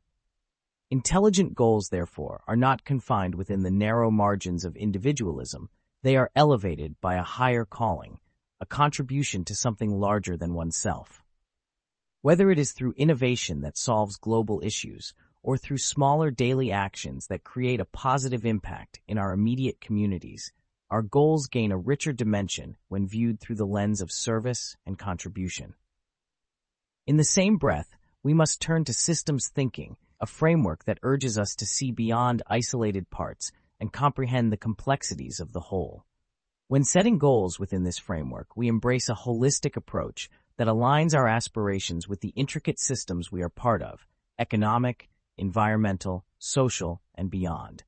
Intelligent 0.91 1.55
goals, 1.55 1.89
therefore, 1.89 2.43
are 2.47 2.55
not 2.55 2.85
confined 2.85 3.33
within 3.33 3.63
the 3.63 3.71
narrow 3.71 4.11
margins 4.11 4.63
of 4.63 4.75
individualism. 4.75 5.69
They 6.03 6.15
are 6.15 6.29
elevated 6.35 6.95
by 7.01 7.15
a 7.15 7.23
higher 7.23 7.65
calling, 7.65 8.19
a 8.59 8.67
contribution 8.67 9.43
to 9.45 9.55
something 9.55 9.89
larger 9.89 10.37
than 10.37 10.53
oneself. 10.53 11.23
Whether 12.21 12.51
it 12.51 12.59
is 12.59 12.71
through 12.71 12.93
innovation 12.97 13.61
that 13.61 13.77
solves 13.77 14.17
global 14.17 14.61
issues 14.63 15.13
or 15.41 15.57
through 15.57 15.79
smaller 15.79 16.29
daily 16.29 16.71
actions 16.71 17.27
that 17.27 17.43
create 17.43 17.79
a 17.79 17.85
positive 17.85 18.45
impact 18.45 18.99
in 19.07 19.17
our 19.17 19.33
immediate 19.33 19.81
communities, 19.81 20.51
our 20.91 21.01
goals 21.01 21.47
gain 21.47 21.71
a 21.71 21.77
richer 21.77 22.13
dimension 22.13 22.77
when 22.89 23.07
viewed 23.07 23.39
through 23.39 23.55
the 23.55 23.65
lens 23.65 24.01
of 24.01 24.11
service 24.11 24.75
and 24.85 24.99
contribution. 24.99 25.73
In 27.07 27.17
the 27.17 27.23
same 27.23 27.57
breath, 27.57 27.95
we 28.21 28.33
must 28.33 28.61
turn 28.61 28.85
to 28.85 28.93
systems 28.93 29.49
thinking, 29.49 29.97
a 30.25 30.27
framework 30.27 30.83
that 30.85 30.97
urges 31.03 31.37
us 31.37 31.53
to 31.53 31.67
see 31.67 31.91
beyond 31.91 32.41
isolated 32.47 33.07
parts 33.11 33.51
and 33.79 33.93
comprehend 33.93 34.51
the 34.51 34.57
complexities 34.57 35.39
of 35.39 35.53
the 35.53 35.59
whole. 35.59 36.03
When 36.67 36.83
setting 36.83 37.19
goals 37.19 37.59
within 37.59 37.83
this 37.83 37.99
framework, 37.99 38.57
we 38.57 38.67
embrace 38.67 39.07
a 39.07 39.13
holistic 39.13 39.75
approach 39.75 40.27
that 40.57 40.65
aligns 40.65 41.13
our 41.13 41.27
aspirations 41.27 42.07
with 42.07 42.21
the 42.21 42.33
intricate 42.35 42.79
systems 42.79 43.31
we 43.31 43.43
are 43.43 43.49
part 43.49 43.83
of, 43.83 44.07
economic, 44.39 45.09
environmental, 45.37 46.25
social, 46.39 47.03
and 47.13 47.29
beyond. 47.29 47.83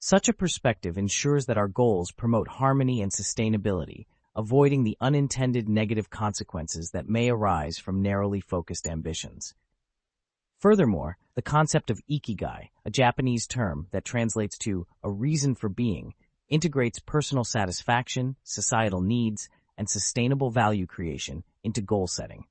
Such 0.00 0.28
a 0.28 0.34
perspective 0.34 0.98
ensures 0.98 1.46
that 1.46 1.56
our 1.56 1.68
goals 1.68 2.12
promote 2.12 2.48
harmony 2.48 3.00
and 3.00 3.10
sustainability, 3.10 4.04
avoiding 4.36 4.84
the 4.84 4.98
unintended 5.00 5.66
negative 5.66 6.10
consequences 6.10 6.90
that 6.90 7.08
may 7.08 7.30
arise 7.30 7.78
from 7.78 8.02
narrowly 8.02 8.42
focused 8.42 8.86
ambitions. 8.86 9.54
Furthermore, 10.60 11.16
the 11.36 11.42
concept 11.42 11.90
of 11.90 12.02
ikigai, 12.06 12.68
a 12.84 12.90
Japanese 12.90 13.46
term 13.46 13.86
that 13.92 14.04
translates 14.04 14.58
to 14.58 14.86
a 15.02 15.10
reason 15.10 15.54
for 15.54 15.70
being, 15.70 16.12
integrates 16.50 16.98
personal 16.98 17.44
satisfaction, 17.44 18.36
societal 18.44 19.00
needs, 19.00 19.48
and 19.78 19.88
sustainable 19.88 20.50
value 20.50 20.86
creation 20.86 21.44
into 21.64 21.80
goal 21.80 22.06
setting. 22.06 22.44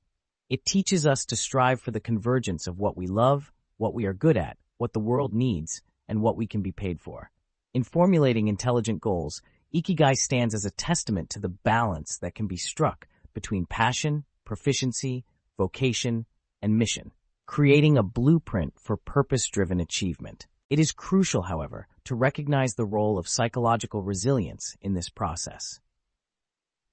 It 0.50 0.66
teaches 0.66 1.06
us 1.06 1.24
to 1.26 1.36
strive 1.36 1.82
for 1.82 1.92
the 1.92 2.00
convergence 2.00 2.66
of 2.66 2.80
what 2.80 2.98
we 2.98 3.06
love, 3.06 3.52
what 3.78 3.94
we 3.94 4.06
are 4.06 4.14
good 4.14 4.38
at, 4.38 4.58
what 4.80 4.94
the 4.94 5.00
world 5.00 5.32
needs, 5.32 5.84
and 6.08 6.24
what 6.24 6.36
we 6.36 6.48
can 6.48 6.64
be 6.64 6.72
paid 6.72 7.00
for. 7.00 7.30
In 7.76 7.84
formulating 7.84 8.48
intelligent 8.48 9.02
goals, 9.02 9.44
Ikigai 9.72 10.16
stands 10.16 10.56
as 10.56 10.66
a 10.66 10.72
testament 10.72 11.30
to 11.30 11.40
the 11.40 11.50
balance 11.50 12.18
that 12.24 12.34
can 12.34 12.48
be 12.48 12.58
struck 12.58 13.08
between 13.36 13.68
passion, 13.68 14.24
proficiency, 14.46 15.26
vocation, 15.60 16.26
and 16.60 16.80
mission, 16.80 17.12
creating 17.50 17.98
a 17.98 18.04
blueprint 18.04 18.72
for 18.80 18.96
purpose-driven 18.96 19.80
achievement. 19.80 20.46
It 20.70 20.78
is 20.78 20.92
crucial, 20.92 21.42
however, 21.42 21.88
to 22.04 22.14
recognize 22.14 22.76
the 22.76 22.86
role 22.86 23.18
of 23.18 23.28
psychological 23.28 24.04
resilience 24.04 24.78
in 24.84 24.94
this 24.94 25.10
process. 25.10 25.80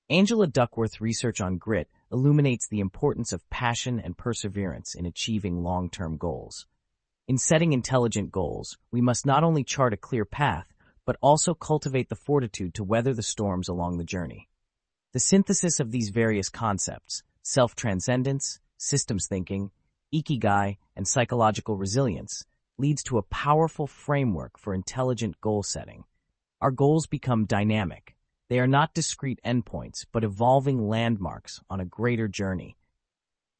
Angela 0.08 0.46
Duckworth's 0.46 0.98
research 0.98 1.42
on 1.42 1.58
grit 1.58 1.90
illuminates 2.10 2.68
the 2.68 2.80
importance 2.80 3.34
of 3.34 3.50
passion 3.50 4.00
and 4.00 4.16
perseverance 4.16 4.94
in 4.94 5.04
achieving 5.04 5.62
long-term 5.62 6.16
goals. 6.16 6.66
In 7.28 7.36
setting 7.36 7.74
intelligent 7.74 8.32
goals, 8.32 8.78
we 8.90 9.02
must 9.02 9.26
not 9.26 9.44
only 9.44 9.62
chart 9.62 9.92
a 9.92 9.98
clear 9.98 10.24
path, 10.24 10.72
but 11.04 11.18
also 11.20 11.52
cultivate 11.52 12.08
the 12.08 12.16
fortitude 12.16 12.72
to 12.72 12.82
weather 12.82 13.12
the 13.12 13.22
storms 13.22 13.68
along 13.68 13.98
the 13.98 14.04
journey. 14.04 14.48
The 15.12 15.20
synthesis 15.20 15.80
of 15.80 15.90
these 15.90 16.08
various 16.08 16.48
concepts, 16.48 17.22
self-transcendence, 17.42 18.58
systems 18.78 19.26
thinking, 19.26 19.70
ikigai, 20.14 20.78
and 20.94 21.06
psychological 21.06 21.76
resilience, 21.76 22.44
leads 22.78 23.02
to 23.04 23.18
a 23.18 23.22
powerful 23.22 23.86
framework 23.86 24.58
for 24.58 24.74
intelligent 24.74 25.40
goal 25.40 25.62
setting. 25.62 26.04
Our 26.60 26.70
goals 26.70 27.06
become 27.06 27.44
dynamic. 27.44 28.16
They 28.48 28.58
are 28.60 28.66
not 28.66 28.94
discrete 28.94 29.40
endpoints, 29.44 30.06
but 30.12 30.24
evolving 30.24 30.88
landmarks 30.88 31.60
on 31.68 31.80
a 31.80 31.84
greater 31.84 32.28
journey. 32.28 32.76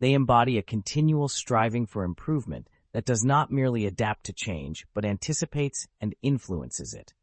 They 0.01 0.13
embody 0.13 0.59
a 0.59 0.63
continual 0.63 1.29
striving 1.29 1.87
for 1.87 2.05
improvement 2.05 2.69
that 2.93 3.05
does 3.05 3.25
not 3.25 3.51
merely 3.51 3.87
adapt 3.87 4.25
to 4.25 4.33
change, 4.33 4.87
but 4.95 5.05
anticipates 5.05 5.87
and 6.01 6.15
influences 6.23 6.95
it. 6.95 7.15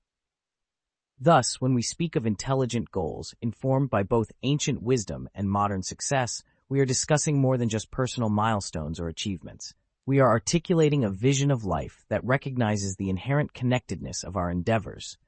Thus, 1.19 1.61
when 1.61 1.73
we 1.73 1.81
speak 1.81 2.15
of 2.15 2.25
intelligent 2.25 2.91
goals, 2.91 3.33
informed 3.41 3.89
by 3.89 4.03
both 4.03 4.31
ancient 4.43 4.81
wisdom 4.81 5.29
and 5.33 5.49
modern 5.49 5.81
success, 5.81 6.43
we 6.73 6.79
are 6.79 6.85
discussing 6.85 7.39
more 7.39 7.55
than 7.55 7.69
just 7.69 7.91
personal 7.91 8.31
milestones 8.31 8.99
or 8.99 9.07
achievements. 9.07 9.75
We 10.07 10.19
are 10.19 10.27
articulating 10.27 11.03
a 11.03 11.11
vision 11.11 11.51
of 11.51 11.65
life 11.65 12.03
that 12.09 12.25
recognizes 12.25 12.95
the 12.95 13.11
inherent 13.11 13.53
connectedness 13.53 14.23
of 14.23 14.35
our 14.35 14.49
endeavors, 14.49 15.19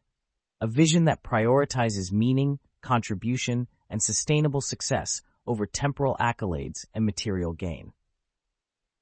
a 0.59 0.65
vision 0.65 1.05
that 1.05 1.21
prioritizes 1.21 2.11
meaning, 2.11 2.57
contribution, 2.81 3.67
and 3.91 4.01
sustainable 4.01 4.59
success 4.59 5.21
over 5.45 5.67
temporal 5.67 6.17
accolades 6.19 6.87
and 6.95 7.05
material 7.05 7.53
gain. 7.53 7.93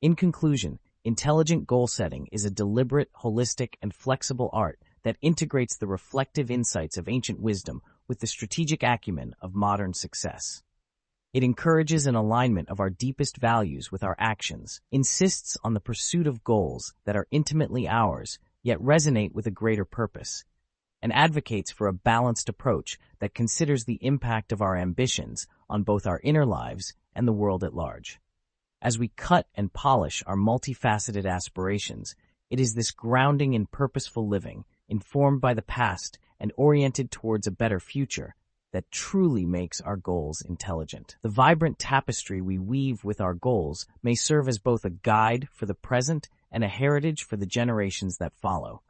In 0.02 0.14
conclusion, 0.14 0.80
intelligent 1.06 1.66
goal 1.66 1.88
setting 1.88 2.28
is 2.34 2.44
a 2.44 2.52
deliberate, 2.52 3.10
holistic, 3.24 3.76
and 3.82 3.96
flexible 3.96 4.50
art 4.52 4.82
that 5.04 5.16
integrates 5.22 5.78
the 5.78 5.88
reflective 5.88 6.52
insights 6.52 6.98
of 6.98 7.08
ancient 7.08 7.40
wisdom 7.40 7.82
with 8.10 8.20
the 8.20 8.28
strategic 8.28 8.84
acumen 8.84 9.34
of 9.40 9.56
modern 9.56 9.94
success. 9.94 10.62
It 11.34 11.44
encourages 11.44 12.06
an 12.06 12.14
alignment 12.14 12.70
of 12.70 12.80
our 12.80 12.92
deepest 12.92 13.38
values 13.38 13.92
with 13.92 14.04
our 14.04 14.16
actions, 14.20 14.82
insists 14.92 15.58
on 15.64 15.74
the 15.74 15.80
pursuit 15.80 16.28
of 16.28 16.44
goals 16.44 16.94
that 17.06 17.16
are 17.16 17.28
intimately 17.32 17.88
ours, 17.88 18.38
yet 18.62 18.78
resonate 18.78 19.34
with 19.34 19.48
a 19.48 19.52
greater 19.52 19.84
purpose, 19.84 20.46
and 21.02 21.12
advocates 21.12 21.72
for 21.72 21.88
a 21.88 21.94
balanced 21.94 22.50
approach 22.50 23.00
that 23.18 23.34
considers 23.34 23.86
the 23.86 23.98
impact 24.06 24.52
of 24.52 24.62
our 24.62 24.78
ambitions 24.78 25.48
on 25.68 25.82
both 25.82 26.06
our 26.06 26.22
inner 26.24 26.46
lives 26.46 26.94
and 27.16 27.28
the 27.28 27.34
world 27.34 27.64
at 27.64 27.74
large. 27.74 28.20
As 28.80 29.00
we 29.00 29.08
cut 29.08 29.48
and 29.56 29.74
polish 29.74 30.22
our 30.28 30.38
multifaceted 30.38 31.26
aspirations, 31.26 32.16
it 32.52 32.60
is 32.60 32.76
this 32.76 32.92
grounding 32.92 33.56
in 33.56 33.66
purposeful 33.66 34.28
living 34.28 34.66
informed 34.88 35.42
by 35.42 35.56
the 35.56 35.64
past 35.64 36.20
and 36.40 36.54
oriented 36.58 37.10
towards 37.10 37.48
a 37.48 37.52
better 37.52 37.80
future, 37.80 38.36
that 38.74 38.92
truly 38.92 39.46
makes 39.46 39.80
our 39.80 39.96
goals 39.96 40.42
intelligent. 40.42 41.16
The 41.22 41.30
vibrant 41.30 41.80
tapestry 41.80 42.42
we 42.42 42.60
weave 42.60 43.04
with 43.04 43.22
our 43.22 43.34
goals 43.34 43.88
may 44.04 44.16
serve 44.16 44.50
as 44.50 44.60
both 44.60 44.84
a 44.84 44.90
guide 44.90 45.48
for 45.54 45.66
the 45.66 45.74
present 45.74 46.28
and 46.52 46.64
a 46.64 46.68
heritage 46.68 47.24
for 47.24 47.38
the 47.38 47.46
generations 47.46 48.18
that 48.18 48.36
follow. 48.36 48.82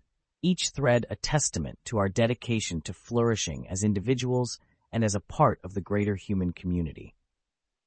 Each 0.41 0.69
thread 0.69 1.05
a 1.09 1.15
testament 1.15 1.77
to 1.85 1.99
our 1.99 2.09
dedication 2.09 2.81
to 2.81 2.93
flourishing 2.93 3.67
as 3.69 3.83
individuals 3.83 4.59
and 4.91 5.03
as 5.03 5.13
a 5.13 5.19
part 5.19 5.59
of 5.63 5.75
the 5.75 5.81
greater 5.81 6.15
human 6.15 6.53
community. 6.53 7.13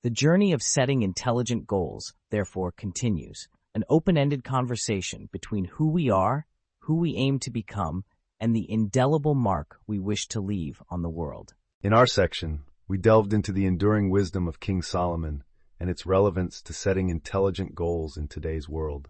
The 0.05 0.11
journey 0.11 0.53
of 0.53 0.63
setting 0.63 1.03
intelligent 1.03 1.67
goals, 1.67 2.15
therefore, 2.31 2.71
continues, 2.71 3.49
an 3.75 3.85
open-ended 3.89 4.45
conversation 4.45 5.29
between 5.33 5.65
who 5.65 5.91
we 5.91 6.09
are 6.09 6.47
who 6.87 6.95
we 6.95 7.17
aim 7.17 7.37
to 7.41 7.51
become, 7.51 8.05
and 8.39 8.55
the 8.55 8.71
indelible 8.71 9.35
mark 9.35 9.81
we 9.89 9.99
wish 9.99 10.29
to 10.29 10.41
leave 10.41 10.81
on 10.89 11.03
the 11.03 11.11
world. 11.11 11.53
In 11.87 11.93
our 11.93 12.09
section, 12.09 12.65
we 12.89 12.99
delved 12.99 13.33
into 13.33 13.53
the 13.53 13.65
enduring 13.65 14.11
wisdom 14.11 14.49
of 14.49 14.59
King 14.59 14.83
Solomon 14.83 15.45
and 15.79 15.89
its 15.89 16.05
relevance 16.05 16.61
to 16.63 16.73
setting 16.73 17.11
intelligent 17.11 17.77
goals 17.77 18.17
in 18.17 18.27
today's 18.27 18.69
world. 18.69 19.09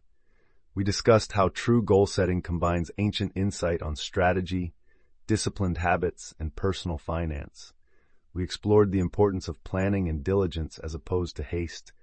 We 0.75 0.85
discussed 0.85 1.33
how 1.33 1.49
true 1.49 1.81
goal 1.83 2.05
setting 2.07 2.43
combines 2.43 2.91
ancient 2.99 3.33
insight 3.35 3.81
on 3.81 3.97
strategy, 3.97 4.75
disciplined 5.27 5.79
habits, 5.79 6.35
and 6.39 6.55
personal 6.55 6.99
finance. 6.99 7.73
We 8.35 8.45
explored 8.45 8.93
the 8.93 8.99
importance 9.01 9.49
of 9.49 9.65
planning 9.65 10.07
and 10.07 10.23
diligence 10.23 10.79
as 10.79 10.95
opposed 10.95 11.37
to 11.37 11.43
haste, 11.43 11.95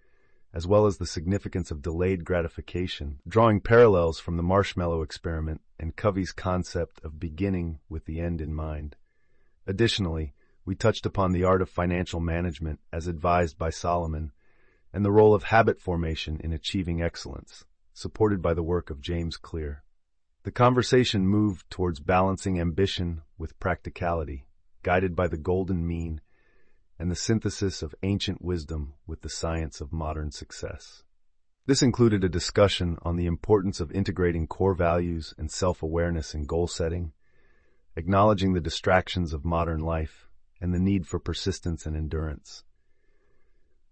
as 0.55 0.65
well 0.65 0.87
as 0.87 0.97
the 0.97 1.05
significance 1.05 1.69
of 1.69 1.83
delayed 1.83 2.25
gratification, 2.25 3.19
drawing 3.27 3.61
parallels 3.61 4.19
from 4.19 4.37
the 4.37 4.41
marshmallow 4.41 5.03
experiment 5.03 5.61
and 5.79 5.95
Covey's 5.95 6.31
concept 6.31 6.99
of 7.03 7.19
beginning 7.19 7.77
with 7.89 8.05
the 8.05 8.19
end 8.19 8.41
in 8.41 8.55
mind. 8.55 8.95
Additionally, 9.67 10.33
we 10.65 10.75
touched 10.75 11.05
upon 11.05 11.31
the 11.31 11.43
art 11.43 11.61
of 11.61 11.69
financial 11.69 12.19
management 12.19 12.79
as 12.91 13.07
advised 13.07 13.57
by 13.57 13.69
Solomon 13.69 14.31
and 14.93 15.03
the 15.03 15.11
role 15.11 15.33
of 15.33 15.43
habit 15.43 15.79
formation 15.79 16.39
in 16.43 16.53
achieving 16.53 17.01
excellence, 17.01 17.65
supported 17.93 18.41
by 18.41 18.53
the 18.53 18.63
work 18.63 18.89
of 18.89 19.01
James 19.01 19.37
Clear. 19.37 19.83
The 20.43 20.51
conversation 20.51 21.27
moved 21.27 21.69
towards 21.69 21.99
balancing 21.99 22.59
ambition 22.59 23.21
with 23.37 23.59
practicality, 23.59 24.45
guided 24.83 25.15
by 25.15 25.27
the 25.27 25.37
golden 25.37 25.85
mean 25.85 26.21
and 26.99 27.09
the 27.09 27.15
synthesis 27.15 27.81
of 27.81 27.95
ancient 28.03 28.41
wisdom 28.41 28.93
with 29.07 29.21
the 29.21 29.29
science 29.29 29.81
of 29.81 29.91
modern 29.91 30.31
success. 30.31 31.03
This 31.65 31.81
included 31.81 32.23
a 32.23 32.29
discussion 32.29 32.97
on 33.01 33.15
the 33.15 33.25
importance 33.25 33.79
of 33.79 33.91
integrating 33.91 34.47
core 34.47 34.75
values 34.75 35.33
and 35.37 35.49
self-awareness 35.49 36.33
in 36.33 36.45
goal 36.45 36.67
setting, 36.67 37.13
acknowledging 37.95 38.53
the 38.53 38.61
distractions 38.61 39.33
of 39.33 39.45
modern 39.45 39.79
life 39.79 40.22
and 40.63 40.73
the 40.73 40.79
need 40.79 41.05
for 41.05 41.19
persistence 41.19 41.85
and 41.85 41.93
endurance. 41.93 42.63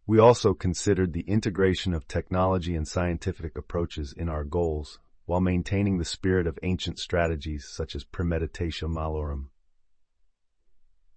We 0.08 0.20
also 0.20 0.54
considered 0.54 1.12
the 1.12 1.28
integration 1.28 1.94
of 1.94 2.08
technology 2.08 2.76
and 2.78 2.88
scientific 2.88 3.58
approaches 3.58 4.14
in 4.14 4.30
our 4.30 4.46
goals 4.46 4.98
while 5.26 5.42
maintaining 5.42 5.98
the 5.98 6.06
spirit 6.06 6.48
of 6.48 6.58
ancient 6.64 6.98
strategies 6.98 7.68
such 7.68 7.94
as 7.94 8.06
premeditatio 8.06 8.88
malorum. 8.88 9.50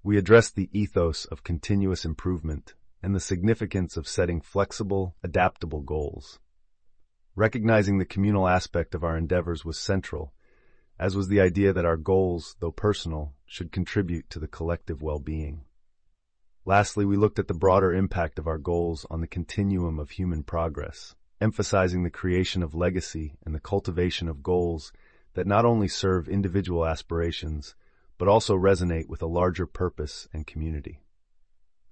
We 0.02 0.18
addressed 0.18 0.56
the 0.56 0.68
ethos 0.72 1.24
of 1.26 1.44
continuous 1.44 2.04
improvement 2.04 2.74
and 3.00 3.14
the 3.14 3.20
significance 3.20 3.96
of 3.96 4.08
setting 4.08 4.40
flexible, 4.40 5.14
adaptable 5.22 5.82
goals. 5.82 6.40
Recognizing 7.36 7.98
the 7.98 8.04
communal 8.04 8.48
aspect 8.48 8.92
of 8.96 9.04
our 9.04 9.16
endeavors 9.16 9.64
was 9.64 9.78
central, 9.78 10.34
as 10.98 11.16
was 11.16 11.28
the 11.28 11.40
idea 11.40 11.72
that 11.72 11.84
our 11.84 11.96
goals, 11.96 12.56
though 12.60 12.70
personal, 12.70 13.34
should 13.46 13.72
contribute 13.72 14.28
to 14.30 14.38
the 14.38 14.48
collective 14.48 15.02
well-being. 15.02 15.64
Lastly, 16.64 17.04
we 17.04 17.16
looked 17.16 17.38
at 17.38 17.48
the 17.48 17.54
broader 17.54 17.92
impact 17.92 18.38
of 18.38 18.46
our 18.46 18.58
goals 18.58 19.04
on 19.10 19.20
the 19.20 19.26
continuum 19.26 19.98
of 19.98 20.10
human 20.10 20.42
progress, 20.42 21.14
emphasizing 21.40 22.02
the 22.02 22.10
creation 22.10 22.62
of 22.62 22.74
legacy 22.74 23.36
and 23.44 23.54
the 23.54 23.60
cultivation 23.60 24.28
of 24.28 24.42
goals 24.42 24.92
that 25.34 25.46
not 25.46 25.64
only 25.64 25.88
serve 25.88 26.28
individual 26.28 26.86
aspirations, 26.86 27.74
but 28.16 28.28
also 28.28 28.56
resonate 28.56 29.08
with 29.08 29.20
a 29.20 29.26
larger 29.26 29.66
purpose 29.66 30.28
and 30.32 30.46
community. 30.46 31.00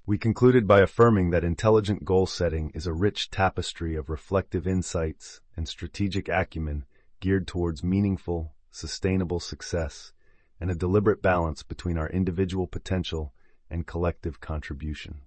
We 0.07 0.19
concluded 0.19 0.67
by 0.67 0.81
affirming 0.81 1.31
that 1.31 1.45
intelligent 1.45 2.05
goal 2.05 2.27
setting 2.27 2.71
is 2.75 2.87
a 2.87 2.93
rich 2.93 3.31
tapestry 3.31 3.95
of 3.95 4.09
reflective 4.09 4.67
insights 4.67 5.41
and 5.57 5.69
strategic 5.69 6.29
acumen 6.29 6.87
geared 7.21 7.47
towards 7.47 7.85
meaningful, 7.85 8.53
sustainable 8.73 9.39
success 9.39 10.13
and 10.59 10.71
a 10.71 10.75
deliberate 10.75 11.23
balance 11.23 11.63
between 11.63 11.99
our 11.99 12.09
individual 12.09 12.67
potential 12.67 13.33
and 13.71 13.87
collective 13.87 14.41
contribution. 14.41 15.21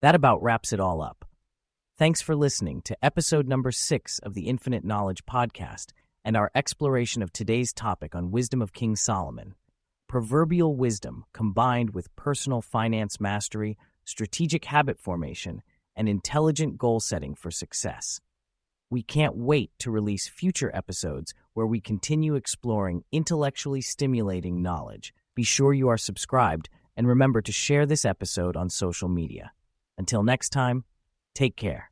That 0.00 0.16
about 0.16 0.42
wraps 0.42 0.72
it 0.72 0.80
all 0.80 1.00
up. 1.00 1.24
Thanks 1.96 2.20
for 2.20 2.34
listening 2.34 2.82
to 2.82 3.04
episode 3.04 3.46
number 3.46 3.70
six 3.70 4.18
of 4.18 4.34
the 4.34 4.48
Infinite 4.48 4.84
Knowledge 4.84 5.24
Podcast 5.24 5.92
and 6.24 6.36
our 6.36 6.50
exploration 6.54 7.22
of 7.22 7.32
today's 7.32 7.72
topic 7.72 8.14
on 8.16 8.32
wisdom 8.32 8.60
of 8.60 8.72
King 8.72 8.96
Solomon. 8.96 9.54
Proverbial 10.12 10.76
wisdom 10.76 11.24
combined 11.32 11.94
with 11.94 12.14
personal 12.16 12.60
finance 12.60 13.18
mastery, 13.18 13.78
strategic 14.04 14.66
habit 14.66 14.98
formation, 14.98 15.62
and 15.96 16.06
intelligent 16.06 16.76
goal 16.76 17.00
setting 17.00 17.34
for 17.34 17.50
success. 17.50 18.20
We 18.90 19.02
can't 19.02 19.34
wait 19.34 19.70
to 19.78 19.90
release 19.90 20.28
future 20.28 20.70
episodes 20.74 21.32
where 21.54 21.66
we 21.66 21.80
continue 21.80 22.34
exploring 22.34 23.04
intellectually 23.10 23.80
stimulating 23.80 24.60
knowledge. 24.60 25.14
Be 25.34 25.44
sure 25.44 25.72
you 25.72 25.88
are 25.88 25.96
subscribed 25.96 26.68
and 26.94 27.08
remember 27.08 27.40
to 27.40 27.50
share 27.50 27.86
this 27.86 28.04
episode 28.04 28.54
on 28.54 28.68
social 28.68 29.08
media. 29.08 29.52
Until 29.96 30.22
next 30.22 30.50
time, 30.50 30.84
take 31.34 31.56
care. 31.56 31.90